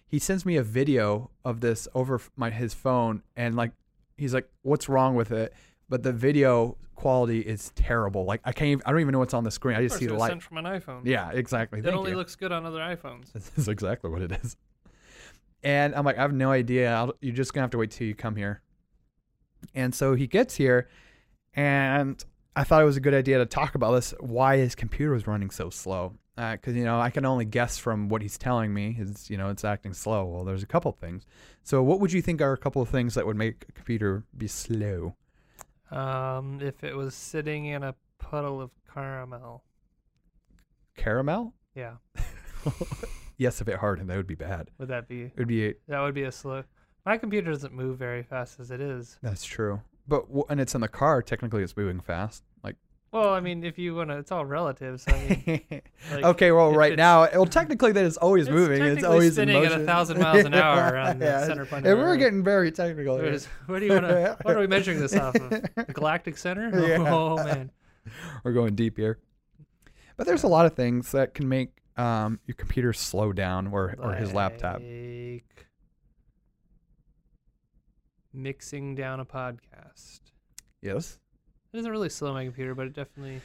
he 0.06 0.20
sends 0.20 0.46
me 0.46 0.58
a 0.58 0.64
video 0.64 1.32
of 1.46 1.62
this 1.62 1.88
over 1.96 2.20
my 2.36 2.50
his 2.50 2.74
phone, 2.74 3.24
and 3.38 3.56
like 3.56 3.72
he's 4.18 4.34
like, 4.34 4.50
"What's 4.64 4.90
wrong 4.90 5.16
with 5.16 5.32
it?" 5.32 5.54
But 5.88 6.04
the 6.04 6.12
video 6.12 6.76
quality 6.96 7.40
is 7.40 7.72
terrible. 7.76 8.26
Like 8.26 8.42
I 8.44 8.52
can't. 8.52 8.68
Even, 8.68 8.84
I 8.86 8.92
don't 8.92 9.00
even 9.00 9.14
know 9.14 9.20
what's 9.20 9.34
on 9.34 9.46
the 9.46 9.52
screen. 9.52 9.78
I 9.78 9.82
just 9.82 9.98
see 9.98 10.08
the 10.08 10.14
light. 10.14 10.28
sent 10.28 10.44
from 10.44 10.58
an 10.58 10.66
iPhone. 10.66 11.06
Yeah, 11.06 11.32
exactly. 11.32 11.80
It 11.80 11.86
Thank 11.86 11.96
only 11.96 12.12
you. 12.12 12.18
looks 12.18 12.36
good 12.36 12.52
on 12.52 12.66
other 12.66 12.80
iPhones. 12.80 13.32
This 13.34 13.52
is 13.56 13.70
exactly 13.70 14.10
what 14.10 14.22
it 14.22 14.34
is. 14.44 14.58
And 15.64 15.96
I'm 15.96 16.04
like, 16.04 16.18
I 16.18 16.24
have 16.24 16.34
no 16.34 16.52
idea. 16.52 16.94
I'll, 16.94 17.14
you're 17.22 17.34
just 17.34 17.54
gonna 17.54 17.64
have 17.64 17.72
to 17.72 17.78
wait 17.78 17.92
till 17.92 18.08
you 18.08 18.16
come 18.16 18.36
here. 18.36 18.62
And 19.74 19.96
so 19.96 20.16
he 20.16 20.28
gets 20.28 20.56
here, 20.56 20.90
and 21.54 22.22
I 22.56 22.64
thought 22.64 22.82
it 22.82 22.86
was 22.86 22.98
a 22.98 23.02
good 23.02 23.14
idea 23.14 23.38
to 23.38 23.46
talk 23.46 23.76
about 23.76 23.92
this. 23.94 24.14
Why 24.20 24.58
his 24.58 24.76
computer 24.76 25.14
was 25.14 25.28
running 25.28 25.50
so 25.50 25.70
slow? 25.70 26.16
Because 26.36 26.76
you 26.76 26.84
know, 26.84 27.00
I 27.00 27.10
can 27.10 27.26
only 27.26 27.46
guess 27.46 27.78
from 27.78 28.10
what 28.10 28.22
he's 28.22 28.38
telling 28.38 28.74
me. 28.74 28.96
Is 29.00 29.30
you 29.30 29.38
know, 29.38 29.50
it's 29.50 29.64
acting 29.64 29.94
slow. 29.94 30.26
Well, 30.26 30.44
there's 30.44 30.64
a 30.64 30.68
couple 30.68 30.92
things. 30.92 31.26
So, 31.64 31.84
what 31.84 32.00
would 32.00 32.12
you 32.12 32.22
think 32.22 32.42
are 32.42 32.54
a 32.54 32.58
couple 32.58 32.82
of 32.82 32.90
things 32.90 33.14
that 33.14 33.26
would 33.26 33.36
make 33.38 33.66
a 33.70 33.72
computer 33.72 34.26
be 34.36 34.48
slow? 34.48 35.16
Um, 35.92 36.60
if 36.62 36.84
it 36.84 36.96
was 36.96 37.14
sitting 37.14 37.66
in 37.66 37.84
a 37.84 37.96
puddle 38.18 38.62
of 38.62 38.72
caramel. 38.94 39.64
Caramel? 40.98 41.54
Yeah. 41.76 41.96
Yes, 43.42 43.60
if 43.60 43.68
it 43.68 43.78
hardened, 43.80 44.08
that 44.12 44.18
would 44.18 44.28
be 44.28 44.36
bad. 44.36 44.70
Would 44.78 44.90
that 44.90 45.08
be? 45.08 45.24
It 45.24 45.34
would 45.36 45.48
be. 45.48 45.70
A, 45.70 45.74
That 45.88 46.02
would 46.02 46.14
be 46.14 46.22
a 46.22 46.32
slow. 46.32 46.64
My 47.08 47.18
computer 47.18 47.50
doesn't 47.50 47.74
move 47.74 47.98
very 47.98 48.22
fast 48.22 48.60
as 48.60 48.70
it 48.70 48.80
is. 48.80 49.18
That's 49.24 49.44
true. 49.44 49.82
But 50.12 50.26
and 50.50 50.60
it's 50.60 50.76
in 50.76 50.82
the 50.82 50.88
car. 50.88 51.22
Technically, 51.22 51.64
it's 51.64 51.76
moving 51.76 52.00
fast. 52.02 52.44
Like. 52.64 52.76
Well, 53.14 53.34
I 53.34 53.40
mean, 53.42 53.64
if 53.64 53.78
you 53.78 53.96
wanna, 53.96 54.18
it's 54.20 54.32
all 54.32 54.46
relative. 54.46 55.02
So 55.02 55.12
I 55.12 55.44
mean, 55.46 55.64
like, 56.12 56.24
okay, 56.24 56.52
well, 56.52 56.74
right 56.74 56.96
now, 56.96 57.28
well, 57.34 57.46
technically, 57.46 57.92
that 57.94 58.06
is 58.06 58.16
always 58.18 58.48
It's 58.48 58.54
moving. 58.54 58.82
It's 58.84 59.04
always 59.04 59.34
spinning 59.34 59.64
in 59.64 59.72
at 59.72 59.82
a 59.82 59.86
thousand 59.86 60.20
miles 60.20 60.46
an 60.46 60.54
hour 60.54 60.94
around 60.94 61.20
the 61.20 61.26
Yeah, 61.26 61.46
center 61.46 61.66
point 61.66 61.86
And 61.86 61.98
we're 62.00 62.16
getting 62.18 62.44
very 62.44 62.72
technical 62.72 63.16
What 63.16 63.24
here. 63.26 63.34
is- 63.34 63.48
what 63.66 63.80
do 63.80 63.86
you 63.86 63.92
want 63.94 64.06
to? 64.08 64.38
What 64.44 64.56
are 64.56 64.60
we 64.60 64.68
measuring 64.68 65.00
this 65.00 65.16
off 65.16 65.36
of? 65.36 65.50
The 65.50 65.86
galactic 65.94 66.38
center? 66.38 66.70
Yeah. 66.88 67.10
Oh 67.14 67.36
man. 67.38 67.72
We're 68.44 68.54
going 68.54 68.76
deep 68.76 68.98
here. 68.98 69.20
But 70.18 70.26
there's 70.28 70.44
a 70.44 70.48
lot 70.48 70.66
of 70.66 70.76
things 70.76 71.12
that 71.12 71.34
can 71.34 71.50
make 71.50 71.72
um, 71.98 72.40
your 72.48 72.56
computer 72.56 72.94
slow 72.94 73.34
down, 73.34 73.68
or 73.68 73.96
or 74.00 74.14
his 74.14 74.34
laptop. 74.34 74.82
Mixing 78.34 78.96
down 78.96 79.20
a 79.20 79.26
podcast. 79.26 80.22
Yes. 80.82 81.20
It 81.74 81.78
doesn't 81.78 81.92
really 81.92 82.10
slow 82.10 82.34
my 82.34 82.44
computer, 82.46 82.74
but 82.76 82.88
it 82.88 82.94
definitely 82.94 83.42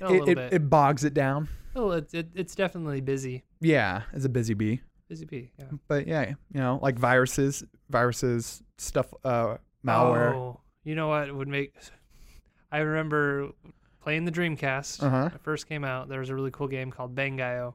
a 0.00 0.06
It, 0.06 0.10
little 0.10 0.28
it, 0.30 0.34
bit. 0.36 0.52
it 0.54 0.70
bogs 0.70 1.04
it 1.04 1.14
down. 1.14 1.48
oh, 1.76 1.90
it's 1.92 2.12
it, 2.14 2.28
it's 2.34 2.54
definitely 2.54 3.00
busy. 3.00 3.44
Yeah, 3.60 4.02
it's 4.12 4.24
a 4.24 4.28
busy 4.28 4.54
bee. 4.54 4.80
Busy 5.08 5.24
bee. 5.26 5.50
Yeah. 5.58 5.66
But 5.88 6.06
yeah, 6.06 6.30
you 6.30 6.60
know, 6.60 6.78
like 6.82 6.98
viruses, 6.98 7.62
viruses, 7.90 8.62
stuff, 8.78 9.12
uh, 9.24 9.56
malware. 9.86 10.34
Oh, 10.34 10.60
you 10.84 10.94
know 10.94 11.08
what 11.08 11.34
would 11.34 11.48
make? 11.48 11.74
I 12.70 12.78
remember 12.78 13.50
playing 14.02 14.24
the 14.24 14.32
Dreamcast. 14.32 15.02
Uh 15.02 15.10
huh. 15.10 15.22
when 15.24 15.32
it 15.34 15.40
first 15.42 15.68
came 15.68 15.84
out, 15.84 16.08
there 16.08 16.20
was 16.20 16.30
a 16.30 16.34
really 16.34 16.50
cool 16.50 16.68
game 16.68 16.90
called 16.90 17.14
Bangai-O. 17.14 17.74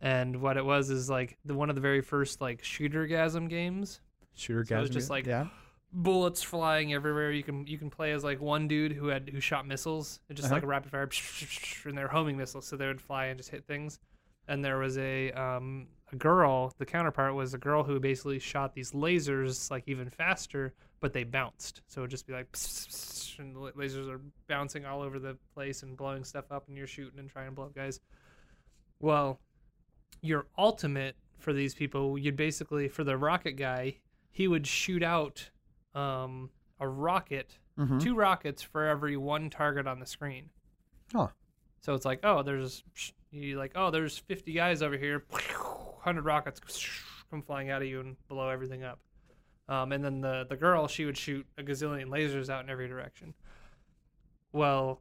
And 0.00 0.40
what 0.40 0.56
it 0.56 0.64
was 0.64 0.90
is 0.90 1.08
like 1.10 1.36
the 1.44 1.54
one 1.54 1.68
of 1.70 1.74
the 1.74 1.80
very 1.82 2.00
first 2.00 2.40
like 2.40 2.62
shooter 2.62 3.06
gasm 3.08 3.48
games. 3.48 4.00
Shooter 4.34 4.64
So 4.64 4.76
it 4.76 4.80
was 4.80 4.90
just 4.90 5.10
like- 5.10 5.26
yeah. 5.26 5.46
Bullets 5.96 6.42
flying 6.42 6.92
everywhere. 6.92 7.30
You 7.30 7.44
can 7.44 7.66
you 7.66 7.78
can 7.78 7.88
play 7.88 8.10
as 8.12 8.24
like 8.24 8.40
one 8.40 8.66
dude 8.66 8.92
who 8.92 9.06
had 9.06 9.28
who 9.28 9.40
shot 9.40 9.66
missiles. 9.66 10.18
It 10.28 10.34
just 10.34 10.46
Uh-huh. 10.46 10.56
like 10.56 10.62
a 10.64 10.66
rapid 10.66 10.90
fire, 10.90 11.08
and 11.84 11.96
they're 11.96 12.08
homing 12.08 12.36
missiles, 12.36 12.66
so 12.66 12.76
they 12.76 12.86
would 12.88 13.00
fly 13.00 13.26
and 13.26 13.38
just 13.38 13.50
hit 13.50 13.64
things. 13.66 14.00
And 14.48 14.64
there 14.64 14.78
was 14.78 14.98
a 14.98 15.30
um 15.32 15.86
a 16.12 16.16
girl. 16.16 16.72
The 16.78 16.84
counterpart 16.86 17.34
was 17.34 17.54
a 17.54 17.58
girl 17.58 17.84
who 17.84 18.00
basically 18.00 18.40
shot 18.40 18.74
these 18.74 18.90
lasers 18.90 19.70
like 19.70 19.84
even 19.86 20.10
faster, 20.10 20.74
but 21.00 21.12
they 21.12 21.22
bounced. 21.24 21.82
So 21.86 22.00
it 22.00 22.02
would 22.02 22.10
just 22.10 22.26
be 22.26 22.32
like, 22.32 22.48
and 23.38 23.54
the 23.54 23.60
lasers 23.72 24.08
are 24.10 24.20
bouncing 24.48 24.84
all 24.84 25.00
over 25.00 25.18
the 25.20 25.36
place 25.54 25.82
and 25.84 25.96
blowing 25.96 26.24
stuff 26.24 26.46
up, 26.50 26.66
and 26.66 26.76
you're 26.76 26.86
shooting 26.88 27.20
and 27.20 27.30
trying 27.30 27.46
to 27.46 27.52
blow 27.52 27.66
up 27.66 27.74
guys. 27.74 28.00
Well, 29.00 29.40
your 30.22 30.46
ultimate 30.58 31.16
for 31.38 31.52
these 31.52 31.74
people, 31.74 32.18
you'd 32.18 32.36
basically 32.36 32.88
for 32.88 33.04
the 33.04 33.16
rocket 33.16 33.52
guy, 33.52 33.98
he 34.30 34.48
would 34.48 34.66
shoot 34.66 35.02
out 35.02 35.50
um, 35.94 36.50
a 36.80 36.88
rocket, 36.88 37.58
Mm-hmm. 37.78 37.98
two 37.98 38.14
rockets 38.14 38.62
for 38.62 38.86
every 38.86 39.16
one 39.16 39.50
target 39.50 39.88
on 39.88 39.98
the 39.98 40.06
screen. 40.06 40.48
Huh. 41.12 41.26
So 41.80 41.94
it's 41.94 42.04
like, 42.04 42.20
oh, 42.22 42.42
there's 42.44 42.84
you 43.32 43.58
like, 43.58 43.72
oh, 43.74 43.90
there's 43.90 44.16
50 44.16 44.52
guys 44.52 44.80
over 44.80 44.96
here, 44.96 45.24
100 45.30 46.24
rockets 46.24 46.60
come 47.30 47.42
flying 47.42 47.70
out 47.70 47.82
of 47.82 47.88
you 47.88 47.98
and 48.00 48.16
blow 48.28 48.48
everything 48.48 48.84
up. 48.84 49.00
Um, 49.68 49.90
and 49.92 50.04
then 50.04 50.20
the 50.20 50.46
the 50.48 50.56
girl, 50.56 50.86
she 50.86 51.04
would 51.04 51.16
shoot 51.16 51.44
a 51.58 51.62
gazillion 51.64 52.06
lasers 52.06 52.48
out 52.48 52.62
in 52.62 52.70
every 52.70 52.86
direction. 52.86 53.34
Well, 54.52 55.00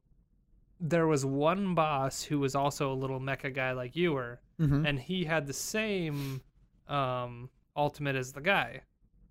there 0.79 1.06
was 1.08 1.25
one 1.25 1.75
boss 1.75 2.23
who 2.23 2.39
was 2.39 2.56
also 2.56 2.91
a 2.91 2.95
little 2.95 3.19
mecha 3.19 3.53
guy 3.53 3.71
like 3.73 3.95
you 3.95 4.13
were, 4.13 4.39
Mm-hmm. 4.60 4.86
and 4.86 4.99
he 4.99 5.25
had 5.25 5.47
the 5.47 5.53
same 5.53 6.39
um, 6.88 7.49
ultimate 7.75 8.15
as 8.15 8.32
the 8.34 8.41
guy. 8.41 8.82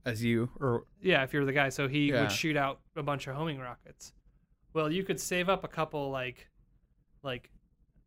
As 0.04 0.22
you 0.24 0.50
or 0.60 0.84
Yeah, 1.00 1.22
if 1.22 1.32
you're 1.32 1.44
the 1.44 1.52
guy, 1.52 1.68
so 1.68 1.86
he 1.88 2.08
Yeah. 2.10 2.22
would 2.22 2.32
shoot 2.32 2.56
out 2.56 2.80
a 2.96 3.02
bunch 3.02 3.26
of 3.26 3.36
homing 3.36 3.58
rockets. 3.58 4.12
Well, 4.72 4.90
you 4.90 5.04
could 5.04 5.20
save 5.20 5.48
up 5.48 5.64
a 5.64 5.68
couple 5.68 6.10
like 6.10 6.48
like 7.22 7.50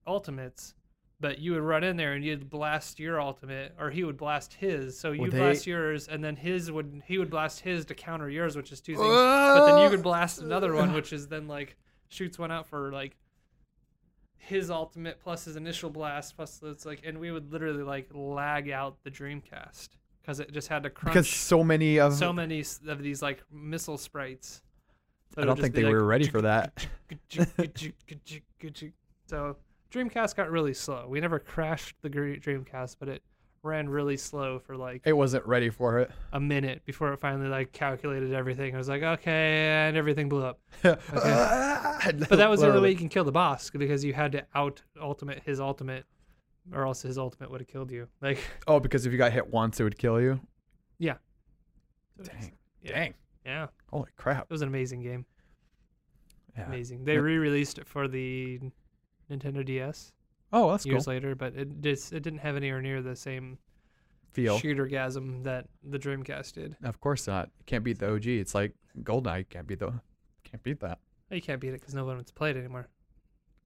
ultimates, 0.05 0.75
but 1.21 1.39
you 1.39 1.53
would 1.53 1.62
run 1.63 1.84
in 1.86 1.95
there 1.95 2.13
and 2.13 2.23
you'd 2.25 2.49
blast 2.49 2.99
your 2.99 3.21
ultimate, 3.21 3.73
or 3.79 3.89
he 3.91 4.03
would 4.03 4.17
blast 4.17 4.53
his. 4.55 4.99
So 4.99 5.13
you 5.13 5.21
Well, 5.21 5.31
they- 5.31 5.38
blast 5.39 5.65
yours, 5.65 6.08
and 6.10 6.21
then 6.23 6.36
his 6.36 6.69
would 6.71 7.01
he 7.05 7.17
would 7.17 7.29
blast 7.29 7.62
his 7.62 7.86
to 7.86 7.95
counter 7.95 8.29
yours, 8.29 8.58
which 8.58 8.71
is 8.73 8.81
two 8.81 8.95
things. 8.95 9.08
but 9.08 9.65
then 9.67 9.84
you 9.84 9.89
could 9.89 10.03
blast 10.03 10.39
another 10.41 10.73
one, 10.75 10.91
which 10.93 11.13
is 11.13 11.27
then 11.29 11.47
like 11.47 11.77
shoots 12.10 12.38
one 12.38 12.51
out 12.51 12.67
for 12.67 12.91
like 12.91 13.15
his 14.38 14.69
ultimate 14.69 15.19
plus 15.19 15.45
his 15.45 15.55
initial 15.55 15.89
blast 15.89 16.36
plus 16.36 16.62
it's 16.62 16.86
like, 16.86 17.01
and 17.05 17.19
we 17.19 17.31
would 17.31 17.51
literally 17.51 17.84
like 17.84 18.08
lag 18.13 18.69
out 18.69 18.97
the 19.03 19.10
Dreamcast 19.10 19.89
because 20.26 20.40
it 20.40 20.52
just 20.52 20.68
had 20.68 20.84
to 20.84 20.90
crunch 20.90 21.14
because 21.14 21.30
so 21.30 21.64
many 21.64 22.00
of 22.00 22.14
so 22.14 22.34
many 22.34 22.64
of 22.88 23.04
these 23.04 23.22
like 23.22 23.44
missile 23.52 23.98
sprites. 23.98 24.62
I 25.38 25.44
don't 25.44 25.60
think 25.60 25.76
they 25.76 25.84
like, 25.84 25.94
were 25.94 26.06
ready 26.06 26.28
for 26.30 26.42
that. 26.42 26.88
So 29.28 29.58
Dreamcast 29.92 30.36
got 30.36 30.50
really 30.50 30.74
slow. 30.74 31.08
We 31.10 31.20
never 31.20 31.40
crashed 31.40 31.96
the 32.02 32.10
Dreamcast, 32.10 32.96
but 33.00 33.10
it 33.10 33.22
ran 33.64 33.90
really 33.90 34.18
slow 34.18 34.60
for 34.60 34.78
like 34.78 35.02
It 35.06 35.14
wasn't 35.14 35.46
ready 35.46 35.70
for 35.70 36.00
it. 36.00 36.12
a 36.32 36.40
minute 36.40 36.86
before 36.86 37.12
it 37.12 37.20
finally 37.20 37.50
like 37.50 37.72
calculated 37.72 38.34
everything. 38.34 38.76
I 38.76 38.78
was 38.78 38.88
like, 38.88 39.04
okay, 39.04 39.88
and 39.88 39.98
everything 39.98 40.30
blew 40.30 40.46
up. 40.46 40.60
but 40.82 41.02
But 41.12 42.30
that 42.30 42.50
was 42.50 42.62
the 42.62 42.68
only 42.68 42.82
way 42.82 42.92
you 42.92 42.98
can 42.98 43.10
kill 43.10 43.24
the 43.24 43.32
boss 43.32 43.70
because 43.70 44.04
you 44.04 44.14
had 44.14 44.32
to 44.34 44.46
out 44.56 44.82
ultimate 45.02 45.42
his 45.46 45.60
ultimate, 45.60 46.06
or 46.73 46.86
else 46.86 47.01
his 47.01 47.17
ultimate 47.17 47.51
would 47.51 47.62
have 47.62 47.67
killed 47.67 47.91
you. 47.91 48.08
Like, 48.21 48.39
Oh, 48.67 48.80
because 48.80 49.06
if 49.06 49.12
you 49.12 49.17
got 49.17 49.32
hit 49.32 49.47
once, 49.51 49.80
it 49.80 49.84
would 49.84 49.97
kill 49.97 50.19
you. 50.21 50.39
Yeah. 50.99 51.15
Dang. 52.23 52.54
Yeah. 52.82 52.91
Dang. 52.91 53.13
yeah, 53.45 53.67
Holy 53.91 54.10
crap. 54.17 54.43
it 54.43 54.49
was 54.49 54.62
an 54.62 54.67
amazing 54.69 55.01
game. 55.01 55.25
Yeah. 56.58 56.67
Amazing. 56.67 57.04
They 57.04 57.17
re-released 57.17 57.78
it 57.78 57.88
for 57.88 58.08
the 58.08 58.60
Nintendo 59.30 59.65
DS. 59.65 60.13
Oh, 60.54 60.71
that's 60.71 60.84
cool. 60.86 60.93
years 60.93 61.08
later, 61.08 61.36
but 61.36 61.56
it 61.56 61.82
just 61.82 62.13
it 62.13 62.21
didn't 62.21 62.39
have 62.39 62.56
anywhere 62.56 62.82
near 62.82 63.01
the 63.01 63.15
same 63.15 63.58
Feel. 64.32 64.58
shootergasm 64.60 65.43
that 65.43 65.67
the 65.84 65.99
Dreamcast 65.99 66.54
did. 66.54 66.78
Of 66.84 67.01
course 67.01 67.28
not. 67.28 67.49
Can't 67.65 67.84
beat 67.84 67.99
the 67.99 68.13
OG. 68.13 68.28
It's 68.28 68.56
like 68.56 68.71
Goldeneye. 69.04 69.49
Can't 69.49 69.67
beat 69.67 69.80
the. 69.80 69.91
Can't 70.45 70.63
beat 70.63 70.80
that 70.80 70.99
You 71.32 71.41
can't 71.41 71.60
beat 71.60 71.69
it 71.73 71.82
because 71.82 71.95
no 71.95 72.06
one 72.06 72.15
wants 72.15 72.30
to 72.32 72.36
play 72.36 72.51
it 72.51 72.56
anymore. 72.58 72.88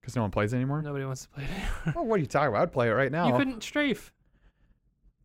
Because 0.00 0.16
no 0.16 0.22
one 0.22 0.30
plays 0.30 0.54
anymore. 0.54 0.82
Nobody 0.82 1.04
wants 1.04 1.22
to 1.22 1.28
play 1.28 1.44
it 1.44 1.50
anymore. 1.50 1.94
Oh, 1.96 2.02
what 2.02 2.16
are 2.16 2.20
you 2.20 2.26
talking 2.26 2.48
about? 2.48 2.62
I'd 2.62 2.72
play 2.72 2.88
it 2.88 2.92
right 2.92 3.12
now. 3.12 3.28
You 3.28 3.36
couldn't 3.36 3.62
strafe. 3.62 4.12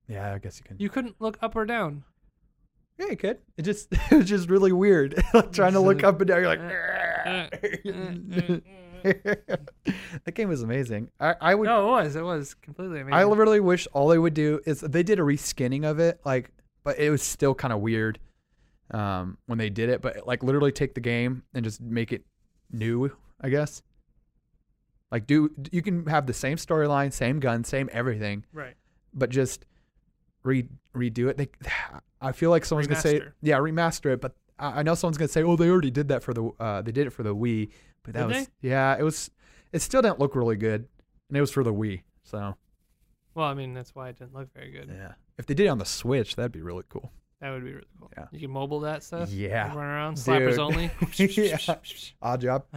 yeah, 0.07 0.33
I 0.33 0.38
guess 0.38 0.57
you 0.59 0.63
can. 0.65 0.77
You 0.79 0.89
couldn't 0.89 1.15
look 1.19 1.38
up 1.41 1.55
or 1.55 1.65
down. 1.65 2.03
yeah, 2.97 3.07
you 3.07 3.17
could. 3.17 3.39
It 3.57 3.63
just 3.63 3.88
it 4.11 4.11
was 4.15 4.25
just 4.27 4.49
really 4.49 4.71
weird. 4.71 5.15
like 5.33 5.51
trying 5.51 5.73
to 5.73 5.79
look 5.79 6.03
up 6.05 6.19
and 6.19 6.27
down. 6.27 6.41
You're 6.41 6.49
like. 6.49 6.61
that 10.25 10.33
game 10.33 10.49
was 10.49 10.63
amazing. 10.63 11.09
I, 11.19 11.35
I 11.39 11.55
would. 11.55 11.65
No, 11.65 11.88
it 11.88 12.03
was. 12.03 12.15
It 12.15 12.23
was 12.23 12.53
completely 12.55 13.01
amazing. 13.01 13.13
I 13.13 13.23
literally 13.23 13.59
wish 13.59 13.88
all 13.93 14.07
they 14.09 14.17
would 14.17 14.33
do 14.33 14.59
is 14.65 14.81
they 14.81 15.03
did 15.03 15.19
a 15.19 15.23
reskinning 15.23 15.85
of 15.85 15.99
it, 15.99 16.19
like, 16.25 16.51
but 16.83 16.97
it 16.99 17.09
was 17.09 17.21
still 17.21 17.53
kind 17.53 17.71
of 17.71 17.81
weird 17.81 18.19
um, 18.91 19.38
when 19.45 19.57
they 19.57 19.69
did 19.69 19.89
it. 19.89 20.01
But 20.01 20.25
like, 20.25 20.43
literally 20.43 20.71
take 20.71 20.95
the 20.95 21.01
game 21.01 21.43
and 21.53 21.63
just 21.63 21.81
make 21.81 22.11
it 22.11 22.25
new. 22.71 23.11
I 23.41 23.49
guess. 23.49 23.81
Like, 25.15 25.28
do 25.28 25.49
you 25.71 25.82
can 25.82 26.08
have 26.08 26.25
the 26.28 26.34
same 26.34 26.58
storyline, 26.58 27.13
same 27.13 27.39
gun, 27.39 27.63
same 27.63 27.89
everything, 27.93 28.43
right. 28.51 28.73
but 29.13 29.30
just 29.30 29.65
re 30.43 30.67
redo 30.93 31.30
it. 31.30 31.38
They, 31.38 31.47
I 32.19 32.34
feel 32.34 32.49
like 32.49 32.65
someone's 32.65 32.88
gonna 32.88 32.99
say, 32.99 33.21
yeah, 33.41 33.56
remaster 33.60 34.12
it. 34.12 34.19
But 34.19 34.36
I 34.60 34.80
I 34.80 34.84
know 34.84 34.93
someone's 34.93 35.17
gonna 35.17 35.30
say, 35.30 35.41
oh, 35.41 35.56
they 35.56 35.69
already 35.69 35.89
did 35.89 36.10
that 36.10 36.21
for 36.21 36.34
the, 36.34 36.51
uh, 36.60 36.82
they 36.82 36.91
did 36.91 37.08
it 37.08 37.12
for 37.12 37.23
the 37.23 37.34
Wii. 37.34 37.69
But 38.04 38.13
that 38.15 38.28
Did 38.28 38.36
was, 38.36 38.49
yeah, 38.62 38.97
it 38.99 39.04
was. 39.04 39.32
It 39.71 39.82
still 39.82 40.01
didn't 40.01 40.19
look 40.19 40.36
really 40.36 40.58
good, 40.58 40.86
and 41.30 41.38
it 41.38 41.39
was 41.39 41.49
for 41.49 41.63
the 41.63 41.73
Wii. 41.73 42.01
So 42.23 42.58
Well, 43.36 43.47
I 43.47 43.54
mean, 43.54 43.73
that's 43.73 43.95
why 43.95 44.10
it 44.10 44.19
didn't 44.19 44.34
look 44.34 44.54
very 44.54 44.71
good. 44.71 44.89
yeah, 44.93 45.13
if 45.38 45.45
they 45.45 45.54
did 45.54 45.67
it 45.67 45.69
on 45.69 45.78
the 45.78 45.86
Switch, 45.86 46.36
that'd 46.36 46.51
be 46.51 46.62
really 46.62 46.84
cool. 46.89 47.10
That 47.39 47.51
would 47.51 47.63
be 47.63 47.71
really 47.71 47.88
cool. 47.97 48.12
Yeah. 48.17 48.25
You 48.34 48.39
can 48.41 48.51
mobile 48.51 48.82
that 48.82 49.01
stuff. 49.01 49.30
Yeah. 49.32 49.69
Run 49.69 49.78
around, 49.78 50.15
slappers 50.15 50.58
Dude. 50.58 50.60
only. 50.60 50.91
Yeah. 51.17 51.58
Odd 52.21 52.41
job. 52.41 52.65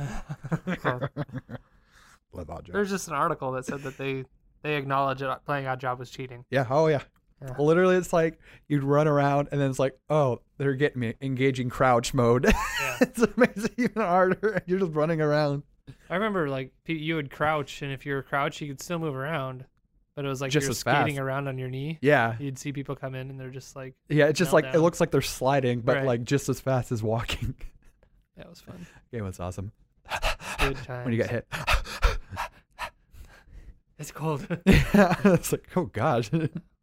Love 2.32 2.50
odd 2.50 2.64
job. 2.66 2.74
There's 2.74 2.90
just 2.90 3.08
an 3.08 3.14
article 3.14 3.52
that 3.52 3.64
said 3.64 3.82
that 3.82 3.96
they 3.98 4.24
they 4.62 4.76
acknowledge 4.76 5.20
that 5.20 5.44
playing 5.44 5.66
Odd 5.66 5.80
Job 5.80 5.98
was 5.98 6.10
cheating. 6.10 6.44
Yeah. 6.50 6.66
Oh 6.68 6.86
yeah. 6.88 7.02
Yeah. 7.40 7.54
Literally, 7.58 7.94
it's 7.96 8.12
like 8.12 8.38
you'd 8.66 8.82
run 8.82 9.06
around, 9.06 9.48
and 9.52 9.60
then 9.60 9.70
it's 9.70 9.78
like, 9.78 9.96
oh, 10.10 10.40
they're 10.56 10.74
getting 10.74 10.98
me 11.00 11.14
engaging 11.22 11.68
crouch 11.70 12.12
mode. 12.12 12.44
Yeah. 12.46 12.96
it's 13.00 13.22
amazing, 13.22 13.70
even 13.78 14.02
harder. 14.02 14.60
You're 14.66 14.80
just 14.80 14.92
running 14.92 15.20
around. 15.20 15.62
I 16.10 16.14
remember 16.16 16.48
like 16.48 16.72
you 16.86 17.14
would 17.14 17.30
crouch, 17.30 17.80
and 17.82 17.92
if 17.92 18.04
you 18.04 18.14
were 18.14 18.22
crouched, 18.22 18.60
you 18.60 18.66
could 18.66 18.82
still 18.82 18.98
move 18.98 19.14
around, 19.14 19.64
but 20.16 20.24
it 20.24 20.28
was 20.28 20.40
like 20.40 20.50
Just 20.50 20.66
you're 20.66 20.74
skating 20.74 21.14
fast. 21.14 21.18
around 21.20 21.46
on 21.48 21.56
your 21.58 21.68
knee. 21.68 21.98
Yeah. 22.02 22.34
You'd 22.40 22.58
see 22.58 22.72
people 22.72 22.96
come 22.96 23.14
in, 23.14 23.30
and 23.30 23.38
they're 23.38 23.50
just 23.50 23.76
like, 23.76 23.94
Yeah. 24.08 24.26
It's 24.26 24.38
just 24.38 24.52
Knelt 24.52 24.64
like 24.64 24.74
it 24.74 24.80
looks 24.80 24.98
like 24.98 25.12
they're 25.12 25.22
sliding, 25.22 25.80
but 25.80 25.98
Right. 25.98 26.06
like 26.06 26.24
just 26.24 26.48
as 26.48 26.60
fast 26.60 26.90
as 26.90 27.02
walking. 27.04 27.54
"That 28.36 28.50
was 28.50 28.60
fun." 28.60 28.84
Game 29.12 29.24
was 29.24 29.38
awesome. 29.38 29.70
Good 30.58 30.76
times. 30.78 31.04
when 31.04 31.12
you 31.14 31.18
get 31.22 31.30
hit. 31.30 31.46
It's 33.98 34.10
cold. 34.12 34.46
it's 34.66 35.52
like, 35.52 35.68
oh 35.76 35.86
gosh. 35.86 36.30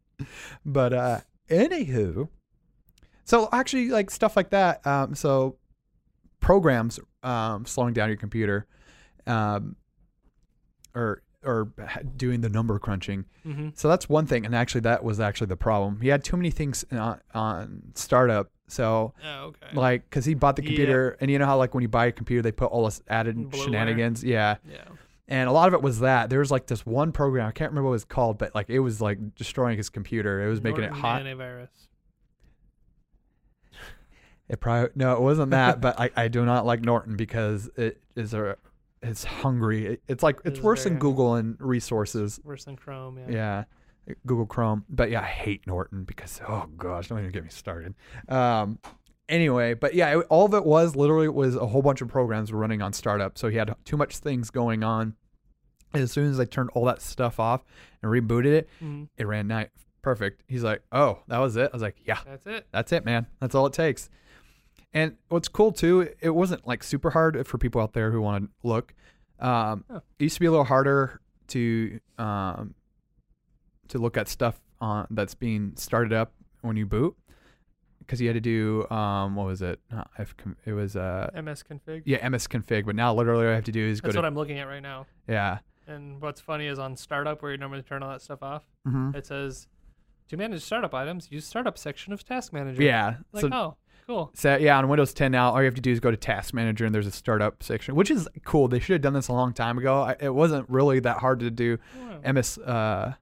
but 0.66 0.92
uh 0.92 1.20
anywho. 1.50 2.28
So 3.24 3.48
actually 3.52 3.88
like 3.90 4.10
stuff 4.10 4.36
like 4.36 4.50
that. 4.50 4.86
Um 4.86 5.14
so 5.14 5.56
programs 6.40 7.00
um 7.22 7.64
slowing 7.66 7.94
down 7.94 8.08
your 8.08 8.16
computer 8.18 8.66
um 9.26 9.76
or 10.94 11.22
or 11.44 11.72
doing 12.16 12.40
the 12.40 12.48
number 12.48 12.78
crunching. 12.78 13.24
hmm 13.44 13.68
So 13.74 13.88
that's 13.88 14.08
one 14.08 14.26
thing 14.26 14.44
and 14.46 14.54
actually 14.54 14.80
that 14.82 15.04
was 15.04 15.20
actually 15.20 15.46
the 15.48 15.56
problem. 15.56 16.00
He 16.00 16.08
had 16.08 16.24
too 16.24 16.36
many 16.36 16.50
things 16.50 16.84
on, 16.92 17.20
on 17.34 17.82
startup. 17.94 18.50
So 18.68 19.14
Oh, 19.24 19.44
okay. 19.46 19.68
like 19.74 20.10
cuz 20.10 20.24
he 20.24 20.34
bought 20.34 20.56
the 20.56 20.62
Yeah. 20.62 20.68
computer 20.68 21.16
and 21.20 21.30
you 21.30 21.38
know 21.38 21.46
how 21.46 21.56
like 21.56 21.72
when 21.72 21.82
you 21.82 21.88
buy 21.88 22.06
a 22.06 22.12
computer 22.12 22.42
they 22.42 22.52
put 22.52 22.66
all 22.66 22.84
this 22.84 23.00
added 23.08 23.36
Bloatware. 23.36 23.64
shenanigans. 23.64 24.24
Yeah 24.24 24.56
yeah. 24.68 24.84
And 25.28 25.48
a 25.48 25.52
lot 25.52 25.68
of 25.68 25.74
it 25.74 25.82
was 25.82 26.00
that 26.00 26.30
there 26.30 26.38
was 26.38 26.50
like 26.50 26.66
this 26.66 26.84
one 26.86 27.12
program 27.12 27.46
I 27.46 27.52
can't 27.52 27.70
remember 27.70 27.88
what 27.88 27.92
it 27.92 28.02
was 28.02 28.04
called, 28.04 28.38
but 28.38 28.54
like 28.54 28.70
it 28.70 28.80
was 28.80 29.00
like 29.00 29.34
destroying 29.34 29.76
his 29.76 29.88
computer. 29.88 30.46
It 30.46 30.50
was 30.50 30.62
making 30.62 30.84
it 30.84 30.92
hot. 30.92 31.22
Antivirus. 31.22 31.68
It 34.48 34.60
probably 34.60 34.90
no, 34.94 35.14
it 35.14 35.20
wasn't 35.20 35.50
that, 35.50 35.80
but 35.80 35.98
I, 35.98 36.10
I 36.16 36.28
do 36.28 36.44
not 36.44 36.64
like 36.64 36.80
Norton 36.80 37.16
because 37.16 37.68
it 37.76 38.00
is 38.14 38.32
a 38.32 38.56
it's 39.02 39.24
hungry. 39.24 39.86
It, 39.86 40.02
it's 40.08 40.22
like 40.22 40.38
It 40.44 40.52
it's 40.52 40.60
worse 40.60 40.84
than 40.84 40.98
Google 40.98 41.34
and 41.34 41.56
resources. 41.60 42.40
Worse 42.44 42.64
than 42.64 42.76
Chrome. 42.76 43.18
Yeah. 43.18 43.64
Yeah. 44.06 44.14
Google 44.24 44.46
Chrome, 44.46 44.84
but 44.88 45.10
yeah, 45.10 45.20
I 45.20 45.24
hate 45.24 45.66
Norton 45.66 46.04
because 46.04 46.40
oh 46.48 46.66
gosh, 46.76 47.08
don't 47.08 47.18
even 47.18 47.32
get 47.32 47.42
me 47.42 47.50
started. 47.50 47.94
Um, 48.28 48.78
anyway, 49.28 49.74
but 49.74 49.94
yeah, 49.94 50.18
it, 50.18 50.26
all 50.28 50.46
of 50.46 50.54
it 50.54 50.64
was 50.64 50.94
literally 50.96 51.28
was 51.28 51.56
a 51.56 51.66
whole 51.66 51.82
bunch 51.82 52.00
of 52.00 52.08
programs 52.08 52.52
were 52.52 52.58
running 52.58 52.82
on 52.82 52.92
startup, 52.92 53.36
so 53.38 53.48
he 53.48 53.56
had 53.56 53.74
too 53.84 53.96
much 53.96 54.18
things 54.18 54.50
going 54.50 54.82
on. 54.84 55.14
As 55.94 56.12
soon 56.12 56.30
as 56.30 56.38
I 56.40 56.44
turned 56.44 56.70
all 56.74 56.84
that 56.86 57.00
stuff 57.00 57.38
off 57.40 57.64
and 58.02 58.10
rebooted 58.10 58.46
it, 58.52 58.68
Mhm. 58.82 59.08
it 59.16 59.26
ran 59.26 59.46
night 59.48 59.70
perfect. 60.02 60.42
He's 60.46 60.62
like, 60.62 60.82
"Oh, 60.92 61.20
that 61.28 61.38
was 61.38 61.56
it." 61.56 61.70
I 61.72 61.74
was 61.74 61.82
like, 61.82 61.96
"Yeah, 62.04 62.18
That's 62.24 62.46
it. 62.46 62.66
that's 62.70 62.92
it, 62.92 63.04
man. 63.04 63.26
That's 63.40 63.54
all 63.54 63.66
it 63.66 63.72
takes." 63.72 64.08
And 64.92 65.16
what's 65.28 65.48
cool 65.48 65.72
too, 65.72 66.08
it 66.20 66.30
wasn't 66.30 66.66
like 66.66 66.82
super 66.84 67.10
hard 67.10 67.46
for 67.46 67.58
people 67.58 67.80
out 67.80 67.92
there 67.92 68.10
who 68.12 68.20
want 68.20 68.44
to 68.44 68.50
look. 68.68 68.94
Um, 69.40 69.84
Oh. 69.90 69.96
It 69.96 70.22
used 70.24 70.34
to 70.36 70.40
be 70.40 70.46
a 70.46 70.50
little 70.50 70.64
harder 70.64 71.20
to 71.48 72.00
um, 72.18 72.74
to 73.88 73.98
look 73.98 74.16
at 74.16 74.28
stuff 74.28 74.60
on 74.80 75.06
that's 75.10 75.34
being 75.34 75.72
started 75.76 76.12
up 76.12 76.32
when 76.62 76.76
you 76.76 76.86
boot 76.86 77.16
because 78.06 78.20
you 78.20 78.28
had 78.28 78.34
to 78.34 78.40
do 78.40 78.88
um, 78.90 79.34
what 79.36 79.46
was 79.46 79.62
it? 79.62 79.80
Not 79.90 80.10
F- 80.18 80.34
it 80.64 80.72
was 80.72 80.96
uh, 80.96 81.30
MS 81.34 81.64
config. 81.68 82.02
yeah 82.04 82.26
MS 82.28 82.46
config. 82.46 82.86
But 82.86 82.94
now 82.96 83.12
literally 83.14 83.46
all 83.46 83.52
I 83.52 83.54
have 83.56 83.64
to 83.64 83.72
do 83.72 83.84
is 83.86 84.00
go 84.00 84.06
That's 84.06 84.14
to 84.14 84.18
what 84.20 84.24
I'm 84.26 84.34
looking 84.36 84.58
at 84.58 84.66
right 84.66 84.82
now. 84.82 85.06
yeah. 85.28 85.58
And 85.88 86.20
what's 86.20 86.40
funny 86.40 86.66
is 86.66 86.78
on 86.80 86.96
startup, 86.96 87.42
where 87.42 87.52
you 87.52 87.58
normally 87.58 87.82
turn 87.82 88.02
all 88.02 88.10
that 88.10 88.20
stuff 88.22 88.42
off, 88.42 88.64
hmm 88.84 89.10
it 89.14 89.26
says 89.26 89.68
to 90.28 90.36
manage 90.36 90.62
startup 90.62 90.92
items, 90.94 91.28
use 91.30 91.44
startup 91.44 91.78
section 91.78 92.12
of 92.12 92.24
Task 92.24 92.52
Manager. 92.52 92.82
Yeah. 92.82 93.18
Like, 93.32 93.42
so 93.42 93.48
oh, 93.52 93.76
cool. 94.08 94.30
So 94.34 94.56
yeah, 94.56 94.76
on 94.78 94.88
Windows 94.88 95.14
10 95.14 95.30
now, 95.30 95.50
all 95.52 95.60
you 95.60 95.66
have 95.66 95.76
to 95.76 95.80
do 95.80 95.92
is 95.92 96.00
go 96.00 96.10
to 96.10 96.16
Task 96.16 96.52
Manager, 96.52 96.84
and 96.84 96.92
there's 96.92 97.06
a 97.06 97.12
startup 97.12 97.62
section, 97.62 97.94
which 97.94 98.10
is 98.10 98.28
cool. 98.44 98.66
They 98.66 98.80
should 98.80 98.94
have 98.94 99.02
done 99.02 99.12
this 99.12 99.28
a 99.28 99.32
long 99.32 99.52
time 99.52 99.78
ago. 99.78 100.02
I, 100.02 100.16
it 100.18 100.34
wasn't 100.34 100.68
really 100.68 100.98
that 101.00 101.18
hard 101.18 101.38
to 101.40 101.50
do. 101.52 101.78
Wow. 102.24 102.32
MS, 102.32 102.58
uh, 102.58 103.12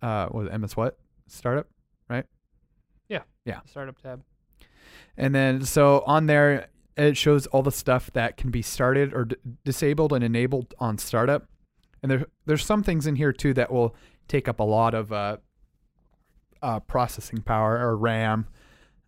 uh, 0.00 0.26
what 0.26 0.44
was 0.44 0.46
it, 0.54 0.58
MS 0.58 0.76
what? 0.76 0.96
Startup, 1.26 1.66
Startup 3.66 4.00
tab. 4.00 4.22
and 5.16 5.34
then 5.34 5.64
so 5.64 6.02
on 6.06 6.26
there, 6.26 6.68
it 6.96 7.16
shows 7.16 7.46
all 7.48 7.62
the 7.62 7.72
stuff 7.72 8.10
that 8.12 8.36
can 8.36 8.50
be 8.50 8.62
started 8.62 9.14
or 9.14 9.24
d- 9.26 9.36
disabled 9.64 10.12
and 10.12 10.22
enabled 10.24 10.74
on 10.78 10.98
startup. 10.98 11.48
And 12.02 12.10
there, 12.10 12.26
there's 12.46 12.64
some 12.64 12.82
things 12.82 13.06
in 13.06 13.16
here 13.16 13.32
too 13.32 13.54
that 13.54 13.72
will 13.72 13.94
take 14.28 14.48
up 14.48 14.60
a 14.60 14.64
lot 14.64 14.94
of 14.94 15.12
uh, 15.12 15.36
uh, 16.62 16.80
processing 16.80 17.42
power 17.42 17.76
or 17.76 17.96
RAM. 17.96 18.46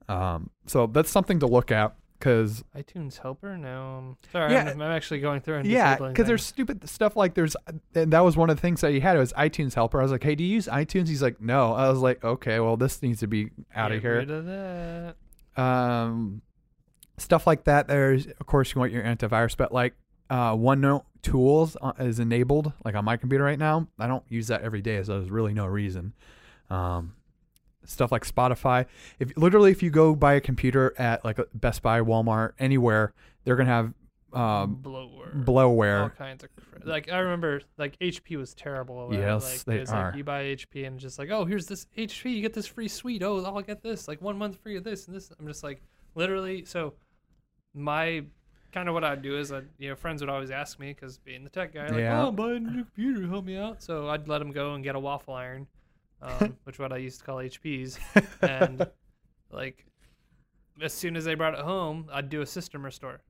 Um, 0.08 0.50
so 0.66 0.86
that's 0.86 1.10
something 1.10 1.38
to 1.40 1.46
look 1.46 1.70
at 1.70 1.94
because 2.22 2.62
iTunes 2.76 3.18
Helper? 3.18 3.58
No. 3.58 3.96
um, 3.98 4.16
Sorry, 4.30 4.52
Yeah. 4.52 4.70
I'm, 4.70 4.80
I'm 4.80 4.92
actually 4.92 5.18
going 5.18 5.40
through 5.40 5.56
and 5.56 5.66
Yeah, 5.66 5.96
because 5.96 6.28
there's 6.28 6.44
stupid 6.44 6.88
stuff 6.88 7.16
like 7.16 7.34
there's, 7.34 7.56
and 7.96 8.12
that 8.12 8.20
was 8.20 8.36
one 8.36 8.48
of 8.48 8.56
the 8.56 8.60
things 8.62 8.80
that 8.82 8.92
he 8.92 9.00
had. 9.00 9.16
It 9.16 9.18
was 9.18 9.32
iTunes 9.32 9.74
Helper. 9.74 9.98
I 9.98 10.04
was 10.04 10.12
like, 10.12 10.22
hey, 10.22 10.36
do 10.36 10.44
you 10.44 10.54
use 10.54 10.68
iTunes? 10.68 11.08
He's 11.08 11.22
like, 11.22 11.40
no. 11.40 11.72
I 11.72 11.88
was 11.88 11.98
like, 11.98 12.22
okay, 12.22 12.60
well, 12.60 12.76
this 12.76 13.02
needs 13.02 13.18
to 13.20 13.26
be 13.26 13.50
out 13.74 13.90
of 13.90 14.00
here. 14.00 14.18
rid 14.18 14.30
of 14.30 14.46
that. 14.46 15.16
Um, 15.56 16.42
stuff 17.18 17.44
like 17.44 17.64
that. 17.64 17.88
There's, 17.88 18.26
of 18.26 18.46
course, 18.46 18.72
you 18.72 18.78
want 18.78 18.92
your 18.92 19.02
antivirus, 19.02 19.56
but 19.56 19.72
like 19.72 19.94
uh, 20.30 20.54
OneNote 20.54 21.04
tools 21.22 21.76
uh, 21.82 21.92
is 21.98 22.20
enabled, 22.20 22.72
like 22.84 22.94
on 22.94 23.04
my 23.04 23.16
computer 23.16 23.42
right 23.42 23.58
now. 23.58 23.88
I 23.98 24.06
don't 24.06 24.24
use 24.28 24.46
that 24.46 24.62
every 24.62 24.80
day, 24.80 25.02
so 25.02 25.18
there's 25.18 25.30
really 25.30 25.54
no 25.54 25.66
reason. 25.66 26.12
Um, 26.70 27.14
stuff 27.84 28.12
like 28.12 28.26
Spotify. 28.26 28.86
If 29.18 29.36
literally, 29.36 29.70
if 29.70 29.82
you 29.82 29.90
go 29.90 30.14
buy 30.14 30.34
a 30.34 30.40
computer 30.40 30.94
at 30.98 31.24
like 31.24 31.38
Best 31.54 31.82
Buy, 31.82 32.00
Walmart, 32.00 32.52
anywhere, 32.58 33.12
they're 33.44 33.56
gonna 33.56 33.68
have 33.70 33.92
um, 34.32 34.78
bloatware. 34.82 36.02
all 36.02 36.08
kinds 36.08 36.44
of 36.44 36.50
cra- 36.56 36.88
like 36.88 37.10
I 37.12 37.18
remember 37.18 37.60
like 37.78 37.98
HP 37.98 38.36
was 38.36 38.54
terrible. 38.54 39.06
About. 39.06 39.18
Yes, 39.18 39.66
like, 39.66 39.86
they 39.86 39.92
are. 39.92 40.06
Like 40.06 40.16
you 40.16 40.24
buy 40.24 40.44
HP 40.44 40.86
and 40.86 40.98
just 40.98 41.18
like, 41.18 41.30
oh, 41.30 41.44
here's 41.44 41.66
this 41.66 41.86
HP, 41.96 42.34
you 42.34 42.42
get 42.42 42.54
this 42.54 42.66
free 42.66 42.88
suite. 42.88 43.22
Oh, 43.22 43.44
I'll 43.44 43.60
get 43.60 43.82
this 43.82 44.08
like 44.08 44.22
one 44.22 44.38
month 44.38 44.56
free 44.56 44.76
of 44.76 44.84
this 44.84 45.06
and 45.06 45.14
this. 45.14 45.30
I'm 45.38 45.46
just 45.46 45.62
like 45.62 45.82
literally. 46.14 46.64
So 46.64 46.94
my 47.74 48.24
kind 48.72 48.88
of 48.88 48.94
what 48.94 49.04
I'd 49.04 49.20
do 49.22 49.38
is 49.38 49.52
I 49.52 49.60
you 49.78 49.90
know 49.90 49.96
friends 49.96 50.22
would 50.22 50.30
always 50.30 50.50
ask 50.50 50.78
me 50.78 50.94
because 50.94 51.18
being 51.18 51.44
the 51.44 51.50
tech 51.50 51.74
guy, 51.74 51.88
like, 51.88 51.98
Yeah. 51.98 52.22
oh, 52.24 52.28
I'm 52.28 52.36
buying 52.36 52.66
a 52.66 52.70
new 52.70 52.84
computer, 52.84 53.26
help 53.28 53.44
me 53.44 53.56
out. 53.56 53.82
So 53.82 54.08
I'd 54.08 54.28
let 54.28 54.38
them 54.38 54.50
go 54.50 54.74
and 54.74 54.82
get 54.82 54.94
a 54.94 55.00
waffle 55.00 55.34
iron, 55.34 55.66
um, 56.22 56.56
which 56.64 56.78
what 56.78 56.92
I 56.92 56.98
used 56.98 57.20
to 57.20 57.24
call 57.24 57.36
HPs, 57.36 57.98
and 58.42 58.86
like 59.50 59.84
as 60.80 60.92
soon 60.92 61.16
as 61.16 61.24
they 61.24 61.34
brought 61.34 61.54
it 61.54 61.60
home, 61.60 62.08
I'd 62.12 62.28
do 62.28 62.40
a 62.40 62.46
system 62.46 62.84
restore. 62.84 63.20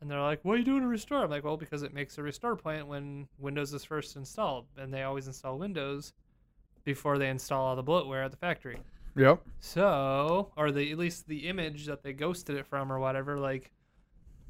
And 0.00 0.10
they're 0.10 0.20
like, 0.20 0.44
"What 0.44 0.54
are 0.54 0.58
you 0.58 0.64
doing 0.64 0.82
a 0.82 0.88
restore?" 0.88 1.24
I'm 1.24 1.30
like, 1.30 1.44
"Well, 1.44 1.56
because 1.56 1.82
it 1.82 1.94
makes 1.94 2.18
a 2.18 2.22
restore 2.22 2.56
point 2.56 2.86
when 2.88 3.28
Windows 3.38 3.72
is 3.72 3.84
first 3.84 4.16
installed, 4.16 4.66
and 4.76 4.92
they 4.92 5.04
always 5.04 5.28
install 5.28 5.58
Windows 5.58 6.12
before 6.84 7.18
they 7.18 7.28
install 7.28 7.64
all 7.64 7.76
the 7.76 7.84
bloatware 7.84 8.24
at 8.24 8.32
the 8.32 8.36
factory." 8.36 8.78
Yep. 9.14 9.42
So, 9.60 10.52
or 10.56 10.72
the 10.72 10.90
at 10.90 10.98
least 10.98 11.28
the 11.28 11.48
image 11.48 11.86
that 11.86 12.02
they 12.02 12.12
ghosted 12.12 12.56
it 12.56 12.66
from 12.66 12.90
or 12.90 12.98
whatever, 12.98 13.38
like, 13.38 13.70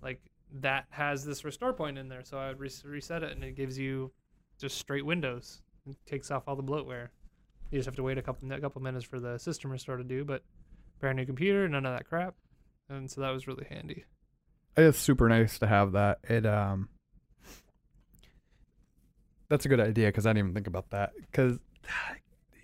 like 0.03 0.21
that 0.61 0.87
has 0.91 1.25
this 1.25 1.45
restore 1.45 1.73
point 1.73 1.99
in 1.99 2.09
there. 2.09 2.23
So 2.25 2.39
I 2.39 2.49
would 2.49 2.61
re- 2.61 2.71
reset 2.85 3.23
it, 3.23 3.33
and 3.33 3.45
it 3.45 3.57
gives 3.57 3.79
you 3.79 4.13
just 4.59 4.79
straight 4.79 5.05
Windows. 5.05 5.63
It 5.87 5.97
takes 6.07 6.31
off 6.31 6.45
all 6.47 6.57
the 6.57 6.63
bloatware. 6.63 7.09
You 7.73 7.79
just 7.79 7.87
have 7.87 7.97
to 7.97 8.03
wait 8.03 8.19
a 8.19 8.23
couple 8.23 8.53
a 8.53 8.61
couple 8.61 8.83
minutes 8.83 9.05
for 9.05 9.19
the 9.19 9.39
system 9.39 9.71
restore 9.73 9.97
to 9.97 10.05
do, 10.05 10.25
but 10.25 10.43
brand 11.01 11.17
new 11.17 11.25
computer, 11.25 11.67
none 11.69 11.87
of 11.87 11.97
that 11.97 12.05
crap, 12.07 12.35
and 12.91 13.11
so 13.11 13.23
that 13.23 13.31
was 13.31 13.47
really 13.49 13.67
handy. 13.69 14.05
It's 14.77 14.99
super 14.99 15.27
nice 15.29 15.59
to 15.59 15.67
have 15.67 15.93
that. 15.93 16.19
It 16.29 16.45
um 16.47 16.91
That's 19.49 19.65
a 19.65 19.69
good 19.69 19.81
idea 19.81 20.13
cuz 20.13 20.27
I 20.27 20.31
didn't 20.31 20.39
even 20.39 20.55
think 20.55 20.67
about 20.67 20.91
that 20.91 21.13
cuz 21.33 21.59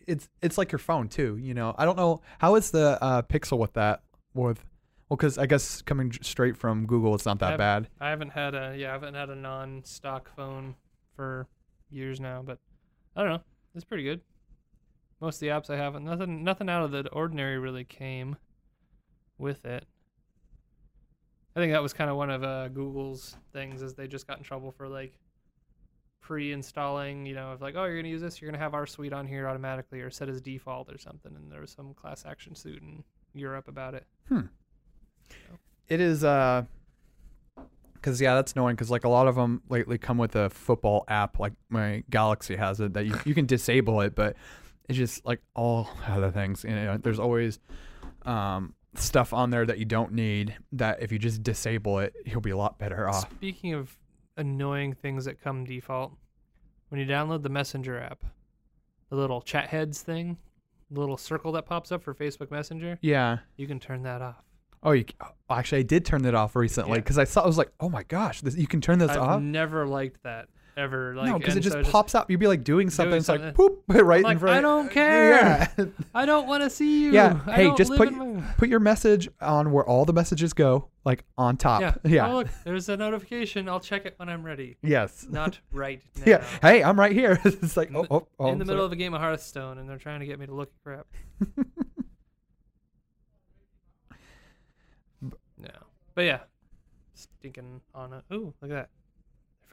it's 0.06 0.28
it's 0.42 0.58
like 0.58 0.72
your 0.72 0.78
phone 0.78 1.08
too, 1.08 1.36
you 1.38 1.54
know. 1.54 1.74
I 1.78 1.84
don't 1.86 1.96
know 1.96 2.20
how 2.38 2.54
is 2.56 2.70
the 2.70 3.02
uh 3.02 3.22
Pixel 3.22 3.58
with 3.58 3.72
that 3.74 4.02
with 4.34 4.64
well 5.08 5.16
cuz 5.16 5.38
I 5.38 5.46
guess 5.46 5.80
coming 5.82 6.12
straight 6.20 6.56
from 6.56 6.86
Google 6.86 7.14
it's 7.14 7.24
not 7.26 7.38
that 7.38 7.52
I've- 7.52 7.58
bad. 7.58 7.88
I 7.98 8.10
haven't 8.10 8.30
had 8.30 8.54
a 8.54 8.76
yeah, 8.76 8.90
I 8.90 8.92
haven't 8.92 9.14
had 9.14 9.30
a 9.30 9.34
non-stock 9.36 10.28
phone 10.36 10.76
for 11.16 11.46
years 11.90 12.20
now, 12.20 12.42
but 12.42 12.58
I 13.16 13.22
don't 13.22 13.32
know. 13.32 13.42
It's 13.74 13.84
pretty 13.86 14.04
good. 14.04 14.20
Most 15.20 15.36
of 15.36 15.40
the 15.40 15.48
apps 15.48 15.68
I 15.70 15.76
have, 15.76 16.00
nothing 16.00 16.44
nothing 16.44 16.68
out 16.68 16.84
of 16.84 16.90
the 16.92 17.08
ordinary 17.10 17.58
really 17.58 17.84
came 17.84 18.36
with 19.36 19.64
it. 19.64 19.84
I 21.56 21.60
think 21.60 21.72
that 21.72 21.82
was 21.82 21.92
kind 21.92 22.08
of 22.08 22.16
one 22.16 22.30
of 22.30 22.44
uh, 22.44 22.68
Google's 22.68 23.36
things 23.52 23.82
is 23.82 23.94
they 23.94 24.06
just 24.06 24.28
got 24.28 24.38
in 24.38 24.44
trouble 24.44 24.70
for 24.70 24.86
like 24.88 25.18
pre-installing, 26.20 27.26
you 27.26 27.34
know, 27.34 27.52
of 27.52 27.60
like, 27.60 27.74
oh, 27.76 27.84
you're 27.84 27.96
gonna 27.96 28.08
use 28.08 28.20
this, 28.20 28.40
you're 28.40 28.50
gonna 28.50 28.62
have 28.62 28.74
our 28.74 28.86
suite 28.86 29.12
on 29.12 29.26
here 29.26 29.48
automatically 29.48 30.00
or 30.00 30.10
set 30.10 30.28
as 30.28 30.40
default 30.40 30.92
or 30.92 30.98
something, 30.98 31.34
and 31.34 31.50
there 31.50 31.60
was 31.60 31.72
some 31.72 31.94
class 31.94 32.24
action 32.24 32.54
suit 32.54 32.80
in 32.82 33.02
Europe 33.34 33.66
about 33.66 33.94
it. 33.94 34.06
Hmm. 34.28 34.42
It 35.88 36.00
is 36.00 36.22
uh 36.22 36.64
cuz 38.02 38.20
yeah, 38.20 38.36
that's 38.36 38.52
annoying 38.52 38.76
cuz 38.76 38.90
like 38.90 39.04
a 39.04 39.08
lot 39.08 39.26
of 39.26 39.34
them 39.34 39.62
lately 39.68 39.98
come 39.98 40.18
with 40.18 40.36
a 40.36 40.50
football 40.50 41.04
app 41.08 41.40
like 41.40 41.54
my 41.70 42.04
Galaxy 42.08 42.54
has 42.54 42.78
it 42.78 42.92
that 42.92 43.04
you 43.04 43.18
you 43.24 43.34
can 43.34 43.46
disable 43.46 44.00
it 44.02 44.14
but 44.14 44.36
it's 44.88 44.98
just 44.98 45.24
like 45.26 45.40
all 45.54 45.88
other 46.08 46.30
things, 46.30 46.64
you 46.64 46.70
know, 46.74 46.96
there's 46.96 47.18
always 47.18 47.58
um 48.24 48.74
stuff 48.94 49.32
on 49.32 49.50
there 49.50 49.64
that 49.64 49.78
you 49.78 49.84
don't 49.84 50.12
need 50.12 50.56
that 50.72 51.00
if 51.02 51.12
you 51.12 51.18
just 51.18 51.42
disable 51.42 51.98
it, 52.00 52.14
you'll 52.26 52.40
be 52.40 52.50
a 52.50 52.56
lot 52.56 52.78
better 52.78 53.08
off. 53.08 53.30
Speaking 53.30 53.74
of 53.74 53.96
annoying 54.36 54.92
things 54.94 55.24
that 55.26 55.40
come 55.40 55.64
default, 55.64 56.12
when 56.88 57.00
you 57.00 57.06
download 57.06 57.42
the 57.42 57.48
Messenger 57.48 58.00
app, 58.00 58.24
the 59.10 59.16
little 59.16 59.40
chat 59.42 59.68
heads 59.68 60.02
thing, 60.02 60.36
the 60.90 60.98
little 61.00 61.16
circle 61.16 61.52
that 61.52 61.66
pops 61.66 61.92
up 61.92 62.02
for 62.02 62.14
Facebook 62.14 62.50
Messenger, 62.50 62.98
Yeah. 63.02 63.38
you 63.56 63.66
can 63.66 63.78
turn 63.78 64.02
that 64.02 64.22
off. 64.22 64.42
Oh, 64.82 64.92
you 64.92 65.04
actually 65.50 65.80
I 65.80 65.82
did 65.82 66.04
turn 66.04 66.22
that 66.22 66.34
off 66.34 66.54
recently 66.56 66.98
because 66.98 67.18
I 67.18 67.24
saw 67.24 67.42
I 67.42 67.46
was 67.46 67.58
like, 67.58 67.70
oh 67.80 67.88
my 67.88 68.04
gosh, 68.04 68.40
this, 68.40 68.56
you 68.56 68.66
can 68.66 68.80
turn 68.80 68.98
this 68.98 69.10
off? 69.10 69.16
I've 69.18 69.28
off. 69.36 69.42
never 69.42 69.86
liked 69.86 70.22
that 70.22 70.48
ever. 70.78 71.14
Like, 71.14 71.26
no, 71.30 71.38
because 71.38 71.56
it 71.56 71.60
just 71.60 71.74
so 71.74 71.82
pops 71.82 72.14
up. 72.14 72.30
You'd 72.30 72.40
be 72.40 72.46
like 72.46 72.64
doing 72.64 72.88
something. 72.88 73.10
Doing 73.10 73.18
it's 73.20 73.28
like 73.28 73.54
poop 73.54 73.82
right 73.88 74.22
like, 74.22 74.34
in 74.34 74.38
front. 74.38 74.56
I 74.56 74.60
don't 74.60 74.90
care. 74.92 75.30
Yeah. 75.76 75.84
I 76.14 76.24
don't 76.24 76.46
want 76.46 76.62
to 76.62 76.70
see 76.70 77.02
you. 77.04 77.12
Yeah, 77.12 77.40
I 77.46 77.52
hey, 77.52 77.74
just 77.76 77.92
put- 77.94 78.12
my- 78.12 78.26
Put 78.56 78.68
your 78.68 78.80
message 78.80 79.28
on 79.40 79.72
where 79.72 79.84
all 79.84 80.04
the 80.04 80.12
messages 80.12 80.52
go, 80.52 80.88
like 81.04 81.24
on 81.36 81.56
top. 81.56 81.80
Yeah. 81.80 81.94
Yeah. 82.04 82.28
Oh 82.30 82.34
look, 82.36 82.48
there's 82.64 82.88
a 82.88 82.96
notification. 82.96 83.68
I'll 83.68 83.80
check 83.80 84.06
it 84.06 84.14
when 84.16 84.28
I'm 84.28 84.42
ready. 84.44 84.76
Yes. 84.82 85.26
Not 85.28 85.58
right 85.72 86.00
now. 86.16 86.22
Yeah. 86.26 86.44
Hey, 86.62 86.82
I'm 86.82 86.98
right 86.98 87.12
here. 87.12 87.38
it's 87.44 87.76
like 87.76 87.90
In 87.90 87.96
oh, 87.96 88.02
the- 88.02 88.14
oh, 88.14 88.28
oh, 88.38 88.48
in 88.52 88.58
the 88.58 88.64
sorry. 88.64 88.74
middle 88.74 88.86
of 88.86 88.92
a 88.92 88.96
game 88.96 89.12
of 89.14 89.20
Hearthstone, 89.20 89.78
and 89.78 89.88
they're 89.90 89.98
trying 89.98 90.20
to 90.20 90.26
get 90.26 90.38
me 90.38 90.46
to 90.46 90.54
look 90.54 90.72
crap. 90.84 91.06
no, 95.22 95.70
but 96.14 96.22
yeah, 96.22 96.40
stinking 97.14 97.80
on 97.94 98.12
a. 98.12 98.22
Ooh, 98.32 98.54
look 98.60 98.70
at 98.70 98.74
that! 98.74 98.88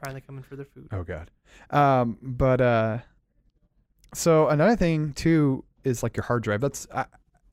Finally 0.04 0.20
coming 0.20 0.42
for 0.42 0.56
their 0.56 0.66
food. 0.66 0.88
Oh 0.92 1.02
god. 1.02 1.30
Um, 1.70 2.18
but 2.22 2.60
uh, 2.60 2.98
so 4.14 4.48
another 4.48 4.76
thing 4.76 5.12
too 5.12 5.64
is 5.84 6.02
like 6.02 6.16
your 6.16 6.24
hard 6.24 6.42
drive. 6.42 6.60
That's 6.60 6.86
uh, 6.90 7.04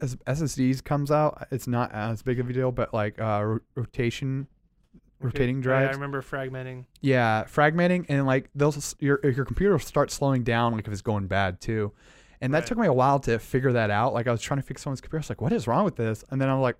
as 0.02 0.16
SSDs 0.28 0.84
comes 0.84 1.12
out, 1.12 1.48
it's 1.52 1.68
not 1.68 1.92
as 1.94 2.22
big 2.22 2.40
of 2.40 2.50
a 2.50 2.54
deal, 2.54 2.72
but 2.72 2.94
like 2.94 3.20
uh, 3.22 3.42
ro- 3.44 3.60
rotation, 3.76 4.48
rotating 5.22 5.60
Okay, 5.60 5.70
yeah, 5.70 5.88
I 5.90 5.92
remember 5.92 6.22
fragmenting. 6.22 6.86
Yeah, 7.02 7.46
fragmenting 7.46 8.06
and 8.10 8.26
like 8.26 8.50
they'll 8.56 8.76
your 9.00 9.20
your 9.24 9.46
computer 9.46 9.72
will 9.74 9.80
start 9.80 10.12
slowing 10.12 10.44
down 10.44 10.74
like 10.74 10.86
if 10.88 10.92
it's 10.94 11.02
going 11.02 11.28
bad 11.28 11.62
too. 11.62 11.94
And 12.42 12.54
that 12.54 12.60
Right. 12.60 12.68
took 12.68 12.78
me 12.78 12.88
a 12.88 12.94
while 12.94 13.20
to 13.22 13.40
figure 13.40 13.72
that 13.72 13.90
out. 13.90 14.14
Like 14.14 14.28
I 14.28 14.32
was 14.32 14.42
trying 14.42 14.60
to 14.60 14.66
fix 14.66 14.82
someone's 14.82 15.00
computer. 15.00 15.20
I 15.20 15.22
was 15.22 15.30
like, 15.30 15.40
"What 15.42 15.54
is 15.54 15.66
wrong 15.66 15.86
with 15.86 15.96
this?" 15.96 16.26
And 16.30 16.42
then 16.42 16.50
I'm 16.50 16.60
like, 16.60 16.76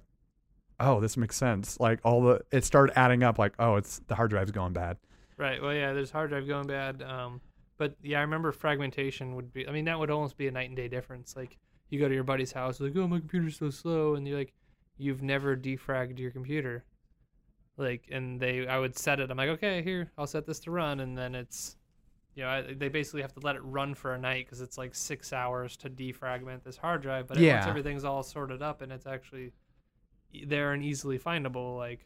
"Oh, 0.82 1.00
this 1.00 1.16
makes 1.16 1.38
sense." 1.38 1.80
Like 1.80 2.00
all 2.04 2.22
the 2.22 2.42
it 2.52 2.66
started 2.66 3.00
adding 3.00 3.24
up. 3.24 3.40
Like, 3.40 3.54
"Oh, 3.60 3.78
it's 3.78 4.00
the 4.08 4.16
hard 4.16 4.30
drive's 4.32 4.52
going 4.52 4.74
bad." 4.74 4.98
Right. 5.38 5.62
Well, 5.62 5.74
yeah, 5.74 5.94
there's 5.94 6.12
hard 6.12 6.30
drive 6.30 6.48
going 6.48 6.68
bad. 6.68 7.02
Um, 7.02 7.42
but 7.78 7.96
yeah, 8.02 8.20
I 8.20 8.22
remember 8.22 8.52
fragmentation 8.52 9.36
would 9.36 9.52
be. 9.54 9.68
I 9.68 9.72
mean, 9.72 9.86
that 9.86 9.98
would 9.98 10.12
almost 10.12 10.38
be 10.38 10.48
a 10.48 10.52
night 10.52 10.70
and 10.70 10.78
day 10.78 10.88
difference. 10.88 11.36
Like 11.36 11.58
you 11.90 12.00
go 12.00 12.08
to 12.08 12.14
your 12.14 12.24
buddy's 12.24 12.52
house, 12.52 12.80
like, 12.80 12.96
oh, 12.96 13.08
my 13.08 13.20
computer's 13.20 13.58
so 13.58 13.70
slow, 13.70 14.16
and 14.16 14.28
you're 14.28 14.38
like, 14.38 14.54
you've 14.98 15.22
never 15.22 15.56
defragged 15.56 16.18
your 16.18 16.32
computer. 16.32 16.86
Like, 17.78 18.08
and 18.12 18.40
they, 18.40 18.68
I 18.68 18.80
would 18.80 18.98
set 18.98 19.20
it. 19.20 19.32
I'm 19.32 19.38
like, 19.38 19.50
okay, 19.50 19.82
here, 19.82 20.12
I'll 20.18 20.28
set 20.28 20.46
this 20.46 20.60
to 20.62 20.72
run, 20.72 21.00
and 21.00 21.18
then 21.18 21.36
it's, 21.36 21.76
you 22.36 22.44
know, 22.44 22.50
I, 22.50 22.74
they 22.74 22.90
basically 22.90 23.22
have 23.22 23.34
to 23.34 23.40
let 23.42 23.56
it 23.56 23.62
run 23.64 23.96
for 23.96 24.14
a 24.14 24.20
night 24.20 24.46
because 24.46 24.62
it's 24.62 24.78
like 24.78 24.96
six 24.96 25.34
hours 25.34 25.78
to 25.78 25.90
defragment 25.90 26.64
this 26.64 26.78
hard 26.78 27.02
drive. 27.02 27.28
But 27.28 27.38
once 27.38 27.68
everything's 27.68 28.06
all 28.06 28.24
sorted 28.24 28.62
up 28.62 28.82
and 28.82 28.92
it's 28.92 29.06
actually 29.06 29.54
there 30.48 30.74
and 30.74 30.84
easily 30.84 31.20
findable, 31.20 31.78
like 31.78 32.06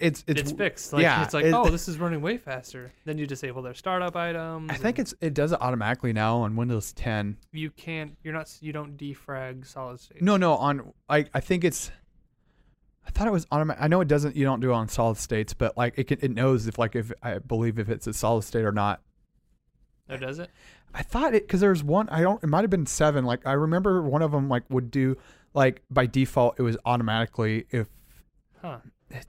It's 0.00 0.24
it's, 0.26 0.40
it's, 0.40 0.52
fixed. 0.52 0.92
Like 0.92 1.02
yeah, 1.02 1.22
it's 1.22 1.34
like, 1.34 1.44
it- 1.44 1.54
oh, 1.54 1.68
this 1.68 1.88
is 1.88 1.98
running 1.98 2.20
way 2.20 2.36
faster. 2.36 2.92
Then 3.04 3.18
you 3.18 3.26
disable 3.26 3.62
their 3.62 3.74
startup 3.74 4.16
items. 4.16 4.70
I 4.70 4.74
think 4.74 4.98
it's 4.98 5.14
it 5.20 5.34
does 5.34 5.52
it 5.52 5.60
automatically 5.60 6.12
now 6.12 6.38
on 6.38 6.56
Windows 6.56 6.92
10. 6.92 7.36
you 7.52 7.70
can't. 7.70 8.16
You're 8.22 8.34
not. 8.34 8.50
You 8.60 8.72
don't 8.72 8.96
defrag 8.96 9.66
solid 9.66 10.00
state. 10.00 10.22
No, 10.22 10.36
no, 10.36 10.54
on 10.54 10.92
I 11.08 11.26
I 11.34 11.40
think 11.40 11.64
it's 11.64 11.90
I 13.08 13.10
thought 13.10 13.26
it 13.26 13.32
was 13.32 13.46
automatic. 13.50 13.82
I 13.82 13.88
know 13.88 14.02
it 14.02 14.08
doesn't. 14.08 14.36
You 14.36 14.44
don't 14.44 14.60
do 14.60 14.70
it 14.70 14.74
on 14.74 14.88
solid 14.88 15.16
states, 15.16 15.54
but 15.54 15.76
like 15.78 15.94
it 15.96 16.04
can, 16.04 16.18
it 16.20 16.30
knows 16.30 16.66
if 16.66 16.78
like 16.78 16.94
if 16.94 17.10
I 17.22 17.38
believe 17.38 17.78
if 17.78 17.88
it's 17.88 18.06
a 18.06 18.12
solid 18.12 18.42
state 18.42 18.64
or 18.64 18.72
not. 18.72 19.00
Oh, 20.10 20.18
does 20.18 20.38
it? 20.38 20.50
I 20.94 21.02
thought 21.02 21.34
it 21.34 21.44
because 21.46 21.60
there's 21.60 21.82
one. 21.82 22.10
I 22.10 22.20
don't. 22.20 22.42
It 22.42 22.48
might 22.48 22.62
have 22.62 22.70
been 22.70 22.86
seven. 22.86 23.24
Like 23.24 23.46
I 23.46 23.52
remember 23.52 24.02
one 24.02 24.20
of 24.20 24.30
them 24.30 24.50
like 24.50 24.64
would 24.68 24.90
do 24.90 25.16
like 25.54 25.82
by 25.90 26.04
default 26.04 26.56
it 26.58 26.62
was 26.62 26.76
automatically 26.84 27.64
if. 27.70 27.88
Huh. 28.60 28.78
It, 29.10 29.26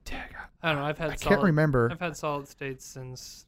I 0.61 0.71
don't 0.73 0.81
know. 0.81 0.85
I've 0.85 0.97
had. 0.97 1.11
I 1.11 1.15
solid, 1.15 1.35
can't 1.35 1.43
remember. 1.43 1.89
I've 1.91 1.99
had 1.99 2.17
solid 2.17 2.47
states 2.47 2.85
since 2.85 3.45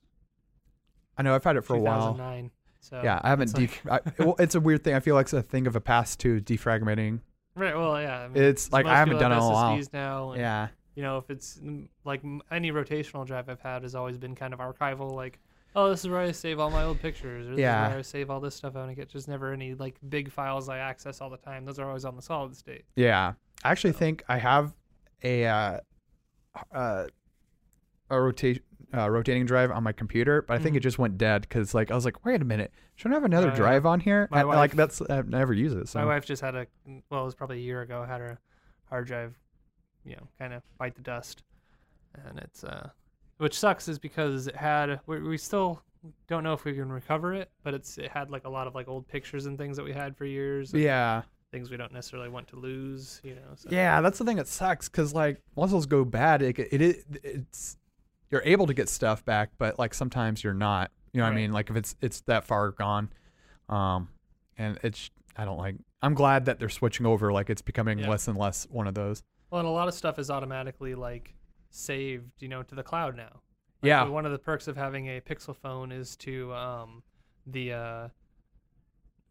I 1.17 1.23
know 1.23 1.35
I've 1.35 1.43
had 1.43 1.57
it 1.57 1.61
for 1.65 1.75
a 1.75 1.79
while. 1.79 2.13
2009. 2.13 2.51
So 2.79 3.01
Yeah, 3.03 3.19
I 3.21 3.29
haven't. 3.29 3.49
it's 3.49 3.53
Def- 3.53 3.85
like- 3.85 4.19
I, 4.19 4.23
well, 4.23 4.35
it's 4.39 4.55
a 4.55 4.59
weird 4.59 4.83
thing. 4.83 4.95
I 4.95 4.99
feel 5.01 5.15
like 5.15 5.25
it's 5.25 5.33
a 5.33 5.41
thing 5.41 5.67
of 5.67 5.75
a 5.75 5.81
past 5.81 6.19
to 6.21 6.39
defragmenting. 6.41 7.19
right. 7.55 7.75
Well, 7.75 8.01
yeah. 8.01 8.21
I 8.21 8.27
mean, 8.27 8.41
It's 8.43 8.71
like 8.71 8.85
I 8.85 8.95
haven't 8.97 9.17
done 9.19 9.31
it 9.31 9.35
in 9.35 9.41
a 9.41 9.47
while. 9.49 9.79
Now. 9.93 10.31
And, 10.31 10.41
Yeah. 10.41 10.67
You 10.95 11.03
know, 11.03 11.17
if 11.17 11.29
it's 11.29 11.59
like 12.05 12.21
any 12.49 12.71
rotational 12.71 13.25
drive 13.25 13.49
I've 13.49 13.61
had 13.61 13.83
has 13.83 13.93
always 13.95 14.17
been 14.17 14.35
kind 14.35 14.53
of 14.53 14.59
archival. 14.59 15.13
Like, 15.13 15.39
oh, 15.75 15.89
this 15.89 16.01
is 16.01 16.09
where 16.09 16.19
I 16.19 16.31
save 16.31 16.59
all 16.59 16.69
my 16.69 16.83
old 16.83 16.99
pictures, 17.01 17.47
or 17.47 17.51
this 17.51 17.59
Yeah. 17.59 17.85
is 17.85 17.89
where 17.91 17.99
I 17.99 18.01
save 18.01 18.29
all 18.29 18.39
this 18.41 18.55
stuff. 18.55 18.75
I 18.75 18.79
want 18.79 18.91
to 18.91 18.95
get 18.95 19.07
just 19.09 19.27
never 19.27 19.53
any 19.53 19.73
like 19.73 19.95
big 20.09 20.31
files 20.31 20.67
I 20.69 20.79
access 20.79 21.21
all 21.21 21.29
the 21.29 21.37
time. 21.37 21.65
Those 21.65 21.77
are 21.79 21.87
always 21.87 22.03
on 22.03 22.15
the 22.15 22.21
solid 22.21 22.55
state. 22.57 22.83
Yeah, 22.95 23.33
I 23.63 23.71
actually 23.71 23.93
So- 23.93 23.99
think 23.99 24.23
I 24.27 24.37
have 24.37 24.73
a 25.23 25.45
uh, 25.45 25.79
uh, 26.71 27.05
a 28.09 28.19
rotate 28.21 28.61
uh, 28.93 29.09
rotating 29.09 29.45
drive 29.45 29.71
on 29.71 29.83
my 29.83 29.93
computer, 29.93 30.41
but 30.41 30.55
I 30.55 30.59
think 30.59 30.75
it 30.75 30.79
Mhm. 30.79 30.83
just 30.83 30.99
went 30.99 31.17
dead 31.17 31.43
because 31.43 31.73
like 31.73 31.91
I 31.91 31.95
was 31.95 32.03
like, 32.03 32.25
wait 32.25 32.41
a 32.41 32.45
minute, 32.45 32.73
shouldn't 32.95 33.13
I 33.13 33.17
have 33.17 33.23
another 33.23 33.47
yeah. 33.47 33.55
drive 33.55 33.85
on 33.85 34.01
here? 34.01 34.27
And, 34.33 34.47
like 34.49 34.73
that's 34.73 35.01
I've 35.03 35.29
never 35.29 35.53
use 35.53 35.71
it. 35.73 35.87
So 35.87 35.99
My 35.99 36.05
wife 36.05 36.25
just 36.25 36.41
had 36.41 36.55
a 36.55 36.67
well, 37.09 37.21
it 37.21 37.25
was 37.25 37.35
probably 37.35 37.59
a 37.59 37.61
year 37.61 37.81
ago. 37.83 38.03
Had 38.03 38.19
her 38.19 38.39
hard 38.89 39.07
drive, 39.07 39.39
you 40.03 40.17
know, 40.17 40.27
kind 40.37 40.53
of 40.53 40.61
bite 40.77 40.95
the 40.95 41.01
dust, 41.01 41.43
and 42.15 42.37
it's 42.39 42.65
uh, 42.65 42.89
which 43.37 43.57
sucks 43.57 43.87
is 43.87 43.97
because 43.97 44.47
it 44.47 44.57
had 44.57 44.99
we, 45.05 45.21
we 45.21 45.37
still 45.37 45.81
don't 46.27 46.43
know 46.43 46.51
if 46.53 46.65
we 46.65 46.73
can 46.73 46.91
recover 46.91 47.33
it, 47.33 47.49
but 47.63 47.73
it's 47.73 47.97
it 47.97 48.11
had 48.11 48.29
like 48.29 48.43
a 48.43 48.49
lot 48.49 48.67
of 48.67 48.75
like 48.75 48.89
old 48.89 49.07
pictures 49.07 49.45
and 49.45 49.57
things 49.57 49.77
that 49.77 49.83
we 49.85 49.93
had 49.93 50.17
for 50.17 50.25
years, 50.25 50.73
and 50.73 50.81
yeah, 50.83 51.21
things 51.51 51.69
we 51.69 51.77
don't 51.77 51.91
necessarily 51.91 52.29
want 52.29 52.47
to 52.49 52.55
lose, 52.55 53.19
you 53.23 53.35
know. 53.35 53.41
So. 53.55 53.69
yeah, 53.71 54.01
that's 54.01 54.17
the 54.17 54.25
thing 54.25 54.37
that 54.37 54.47
sucks 54.47 54.87
because 54.89 55.13
like 55.13 55.41
once 55.55 55.71
those 55.71 55.85
go 55.85 56.03
bad, 56.05 56.41
it, 56.41 56.57
it 56.59 56.81
it 56.81 57.05
it's 57.23 57.77
you're 58.29 58.41
able 58.45 58.67
to 58.67 58.73
get 58.73 58.87
stuff 58.89 59.23
back, 59.25 59.49
but 59.57 59.77
like 59.77 59.93
sometimes 59.93 60.43
you're 60.43 60.53
not. 60.53 60.91
You 61.13 61.19
know 61.19 61.25
what 61.25 61.33
I 61.33 61.35
mean? 61.35 61.51
Like 61.51 61.69
if 61.69 61.75
it's 61.75 61.95
it's 62.01 62.21
that 62.21 62.45
far 62.45 62.71
gone, 62.71 63.09
um, 63.69 64.07
and 64.57 64.79
it's 64.83 65.09
I 65.35 65.45
don't 65.45 65.57
like. 65.57 65.75
I'm 66.01 66.13
glad 66.13 66.45
that 66.45 66.57
they're 66.59 66.69
switching 66.69 67.05
over. 67.05 67.31
Like 67.31 67.49
it's 67.49 67.61
becoming 67.61 67.99
Yeah. 67.99 68.09
less 68.09 68.27
and 68.27 68.37
less 68.37 68.65
one 68.71 68.87
of 68.87 68.93
those. 68.95 69.21
Well, 69.51 69.59
and 69.59 69.67
a 69.67 69.71
lot 69.71 69.87
of 69.89 69.93
stuff 69.93 70.17
is 70.17 70.29
automatically 70.31 70.95
like 70.95 71.35
saved, 71.69 72.31
you 72.41 72.47
know, 72.47 72.63
to 72.63 72.75
the 72.75 72.83
cloud 72.83 73.17
now. 73.17 73.41
yeah. 73.81 74.03
One 74.05 74.25
of 74.25 74.31
the 74.31 74.39
perks 74.39 74.67
of 74.67 74.77
having 74.77 75.07
a 75.07 75.19
Pixel 75.21 75.55
phone 75.55 75.91
is 75.91 76.15
to 76.17 76.53
um, 76.53 77.03
the 77.45 77.73
uh, 77.73 78.07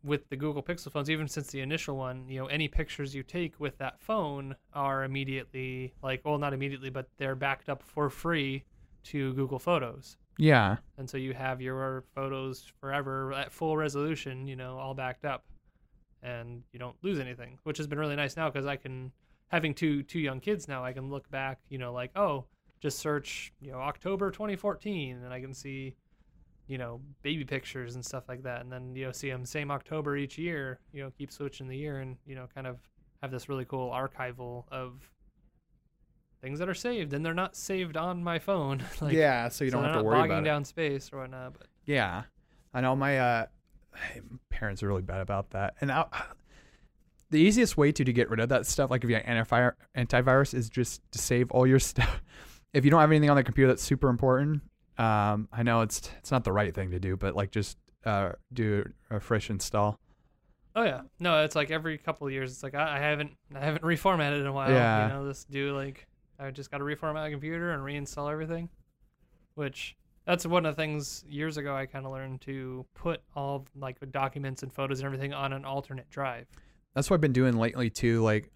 with 0.03 0.29
the 0.31 0.37
Google 0.37 0.63
Pixel 0.63 0.91
phones, 0.91 1.11
even 1.11 1.29
since 1.29 1.49
the 1.49 1.61
initial 1.61 1.97
one, 1.97 2.27
you 2.29 2.41
know, 2.41 2.47
any 2.47 2.69
pictures 2.69 3.15
you 3.15 3.23
take 3.23 3.59
with 3.61 3.77
that 3.79 4.01
phone 4.01 4.57
are 4.73 5.05
immediately 5.05 5.93
like, 6.03 6.23
well, 6.25 6.39
not 6.39 6.55
immediately, 6.55 6.89
but 6.91 7.09
they're 7.19 7.35
backed 7.35 7.69
up 7.69 7.83
for 7.83 8.09
free 8.09 8.65
to 9.05 9.33
Google 9.35 9.59
Photos, 9.59 10.17
Yeah. 10.39 10.77
and 10.99 11.09
so 11.09 11.17
you 11.17 11.33
have 11.35 11.61
your 11.63 12.05
photos 12.15 12.71
forever 12.81 13.33
at 13.33 13.51
full 13.53 13.77
resolution, 13.77 14.47
you 14.47 14.57
know, 14.57 14.79
all 14.79 14.95
backed 14.95 15.25
up, 15.25 15.45
and 16.23 16.63
you 16.73 16.79
don't 16.79 16.97
lose 17.03 17.19
anything, 17.19 17.59
which 17.65 17.79
has 17.79 17.87
been 17.87 17.99
really 17.99 18.17
nice 18.17 18.37
now 18.37 18.51
because 18.51 18.67
I 18.67 18.77
can 18.77 19.13
having 19.49 19.75
two 19.75 20.03
two 20.03 20.21
young 20.21 20.39
kids 20.41 20.69
now, 20.69 20.85
I 20.85 20.93
can 20.93 21.11
look 21.11 21.31
back, 21.31 21.59
you 21.69 21.79
know, 21.79 21.93
like 21.93 22.11
oh, 22.17 22.45
just 22.81 22.99
search, 22.99 23.53
you 23.61 23.73
know, 23.73 23.79
October 23.79 24.31
2014, 24.31 25.17
and 25.25 25.33
I 25.33 25.41
can 25.41 25.53
see, 25.55 25.95
you 26.71 26.79
know, 26.79 27.01
baby 27.23 27.45
pictures 27.45 27.97
and 27.97 28.07
stuff 28.07 28.29
like 28.29 28.45
that, 28.45 28.61
and 28.61 28.71
then 28.71 28.95
you 28.95 29.05
know 29.05 29.11
see 29.11 29.29
them 29.29 29.45
same 29.45 29.73
October 29.73 30.17
each 30.17 30.39
year, 30.39 30.79
you 30.93 31.03
know, 31.03 31.11
keep 31.19 31.33
switching 31.33 31.67
the 31.67 31.77
year, 31.77 31.99
and 31.99 32.17
you 32.25 32.37
know, 32.37 32.47
kind 32.55 32.69
of 32.69 32.79
have 33.21 33.33
this 33.33 33.49
really 33.49 33.65
cool 33.65 33.91
archival 33.91 34.63
of 34.71 35.11
things 36.41 36.61
that 36.61 36.69
are 36.69 36.75
saved, 36.75 37.13
and 37.13 37.27
they're 37.27 37.35
not 37.35 37.57
saved 37.57 37.97
on 37.97 38.23
my 38.23 38.39
phone. 38.39 38.85
like, 39.01 39.13
yeah. 39.13 39.49
So 39.49 39.65
you 39.65 39.73
don't 39.73 39.83
they're 39.83 39.95
have 39.95 40.03
to 40.03 40.05
worry 40.05 40.25
about 40.25 40.43
it. 40.43 40.45
down 40.45 40.65
space 40.65 41.11
or 41.13 41.19
whatnot. 41.19 41.55
But 41.59 41.67
Yeah, 41.87 42.23
I 42.73 42.81
know 42.81 42.95
my 42.95 43.19
uh, 43.19 43.47
parents 44.49 44.81
are 44.85 44.87
really 44.87 45.03
bad 45.03 45.23
about 45.23 45.51
that. 45.51 45.75
And 45.81 45.91
I, 45.91 46.05
the 47.31 47.41
easiest 47.41 47.77
way 47.77 47.91
to 47.91 48.05
to 48.05 48.13
get 48.13 48.31
rid 48.31 48.39
of 48.39 48.49
that 48.51 48.65
stuff, 48.65 48.93
like 48.93 49.03
if 49.03 49.11
you 49.11 49.17
have 49.17 49.25
antivirus, 49.25 49.75
antivirus, 49.97 50.55
is 50.55 50.71
just 50.71 51.03
to 51.11 51.19
save 51.19 51.51
all 51.51 51.67
your 51.67 51.79
stuff. 51.81 52.23
If 52.73 52.85
you 52.85 52.93
don't 52.93 53.01
have 53.01 53.11
anything 53.11 53.29
on 53.29 53.35
the 53.35 53.43
computer 53.43 53.67
that's 53.67 53.83
super 53.83 54.09
important, 54.09 54.63
um, 55.01 55.49
I 55.51 55.63
know 55.63 55.81
it's 55.81 56.11
it's 56.19 56.31
not 56.31 56.45
the 56.45 56.53
right 56.53 56.75
thing 56.75 56.91
to 56.91 57.01
do, 57.01 57.17
but 57.17 57.35
like 57.35 57.51
just 57.51 57.79
uh, 58.05 58.33
do 58.53 58.85
a 59.11 59.19
fresh 59.19 59.49
install. 59.49 59.99
Oh 60.77 60.83
yeah, 60.83 61.01
no, 61.19 61.43
it's 61.43 61.57
like 61.57 61.71
every 61.71 61.97
couple 61.97 62.27
of 62.27 62.33
years. 62.33 62.53
It's 62.53 62.63
like 62.63 62.75
I, 62.75 62.97
I 62.97 63.01
haven't 63.01 63.33
I 63.55 63.61
haven't 63.61 63.83
reformatted 63.83 64.41
in 64.41 64.47
a 64.47 64.53
while. 64.53 64.71
Yeah. 64.71 65.07
you 65.07 65.13
know, 65.15 65.29
just 65.29 65.51
do 65.51 65.75
like 65.75 66.07
I 66.39 66.51
just 66.51 66.71
got 66.71 66.79
to 66.79 66.85
reformat 66.85 67.15
my 67.15 67.31
computer 67.31 67.73
and 67.73 67.83
reinstall 67.83 68.31
everything. 68.31 68.69
Which 69.55 69.97
that's 70.27 70.45
one 70.47 70.67
of 70.67 70.77
the 70.77 70.83
things 70.83 71.25
years 71.27 71.57
ago 71.57 71.75
I 71.75 71.87
kind 71.87 72.05
of 72.05 72.13
learned 72.13 72.43
to 72.43 72.85
put 72.95 73.23
all 73.35 73.67
like 73.75 73.99
documents 74.13 74.63
and 74.63 74.73
photos 74.73 75.01
and 75.01 75.07
everything 75.07 75.33
on 75.33 75.55
an 75.55 75.65
alternate 75.65 76.11
drive. 76.11 76.47
That's 76.95 77.09
what 77.09 77.15
I've 77.15 77.21
been 77.23 77.33
doing 77.33 77.57
lately 77.57 77.89
too. 77.89 78.23
Like 78.23 78.51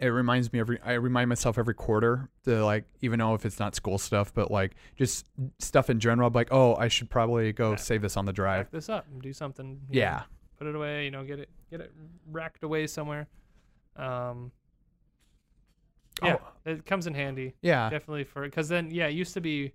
it 0.00 0.06
reminds 0.08 0.52
me 0.52 0.60
every 0.60 0.80
I 0.84 0.92
remind 0.94 1.28
myself 1.28 1.58
every 1.58 1.74
quarter 1.74 2.28
to 2.44 2.64
like 2.64 2.84
even 3.00 3.18
though 3.18 3.34
if 3.34 3.44
it's 3.44 3.58
not 3.58 3.74
school 3.74 3.98
stuff, 3.98 4.32
but 4.32 4.50
like 4.50 4.76
just 4.96 5.26
stuff 5.58 5.90
in 5.90 5.98
general. 6.00 6.28
I'm 6.28 6.32
like, 6.34 6.48
oh, 6.52 6.74
I 6.76 6.88
should 6.88 7.10
probably 7.10 7.52
go 7.52 7.70
Yeah. 7.70 7.76
save 7.76 8.02
this 8.02 8.16
on 8.16 8.24
the 8.24 8.32
drive. 8.32 8.66
Back 8.66 8.70
this 8.72 8.88
up 8.88 9.06
and 9.10 9.20
do 9.20 9.32
something. 9.32 9.80
you 9.90 10.00
know, 10.00 10.06
Yeah. 10.06 10.22
put 10.56 10.66
it 10.68 10.74
away. 10.76 11.04
You 11.04 11.10
know, 11.10 11.24
get 11.24 11.40
it 11.40 11.48
get 11.70 11.80
it 11.80 11.92
racked 12.30 12.62
away 12.62 12.86
somewhere. 12.86 13.26
Um. 13.96 14.52
Yeah, 16.22 16.36
Oh. 16.40 16.48
it 16.70 16.84
comes 16.84 17.06
in 17.06 17.14
handy. 17.14 17.54
Yeah. 17.62 17.88
definitely 17.90 18.24
for 18.24 18.42
because 18.42 18.68
then 18.68 18.90
yeah 18.90 19.06
it 19.06 19.12
used 19.12 19.34
to 19.34 19.40
be 19.40 19.72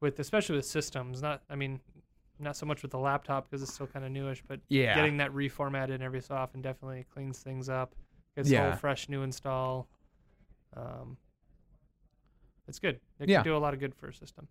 with 0.00 0.18
especially 0.18 0.56
with 0.56 0.64
systems 0.64 1.20
not 1.22 1.42
i 1.50 1.54
mean 1.54 1.80
not 2.38 2.56
so 2.56 2.64
much 2.66 2.82
with 2.82 2.90
the 2.90 2.98
laptop 2.98 3.48
because 3.48 3.62
it's 3.62 3.72
still 3.74 3.86
kind 3.86 4.04
of 4.04 4.10
newish 4.10 4.42
but 4.48 4.58
Yeah. 4.68 4.94
getting 4.94 5.18
that 5.18 5.30
reformatted 5.32 6.00
every 6.00 6.20
so 6.22 6.34
often 6.34 6.60
definitely 6.62 7.04
cleans 7.12 7.38
things 7.40 7.68
up 7.68 7.94
a 8.36 8.42
Yeah. 8.44 8.70
whole 8.70 8.78
fresh 8.78 9.08
new 9.08 9.22
install 9.22 9.88
um 10.76 11.16
it's 12.68 12.78
good 12.78 13.00
it 13.20 13.28
Yeah. 13.28 13.38
can 13.38 13.44
do 13.52 13.56
a 13.56 13.58
lot 13.58 13.74
of 13.74 13.80
good 13.80 13.94
for 13.94 14.08
a 14.08 14.14
system 14.14 14.48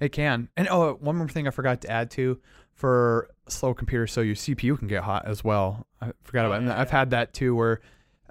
It 0.00 0.10
can. 0.10 0.48
And 0.56 0.68
oh, 0.70 0.94
one 1.00 1.16
more 1.16 1.28
thing 1.28 1.46
I 1.46 1.50
forgot 1.50 1.80
to 1.82 1.90
add 1.90 2.10
to 2.12 2.40
for 2.72 3.28
slow 3.48 3.74
computers, 3.74 4.10
so 4.12 4.20
your 4.20 4.34
CPU 4.36 4.78
can 4.78 4.88
get 4.88 5.02
hot 5.02 5.26
as 5.26 5.44
well. 5.44 5.86
I 6.00 6.12
forgot 6.22 6.46
about. 6.46 6.54
it. 6.54 6.58
And 6.58 6.66
yeah, 6.68 6.80
I've 6.80 6.90
had 6.90 7.10
that 7.10 7.32
too, 7.34 7.54
where 7.54 7.80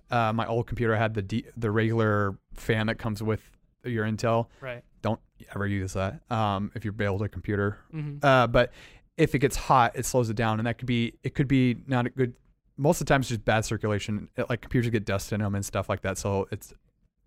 uh, 0.10 0.32
my 0.34 0.46
old 0.48 0.66
computer 0.68 0.96
had 0.96 1.14
the 1.14 1.22
D, 1.22 1.46
the 1.56 1.70
regular 1.70 2.38
fan 2.54 2.88
that 2.88 2.96
comes 2.96 3.22
with 3.22 3.42
your 3.84 4.06
Intel. 4.06 4.48
right 4.62 4.84
Don't 5.02 5.20
ever 5.54 5.68
use 5.68 5.94
that 5.94 6.22
um, 6.32 6.72
if 6.74 6.84
you 6.86 6.92
build 6.94 7.22
a 7.22 7.30
computer. 7.30 7.78
mm-hmm. 7.94 8.26
Uh, 8.26 8.48
but 8.48 8.72
if 9.18 9.36
it 9.36 9.40
gets 9.40 9.56
hot, 9.58 9.92
it 9.96 10.06
slows 10.06 10.30
it 10.30 10.36
down, 10.36 10.60
and 10.60 10.66
that 10.68 10.78
could 10.78 10.88
be 10.88 11.14
it 11.24 11.36
could 11.36 11.48
be 11.48 11.78
not 11.86 12.06
a 12.08 12.10
good. 12.10 12.34
Most 12.78 13.00
of 13.02 13.06
the 13.08 13.14
time, 13.14 13.22
it's 13.22 13.30
just 13.30 13.46
bad 13.46 13.66
circulation. 13.66 14.30
It, 14.38 14.50
like 14.50 14.62
computers 14.62 14.90
get 14.90 15.06
dust 15.06 15.32
in 15.34 15.42
them 15.42 15.56
and 15.56 15.66
stuff 15.66 15.90
like 15.90 16.02
that, 16.02 16.18
so 16.18 16.48
it's 16.52 16.74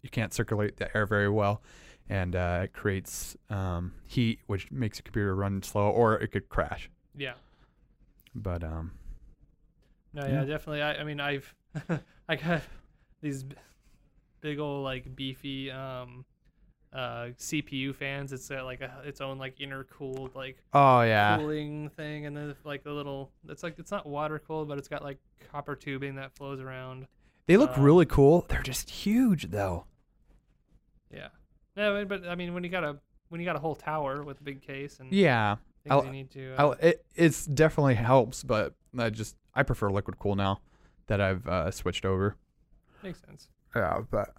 you 0.02 0.10
can't 0.10 0.32
circulate 0.34 0.76
the 0.76 0.94
air 0.96 1.06
very 1.06 1.28
well, 1.30 1.62
and 2.08 2.34
uh, 2.36 2.60
it 2.64 2.72
creates 2.72 3.36
um, 3.50 3.92
heat, 4.06 4.40
which 4.46 4.70
makes 4.70 4.98
your 4.98 5.04
computer 5.04 5.34
run 5.34 5.62
slow, 5.62 5.88
or 5.90 6.14
it 6.14 6.28
could 6.32 6.48
crash. 6.48 6.90
yeah 7.16 7.34
But 8.34 8.64
um, 8.64 8.92
no 10.12 10.26
Yeah. 10.26 10.32
yeah, 10.40 10.44
definitely 10.44 10.82
i 10.82 10.94
i 11.00 11.04
mean 11.04 11.20
i've 11.20 11.54
i 12.28 12.36
got 12.36 12.62
these 13.20 13.44
big 14.40 14.58
old 14.58 14.84
like 14.84 15.14
beefy 15.16 15.70
um 15.70 16.24
uh 16.94 17.26
cpu 17.38 17.92
fans 17.94 18.32
it's 18.32 18.48
uh, 18.52 18.64
like 18.64 18.80
a, 18.80 18.92
its 19.04 19.20
own 19.20 19.36
like 19.36 19.58
intercooled 19.58 20.32
like 20.36 20.58
oh 20.74 21.00
yeah, 21.02 21.36
cooling 21.38 21.88
thing 21.90 22.26
and 22.26 22.36
then 22.36 22.54
like 22.64 22.84
the 22.84 22.92
little 22.92 23.32
it's 23.48 23.62
like 23.64 23.76
it's 23.78 23.90
not 23.90 24.06
water 24.06 24.38
cooled 24.38 24.68
but 24.68 24.78
it's 24.78 24.86
got 24.86 25.02
like 25.02 25.18
copper 25.50 25.74
tubing 25.74 26.14
that 26.14 26.34
flows 26.36 26.60
around 26.60 27.06
they 27.46 27.56
look 27.58 27.76
um, 27.76 27.82
really 27.84 28.06
cool. 28.06 28.46
They're 28.48 28.62
just 28.62 28.88
huge 28.88 29.50
though. 29.50 29.84
yeah 31.12 31.28
no 31.76 32.04
but 32.04 32.26
i 32.28 32.34
mean 32.34 32.54
when 32.54 32.62
you 32.64 32.70
got 32.70 32.84
a 32.84 32.96
when 33.28 33.40
you 33.40 33.44
got 33.44 33.56
a 33.56 33.58
whole 33.60 33.74
tower 33.74 34.22
with 34.22 34.40
a 34.40 34.44
big 34.44 34.62
case 34.62 35.00
and 35.00 35.10
Yeah, 35.12 35.56
I'll- 35.90 36.04
you 36.04 36.12
need 36.12 36.30
to 36.32 36.54
uh, 36.56 36.74
it 36.80 37.04
it's 37.16 37.44
definitely 37.46 37.94
helps, 37.96 38.44
but 38.44 38.74
I 38.96 39.10
just 39.10 39.34
I 39.54 39.64
prefer 39.64 39.90
liquid 39.90 40.18
cool 40.20 40.36
now 40.36 40.60
that 41.08 41.20
I've 41.20 41.46
uh, 41.48 41.70
switched 41.72 42.04
over. 42.04 42.36
makes 43.02 43.20
sense 43.20 43.48
Yeah, 43.74 44.02
but 44.10 44.34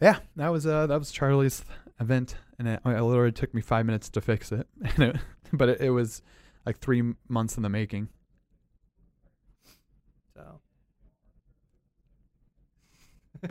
yeah, 0.00 0.18
that 0.36 0.48
was 0.48 0.66
uh 0.66 0.86
that 0.86 0.98
was 0.98 1.10
Charlie's 1.10 1.64
event, 2.00 2.36
and 2.58 2.68
it, 2.68 2.80
it 2.84 3.02
literally 3.02 3.32
took 3.32 3.52
me 3.54 3.60
five 3.62 3.86
minutes 3.86 4.08
to 4.10 4.20
fix 4.20 4.52
it, 4.52 4.66
it, 4.98 5.16
but 5.52 5.68
it, 5.68 5.80
it 5.80 5.90
was 5.90 6.22
like 6.64 6.78
three 6.78 7.14
months 7.28 7.56
in 7.56 7.62
the 7.62 7.68
making. 7.68 8.08
so 10.34 10.60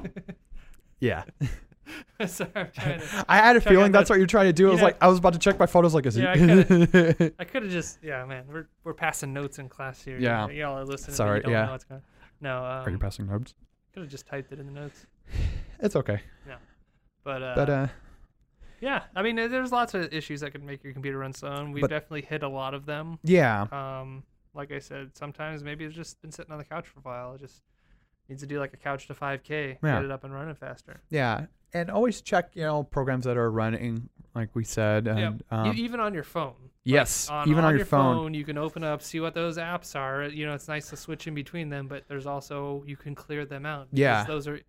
Yeah, 0.99 1.23
sorry 2.25 2.49
i'm 2.55 2.71
trying 2.71 2.99
to 2.99 3.25
I 3.27 3.37
had 3.37 3.55
a 3.57 3.61
feeling 3.61 3.91
that's 3.91 4.09
what 4.09 4.17
you're 4.17 4.27
trying 4.27 4.47
to 4.47 4.53
do. 4.53 4.69
I 4.69 4.71
was 4.71 4.79
Yeah. 4.79 4.85
like, 4.85 4.97
I 5.03 5.07
was 5.07 5.19
about 5.19 5.33
to 5.33 5.39
check 5.39 5.59
my 5.59 5.65
photos, 5.65 5.93
like, 5.93 6.05
is 6.05 6.17
Yeah, 6.17 6.31
I 6.31 7.31
i 7.39 7.43
could 7.43 7.63
have 7.63 7.71
just 7.71 7.99
yeah 8.03 8.25
man 8.25 8.45
we're 8.51 8.67
we're 8.83 8.93
passing 8.93 9.33
notes 9.33 9.59
in 9.59 9.69
class 9.69 10.01
here 10.03 10.17
Yeah. 10.19 10.47
y'all 10.49 10.77
are 10.77 10.85
listening 10.85 11.15
Sorry, 11.15 11.41
don't 11.41 11.51
yeah. 11.51 11.65
know 11.65 11.71
what's 11.73 11.83
going 11.83 12.01
no 12.41 12.57
Are 12.57 12.89
you 12.89 12.95
um, 12.95 12.99
passing 12.99 13.27
notes? 13.27 13.53
could 13.93 14.01
have 14.03 14.11
just 14.11 14.25
typed 14.25 14.51
it 14.51 14.59
in 14.59 14.65
the 14.67 14.71
notes 14.73 15.05
It's 15.79 15.95
okay, 15.95 16.21
yeah 16.47 16.55
but 17.23 17.43
uh 17.43 17.55
but 17.55 17.69
uh, 17.69 17.87
yeah 18.81 19.03
i 19.15 19.21
mean 19.21 19.35
there's 19.35 19.71
lots 19.71 19.93
of 19.93 20.13
issues 20.13 20.41
that 20.41 20.51
could 20.51 20.63
make 20.63 20.83
your 20.83 20.93
computer 20.93 21.17
run 21.19 21.33
slow 21.33 21.51
and 21.53 21.73
we've 21.73 21.81
But- 21.81 21.89
definitely 21.89 22.23
hit 22.23 22.43
a 22.43 22.49
lot 22.49 22.73
of 22.73 22.85
them 22.85 23.19
yeah, 23.23 23.67
Um, 23.71 24.23
like 24.53 24.71
I 24.71 24.79
said, 24.79 25.11
sometimes 25.17 25.63
maybe 25.63 25.83
it's 25.83 25.95
just 25.95 26.21
been 26.21 26.31
sitting 26.31 26.51
on 26.53 26.57
the 26.57 26.63
couch 26.63 26.87
for 26.87 26.99
a 26.99 27.03
while. 27.03 27.33
It 27.35 27.41
just 27.41 27.61
needs 28.29 28.41
to 28.41 28.47
do 28.47 28.57
like 28.57 28.73
a 28.73 28.77
couch 28.77 29.05
to 29.07 29.13
5K, 29.13 29.79
Yeah. 29.83 29.95
get 29.95 30.05
it 30.05 30.11
up 30.11 30.23
and 30.23 30.33
running 30.33 30.55
faster. 30.55 31.01
yeah, 31.09 31.47
and 31.73 31.91
always 31.91 32.21
check, 32.21 32.51
you 32.55 32.63
know, 32.63 32.81
programs 32.83 33.25
that 33.25 33.35
are 33.35 33.51
running, 33.51 34.07
like 34.33 34.55
we 34.55 34.63
said, 34.63 35.07
and 35.07 35.19
Yep. 35.19 35.33
um, 35.51 35.73
even 35.75 35.99
on 35.99 36.13
your 36.13 36.23
phone. 36.23 36.55
Like, 36.61 36.71
yes, 36.85 37.29
on, 37.29 37.49
even 37.49 37.65
on, 37.65 37.75
your 37.75 37.85
phone. 37.85 38.15
phone, 38.15 38.33
you 38.33 38.45
can 38.45 38.57
open 38.57 38.81
up, 38.83 39.01
see 39.01 39.19
what 39.19 39.33
those 39.33 39.57
apps 39.57 39.93
are. 39.93 40.23
You 40.23 40.45
know, 40.45 40.53
it's 40.53 40.69
nice 40.69 40.89
to 40.91 40.95
switch 40.95 41.27
in 41.27 41.33
between 41.35 41.67
them, 41.67 41.87
but 41.89 42.07
there's 42.07 42.25
also 42.25 42.83
you 42.87 42.95
can 42.95 43.13
clear 43.13 43.43
them 43.45 43.65
out. 43.65 43.89
Yeah. 43.91 44.23
those 44.23 44.47
are 44.47 44.61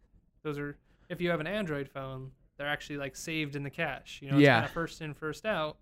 those 0.42 0.58
are 0.58 0.76
if 1.08 1.20
you 1.20 1.30
have 1.30 1.38
an 1.38 1.46
Android 1.46 1.88
phone, 1.88 2.32
they're 2.56 2.68
actually 2.68 2.96
like 2.98 3.16
saved 3.16 3.56
in 3.56 3.62
the 3.62 3.70
cache. 3.70 4.20
You 4.22 4.30
know, 4.30 4.38
Yeah. 4.38 4.54
kind 4.54 4.64
of 4.66 4.70
first 4.72 5.00
in, 5.00 5.14
first 5.14 5.44
out. 5.46 5.76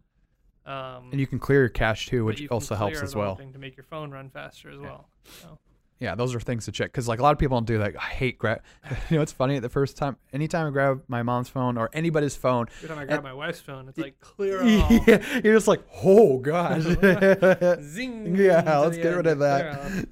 Um, 0.66 1.11
and 1.12 1.20
you 1.20 1.27
can 1.27 1.39
clear 1.39 1.61
your 1.61 1.68
cache 1.68 2.07
too, 2.07 2.25
which 2.25 2.49
also 2.49 2.75
helps 2.75 3.03
as 3.03 3.14
well. 3.14 3.37
thing 3.37 3.53
to 3.53 3.59
make 3.59 3.77
your 3.77 3.85
phone 3.85 4.11
run 4.11 4.31
faster 4.31 4.70
as 4.70 4.77
Yeah. 4.77 4.83
well. 4.83 5.09
So. 5.43 5.59
Yeah, 6.01 6.16
those 6.16 6.35
are 6.35 6.41
things 6.41 6.64
to 6.64 6.72
check 6.72 6.91
because 6.91 7.07
like 7.07 7.20
a 7.20 7.22
lot 7.22 7.33
of 7.33 7.39
people 7.39 7.57
don't 7.57 7.66
do 7.66 7.79
that. 7.79 7.95
I 7.97 8.01
hate 8.07 8.39
grab. 8.39 8.62
you 9.11 9.16
know, 9.16 9.22
it's 9.22 9.33
funny. 9.33 9.59
The 9.61 9.68
first 9.68 9.97
time, 9.97 10.16
anytime 10.33 10.66
I 10.66 10.70
grab 10.70 11.03
my 11.07 11.22
mom's 11.22 11.49
phone 11.49 11.79
or 11.79 11.89
anybody's 11.93 12.35
phone, 12.35 12.66
Every 12.79 12.89
time 12.89 12.99
I 12.99 13.05
grab 13.05 13.22
my 13.22 13.33
wife's 13.33 13.61
phone, 13.61 13.89
it's 13.89 13.97
like 13.99 14.18
clear 14.20 14.61
all. 14.61 14.66
yeah, 15.07 15.41
you're 15.45 15.55
just 15.55 15.68
like, 15.68 15.83
oh 16.03 16.39
gosh. 16.39 16.83
Zing. 17.83 18.35
Yeah, 18.37 18.79
let's 18.79 18.97
get 18.97 19.07
end, 19.07 19.16
rid 19.16 19.27
of 19.29 19.39
that. 19.39 20.07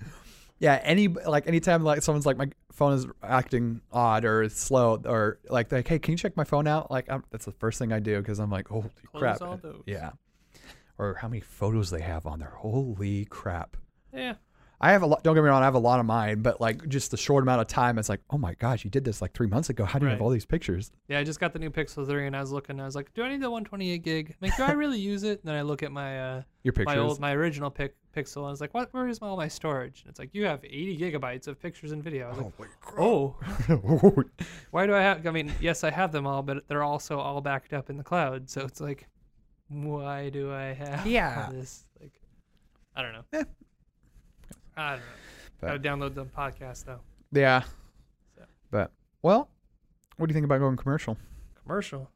Yeah, 0.63 0.81
any 0.85 1.09
like 1.09 1.49
anytime 1.49 1.83
like 1.83 2.03
someone's 2.03 2.25
like 2.25 2.37
my 2.37 2.49
phone 2.71 2.93
is 2.93 3.05
acting 3.21 3.81
odd 3.91 4.25
or 4.25 4.49
slow 4.49 5.03
or 5.05 5.41
like 5.51 5.69
they're 5.69 5.81
like, 5.81 5.89
hey, 5.89 5.99
can 5.99 6.13
you 6.13 6.17
check 6.17 6.37
my 6.37 6.45
phone 6.45 6.69
out? 6.69 6.89
Like 6.89 7.11
I'm, 7.11 7.25
that's 7.33 7.45
the 7.47 7.51
first 7.53 7.81
thing 7.81 7.93
I 7.93 7.99
do 7.99 8.19
because 8.21 8.39
I'm 8.39 8.49
like, 8.49 8.69
holy 8.69 8.89
Close 9.11 9.21
crap. 9.21 9.43
all 9.43 9.57
those. 9.57 9.83
Yeah. 9.87 10.13
Or 10.99 11.15
how 11.15 11.27
many 11.27 11.41
photos 11.41 11.91
they 11.91 12.01
have 12.03 12.27
on 12.27 12.39
there. 12.39 12.55
Holy 12.57 13.25
crap. 13.25 13.77
Yeah. 14.15 14.35
I 14.85 14.91
have 14.93 15.03
a 15.03 15.07
lot. 15.07 15.23
Don't 15.23 15.35
get 15.37 15.43
me 15.45 15.49
wrong. 15.49 15.63
I 15.63 15.65
have 15.65 15.77
a 15.77 15.79
lot 15.79 16.01
of 16.01 16.07
mine, 16.07 16.43
but 16.43 16.61
like 16.61 16.89
just 16.89 17.13
the 17.13 17.17
short 17.17 17.45
amount 17.45 17.61
of 17.61 17.69
time, 17.69 17.99
it's 17.99 18.09
like, 18.09 18.21
oh 18.31 18.37
my 18.39 18.55
gosh, 18.55 18.83
you 18.85 18.91
did 18.91 19.05
this 19.05 19.23
like 19.23 19.33
three 19.33 19.47
months 19.47 19.71
ago. 19.71 19.85
How 19.85 20.01
do 20.01 20.07
you 20.07 20.11
have 20.11 20.21
all 20.21 20.29
these 20.31 20.45
pictures? 20.45 20.91
Yeah, 21.09 21.21
I 21.21 21.25
just 21.25 21.39
got 21.39 21.53
the 21.53 21.61
new 21.61 21.71
Pixel 21.71 22.05
3 22.05 22.27
and 22.27 22.37
I 22.37 22.41
was 22.41 22.51
looking. 22.51 22.81
I 22.81 22.85
was 22.85 22.97
like, 22.97 23.15
do 23.15 23.23
I 23.23 23.29
need 23.29 23.41
the 23.41 23.49
128 23.49 24.03
gig? 24.03 24.35
Like, 24.41 24.57
do 24.57 24.65
I 24.65 24.73
really 24.73 24.99
use 24.99 25.23
it? 25.23 25.39
And 25.41 25.49
then 25.49 25.55
I 25.55 25.63
look 25.63 25.85
at 25.85 25.93
my 25.93 26.21
uh, 26.39 26.43
Your 26.65 26.73
pictures. 26.73 26.97
my 26.97 27.01
old 27.01 27.21
my 27.21 27.33
original 27.33 27.71
pic- 27.71 27.95
Pixel 28.17 28.39
and 28.39 28.47
I 28.47 28.51
was 28.51 28.61
like, 28.61 28.75
what? 28.75 28.93
Where 28.93 29.07
is 29.09 29.21
all 29.23 29.37
my 29.37 29.47
storage? 29.49 30.03
And 30.03 30.11
it's 30.11 30.19
like 30.19 30.31
you 30.35 30.45
have 30.47 30.65
80 30.65 30.99
gigabytes 30.99 31.47
of 31.47 31.63
pictures 31.63 31.93
and 31.93 32.03
video. 32.03 32.27
I 32.27 32.31
was 32.31 32.53
like, 32.59 32.69
oh, 32.99 33.37
why 34.73 34.87
do 34.87 34.95
I 34.95 35.01
have? 35.01 35.27
I 35.27 35.31
mean, 35.31 35.53
yes, 35.61 35.85
I 35.85 35.91
have 35.91 36.13
them 36.13 36.27
all, 36.27 36.43
but 36.43 36.67
they're 36.69 36.83
also 36.83 37.19
all 37.19 37.41
backed 37.41 37.73
up 37.73 37.89
in 37.89 37.97
the 37.97 38.05
cloud. 38.05 38.51
So 38.51 38.63
it's 38.63 38.81
like, 38.81 39.07
why 39.69 40.29
do 40.29 40.53
I 40.53 40.73
have 40.75 41.07
Yeah. 41.07 41.45
all 41.47 41.53
this? 41.53 41.85
Like, 42.01 42.21
I 42.97 43.03
don't 43.03 43.13
know. 43.13 43.25
Eh. 43.33 43.45
I 44.77 44.91
don't 44.91 44.99
know. 45.01 45.05
But- 45.61 45.67
Gotta 45.67 45.79
download 45.81 46.15
the 46.15 46.25
podcast 46.25 46.85
though. 46.87 47.01
yeah. 47.33 47.63
So. 48.37 48.43
But 48.71 48.91
well, 49.23 49.49
what 50.17 50.27
do 50.27 50.33
you 50.33 50.35
think 50.35 50.45
about 50.45 50.59
going 50.59 50.77
commercial? 50.77 51.17
Commercial. 51.63 52.11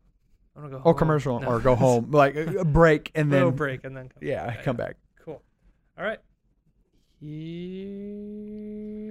I'm 0.57 0.63
gonna 0.63 0.73
go. 0.73 0.79
Or 0.79 0.83
home. 0.93 0.99
commercial, 0.99 1.41
No. 1.41 1.47
or 1.49 1.61
go 1.61 1.75
home, 1.77 2.11
like 2.13 2.35
a 2.35 2.65
break, 2.65 3.13
and 3.15 3.33
then 3.33 3.51
break 3.51 3.85
and 3.85 3.97
then 3.97 4.09
come 4.09 4.19
yeah, 4.23 4.47
back. 4.47 4.63
come 4.65 4.77
back. 4.77 4.97
Cool. 5.25 5.43
All 5.99 6.05
right. 6.05 6.19
Here 7.21 9.06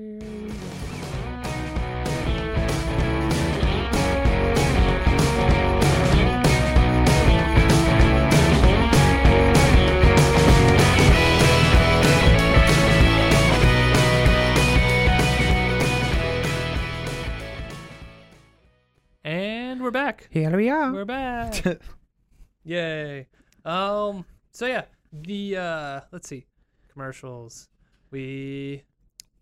we're 19.86 19.92
back. 19.92 20.28
Here 20.32 20.56
we 20.58 20.68
are. 20.68 20.92
We're 20.92 21.06
back. 21.06 21.64
Yay. 22.64 23.28
Um 23.64 24.26
so 24.52 24.66
yeah, 24.66 24.86
the 25.14 25.58
uh 25.58 26.02
let's 26.12 26.28
see. 26.28 26.48
Commercials. 26.92 27.70
We 28.10 28.82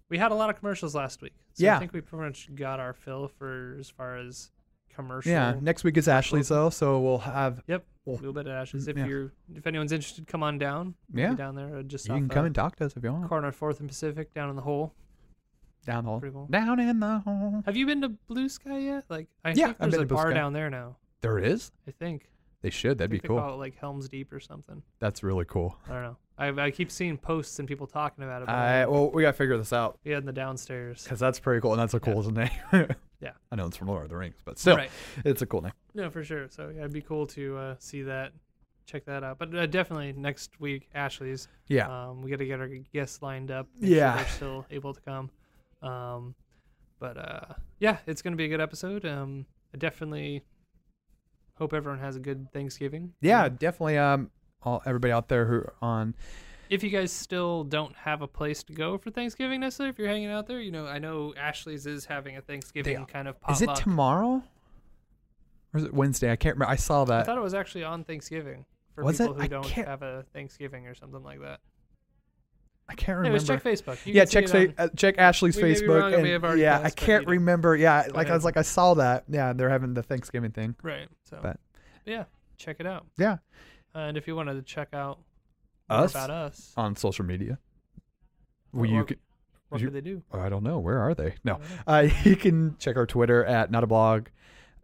we 0.09 0.17
had 0.17 0.33
a 0.33 0.35
lot 0.35 0.49
of 0.49 0.57
commercials 0.59 0.93
last 0.95 1.21
week. 1.21 1.31
So 1.53 1.63
Yeah. 1.63 1.77
I 1.77 1.79
think 1.79 1.93
we 1.93 2.01
pretty 2.01 2.25
much 2.25 2.53
got 2.55 2.81
our 2.81 2.91
fill 2.91 3.29
for 3.29 3.77
as 3.79 3.89
far 3.89 4.17
as 4.17 4.51
commercial. 4.93 5.31
yeah, 5.31 5.55
next 5.61 5.85
week 5.85 5.95
is 5.95 6.09
Ashley's 6.09 6.49
though, 6.49 6.69
so 6.69 6.99
we'll 6.99 7.19
have 7.19 7.63
Yep. 7.67 7.85
Well, 8.03 8.15
A 8.15 8.17
little 8.17 8.33
bit 8.33 8.47
of 8.47 8.51
ashes. 8.51 8.89
If 8.89 8.97
yeah. 8.97 9.05
you're 9.05 9.31
if 9.55 9.65
anyone's 9.65 9.93
interested, 9.93 10.27
come 10.27 10.43
on 10.43 10.57
down. 10.57 10.95
We'll 11.13 11.23
Yeah. 11.23 11.35
down 11.35 11.55
there 11.55 11.77
uh, 11.77 11.83
just 11.83 12.05
you 12.09 12.15
can 12.15 12.27
come 12.27 12.43
and 12.45 12.53
talk 12.53 12.75
to 12.77 12.85
us 12.85 12.97
if 12.97 13.03
you 13.05 13.13
want. 13.13 13.29
corner 13.29 13.53
Fourth 13.53 13.79
and 13.79 13.87
Pacific 13.87 14.33
down 14.33 14.49
in 14.49 14.57
the 14.57 14.61
hole. 14.63 14.93
Down 15.85 16.05
the 16.05 16.09
hole. 16.11 16.19
Pretty 16.19 16.33
cool. 16.33 16.47
Down 16.49 16.79
in 16.79 16.99
the 16.99 17.19
hole. 17.19 17.61
Have 17.65 17.75
you 17.75 17.85
been 17.85 18.01
to 18.01 18.09
Blue 18.09 18.47
Sky 18.49 18.77
yet? 18.79 19.03
Like 19.09 19.27
I 19.43 19.49
Yeah, 19.49 19.67
think 19.67 19.69
I've 19.69 19.77
there's 19.79 19.91
been 19.91 19.99
a 19.99 20.03
to 20.03 20.07
Blue 20.07 20.15
bar 20.17 20.27
Sky. 20.31 20.33
down 20.33 20.53
there 20.53 20.69
now. 20.69 20.97
There 21.21 21.39
is. 21.39 21.71
I 21.87 21.91
think. 21.91 22.29
They 22.61 22.69
should. 22.69 22.97
That'd 22.97 23.09
I 23.09 23.11
be 23.11 23.15
think 23.17 23.23
they 23.23 23.27
cool. 23.27 23.39
Call 23.39 23.53
it 23.55 23.57
like 23.57 23.75
Helms 23.77 24.07
Deep 24.07 24.31
or 24.31 24.39
something. 24.39 24.81
That's 24.99 25.21
really 25.23 25.43
cool. 25.45 25.77
I 25.89 25.93
don't 25.93 26.03
know. 26.03 26.17
I 26.37 26.47
I 26.67 26.71
keep 26.71 26.89
seeing 26.91 27.17
posts 27.17 27.59
and 27.59 27.67
people 27.67 27.85
talking 27.87 28.23
about 28.23 28.41
it. 28.41 28.45
but 28.45 28.55
I 28.55 28.85
well, 28.85 29.11
we 29.11 29.21
gotta 29.23 29.33
figure 29.37 29.57
this 29.57 29.73
out 29.73 29.99
yeah, 30.05 30.17
in 30.17 30.25
the 30.25 30.31
downstairs. 30.31 31.03
because 31.03 31.19
that's 31.19 31.39
pretty 31.39 31.59
cool, 31.61 31.73
and 31.73 31.81
that's 31.81 31.93
a 31.93 31.99
cool 31.99 32.23
name. 32.31 32.49
Yeah. 33.21 33.31
I 33.53 33.55
know 33.55 33.67
it's 33.67 33.77
from 33.77 33.87
Lord 33.87 34.03
of 34.03 34.09
the 34.09 34.17
Rings, 34.17 34.35
but 34.43 34.59
still, 34.59 34.75
Right. 34.75 34.91
it's 35.23 35.41
a 35.41 35.45
cool 35.45 35.61
name. 35.61 35.71
No, 35.93 36.09
for 36.09 36.25
sure. 36.25 36.47
So 36.49 36.67
yeah, 36.67 36.79
it'd 36.79 36.91
be 36.91 36.99
cool 37.01 37.25
to 37.27 37.55
uh, 37.57 37.75
see 37.79 38.01
that, 38.01 38.33
check 38.85 39.05
that 39.05 39.23
out. 39.23 39.37
But 39.39 39.55
uh, 39.55 39.65
definitely 39.65 40.11
next 40.11 40.59
week, 40.59 40.89
Ashley's. 40.93 41.47
Yeah. 41.67 41.87
Um, 42.09 42.21
we 42.21 42.29
got 42.29 42.39
to 42.39 42.45
get 42.45 42.59
our 42.59 42.67
guests 42.67 43.21
lined 43.21 43.49
up. 43.49 43.67
make 43.79 43.87
sure 43.91 43.97
Yeah. 43.97 44.17
they're 44.17 44.27
still 44.27 44.65
able 44.71 44.93
to 44.93 44.99
come. 44.99 45.29
Um, 45.83 46.35
but 46.99 47.17
uh, 47.17 47.53
yeah, 47.79 47.97
it's 48.07 48.21
gonna 48.21 48.35
be 48.35 48.45
a 48.45 48.49
good 48.49 48.61
episode. 48.61 49.05
Um, 49.05 49.45
I 49.73 49.77
definitely 49.77 50.43
hope 51.55 51.73
everyone 51.73 51.99
has 51.99 52.15
a 52.15 52.19
good 52.19 52.51
Thanksgiving. 52.53 53.13
yeah, 53.21 53.49
definitely. 53.49 53.97
Um, 53.97 54.31
all 54.63 54.81
everybody 54.85 55.11
out 55.11 55.27
there 55.27 55.45
who 55.45 55.63
on 55.81 56.15
if 56.69 56.81
you 56.83 56.89
guys 56.89 57.11
still 57.11 57.63
don't 57.65 57.93
have 57.97 58.21
a 58.21 58.27
place 58.27 58.63
to 58.63 58.73
go 58.73 58.97
for 58.97 59.11
Thanksgiving 59.11 59.59
necessarily, 59.59 59.89
if 59.89 59.99
you're 59.99 60.07
hanging 60.07 60.29
out 60.31 60.47
there, 60.47 60.59
you 60.61 60.71
know, 60.71 60.87
I 60.87 60.97
know 60.99 61.33
Ashley's 61.37 61.85
is 61.85 62.05
having 62.05 62.37
a 62.37 62.41
Thanksgiving 62.41 63.05
kind 63.05 63.27
of 63.27 63.39
potluck. 63.41 63.57
is 63.57 63.61
it 63.61 63.75
tomorrow 63.83 64.41
or 65.73 65.77
is 65.79 65.83
it 65.83 65.93
Wednesday? 65.93 66.31
I 66.31 66.35
can't 66.37 66.55
remember. 66.55 66.71
I 66.71 66.77
saw 66.77 67.03
that. 67.05 67.19
I 67.19 67.23
thought 67.23 67.37
it 67.37 67.41
was 67.41 67.53
actually 67.53 67.83
on 67.83 68.05
Thanksgiving 68.05 68.65
for 68.95 69.03
Was 69.03 69.19
it? 69.19 69.27
who 69.27 69.39
I 69.39 69.47
don't 69.47 69.65
can't- 69.65 69.87
have 69.87 70.01
a 70.01 70.23
Thanksgiving 70.33 70.87
or 70.87 70.95
something 70.95 71.21
like 71.23 71.41
that. 71.41 71.59
I 72.89 72.95
can't 72.95 73.17
remember. 73.17 73.37
Anyways, 73.37 73.47
check 73.47 73.63
Facebook. 73.63 74.05
You 74.05 74.13
yeah, 74.13 74.25
check 74.25 74.47
fa- 74.49 74.67
on- 74.67 74.73
uh, 74.77 74.87
check 74.95 75.15
Ashley's 75.17 75.55
Facebook. 75.55 76.13
and 76.17 76.59
yeah, 76.59 76.81
I 76.83 76.89
can't 76.89 77.25
remember. 77.27 77.75
Yeah, 77.75 78.07
like 78.13 78.29
I 78.29 78.33
was 78.33 78.43
like 78.43 78.57
I 78.57 78.61
saw 78.61 78.93
that. 78.95 79.23
Yeah, 79.29 79.53
they're 79.53 79.69
having 79.69 79.93
the 79.93 80.03
Thanksgiving 80.03 80.51
thing. 80.51 80.75
right. 80.83 81.07
So, 81.23 81.39
But- 81.41 81.59
yeah, 82.05 82.25
check 82.57 82.77
it 82.79 82.85
out. 82.85 83.05
Yeah, 83.17 83.37
and 83.93 84.17
if 84.17 84.27
you 84.27 84.35
wanted 84.35 84.55
to 84.55 84.61
check 84.61 84.89
out 84.93 85.19
Us? 85.89 86.11
about 86.11 86.29
us, 86.29 86.73
on 86.75 86.95
social 86.95 87.25
media. 87.25 87.57
Well, 88.73 88.81
What- 88.81 88.89
you 88.89 89.05
could, 89.05 89.19
what 89.69 89.81
you- 89.81 89.87
could 89.87 89.95
they 89.95 90.01
do? 90.01 90.21
I 90.33 90.49
don't 90.49 90.63
know. 90.63 90.79
Where 90.79 90.99
are 90.99 91.13
they? 91.15 91.35
No. 91.43 91.53
I 91.53 91.57
don't 91.57 91.69
know. 91.69 91.77
Uh, 91.87 92.09
you 92.29 92.35
can 92.35 92.75
check 92.79 92.97
our 92.97 93.05
Twitter 93.05 93.45
at 93.45 93.71
not 93.71 93.83
a 93.83 93.87
blog, 93.87 94.27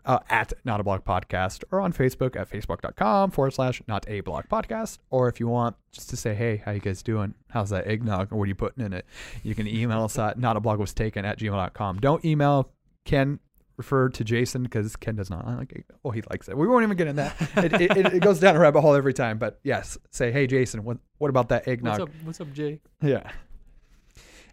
uh, 0.06 0.20
at 0.30 0.54
not 0.66 0.80
a 0.80 0.84
blog 0.84 1.04
podcast, 1.04 1.64
or 1.72 1.82
on 1.82 1.94
Facebook 1.94 2.36
at 2.36 2.50
facebook.com 2.50 3.32
forward 3.32 3.52
slash 3.52 3.82
not 3.88 4.08
a 4.08 4.22
blog 4.22 4.46
podcast. 4.46 5.00
Or 5.10 5.28
if 5.28 5.40
you 5.40 5.48
want 5.48 5.76
just 5.92 6.10
to 6.10 6.18
say, 6.18 6.34
hey, 6.34 6.62
how 6.66 6.72
you 6.72 6.80
guys 6.80 7.04
doing? 7.04 7.34
How's 7.50 7.70
that 7.70 7.88
eggnog? 7.88 8.32
Or 8.32 8.38
what 8.38 8.46
are 8.46 8.48
you 8.48 8.56
putting 8.56 8.86
in 8.86 8.94
it? 8.94 9.06
You 9.44 9.56
can 9.56 9.68
email 9.68 10.04
us 10.04 10.18
at 10.18 10.40
not 10.40 10.58
a 10.58 10.60
blog 10.60 10.80
was 10.80 10.94
taken 10.94 11.26
at 11.26 11.40
gmail.com. 11.40 12.00
Don't 12.00 12.24
email 12.26 12.72
Ken. 13.06 13.40
Refer 13.78 14.10
to 14.10 14.26
Jason 14.26 14.64
because 14.64 14.98
Ken 14.98 15.16
does 15.16 15.30
not 15.30 15.48
like 15.48 15.72
it. 15.72 15.86
Oh, 16.04 16.12
he 16.12 16.22
likes 16.30 16.50
it. 16.50 16.58
We 16.58 16.68
won't 16.68 16.84
even 16.84 16.98
get 16.98 17.08
in 17.08 17.16
that. 17.16 17.34
It, 17.56 17.74
it, 17.74 17.98
it, 17.98 18.06
it 18.16 18.20
goes 18.22 18.38
down 18.42 18.58
a 18.58 18.60
rabbit 18.60 18.82
hole 18.82 18.94
every 18.94 19.14
time. 19.14 19.38
But 19.38 19.58
yes, 19.64 19.98
say, 20.12 20.34
hey, 20.34 20.48
Jason, 20.48 20.84
what, 20.84 20.98
what 21.18 21.30
about 21.30 21.48
that 21.48 21.66
eggnog? 21.66 21.98
What's 21.98 22.02
up? 22.02 22.26
What's 22.26 22.42
up, 22.42 22.52
Jay? 22.52 22.82
Yeah. 23.02 23.32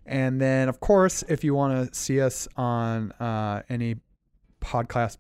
And 0.07 0.41
then, 0.41 0.69
of 0.69 0.79
course, 0.79 1.25
if 1.29 1.43
you 1.43 1.55
want 1.55 1.93
to 1.93 1.99
see 1.99 2.21
us 2.21 2.47
on 2.57 3.11
uh, 3.13 3.63
any 3.69 3.97
podcast, 4.61 5.19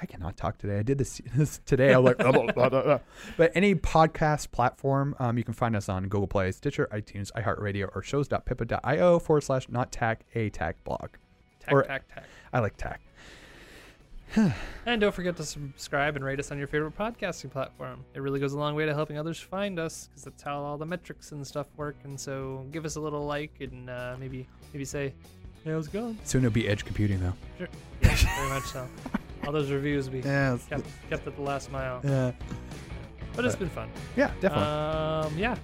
I 0.00 0.06
cannot 0.06 0.36
talk 0.36 0.58
today. 0.58 0.78
I 0.78 0.82
did 0.82 0.98
this, 0.98 1.20
this 1.34 1.60
today. 1.66 1.92
I'm 1.92 2.04
like, 2.04 2.18
blah, 2.18 2.32
blah, 2.32 2.52
blah, 2.52 2.98
but 3.36 3.52
any 3.54 3.74
podcast 3.74 4.50
platform, 4.50 5.14
um, 5.18 5.36
you 5.38 5.44
can 5.44 5.54
find 5.54 5.74
us 5.76 5.88
on 5.88 6.04
Google 6.04 6.26
Play, 6.26 6.52
Stitcher, 6.52 6.88
iTunes, 6.92 7.30
iHeartRadio, 7.32 7.88
or 7.94 8.02
shows.pippa.io 8.02 9.18
forward 9.18 9.42
slash 9.42 9.68
not 9.68 9.92
tack 9.92 10.24
a 10.34 10.50
tack 10.50 10.82
blog. 10.84 11.08
Tack, 11.60 11.72
Or- 11.74 11.82
tack, 11.82 12.08
tack. 12.14 12.24
I 12.52 12.60
like 12.60 12.76
tack. 12.76 13.00
And 14.86 15.00
don't 15.00 15.14
forget 15.14 15.36
to 15.36 15.44
subscribe 15.44 16.16
and 16.16 16.24
rate 16.24 16.38
us 16.40 16.50
on 16.50 16.58
your 16.58 16.66
favorite 16.66 16.96
podcasting 16.96 17.50
platform. 17.50 18.04
It 18.14 18.20
really 18.20 18.40
goes 18.40 18.52
a 18.54 18.58
long 18.58 18.74
way 18.74 18.86
to 18.86 18.94
helping 18.94 19.18
others 19.18 19.38
find 19.38 19.78
us 19.78 20.06
because 20.08 20.24
that's 20.24 20.42
how 20.42 20.62
all 20.62 20.78
the 20.78 20.86
metrics 20.86 21.32
and 21.32 21.46
stuff 21.46 21.66
work. 21.76 21.96
And 22.04 22.18
so 22.18 22.64
give 22.70 22.84
us 22.84 22.96
a 22.96 23.00
little 23.00 23.26
like 23.26 23.52
and 23.60 23.90
uh, 23.90 24.16
maybe 24.18 24.48
maybe 24.72 24.84
say, 24.84 25.12
hey, 25.64 25.72
how's 25.72 25.88
it 25.88 25.92
going? 25.92 26.18
Soon 26.24 26.44
it'll 26.44 26.54
be 26.54 26.66
edge 26.68 26.84
computing, 26.84 27.20
though. 27.20 27.34
Yeah, 27.58 27.66
very 28.14 28.48
much 28.48 28.64
so. 28.64 28.86
All 29.46 29.52
those 29.52 29.70
reviews 29.70 30.10
we 30.10 30.20
Yes. 30.20 30.64
kept, 30.68 30.84
kept 31.08 31.26
at 31.26 31.36
the 31.36 31.42
last 31.42 31.70
mile. 31.72 32.00
Yeah. 32.04 32.32
But 33.34 33.44
it's 33.44 33.56
been 33.56 33.68
fun. 33.70 33.88
Yeah, 34.16 34.30
definitely. 34.40 34.66
Um, 34.66 35.38
yeah. 35.38 35.56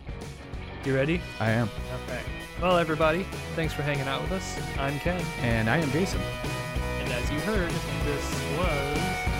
You 0.84 0.94
ready? 0.94 1.20
I 1.40 1.50
am. 1.50 1.68
Okay. 2.06 2.20
Well, 2.62 2.78
everybody, 2.78 3.26
thanks 3.54 3.74
for 3.74 3.82
hanging 3.82 4.06
out 4.06 4.22
with 4.22 4.32
us. 4.32 4.56
I'm 4.78 4.98
Ken. 5.00 5.20
And 5.40 5.68
I 5.68 5.78
am 5.78 5.90
Jason. 5.90 6.20
And 7.00 7.12
as 7.12 7.30
you 7.30 7.38
heard, 7.40 7.70
this 7.70 8.34
was 8.56 9.35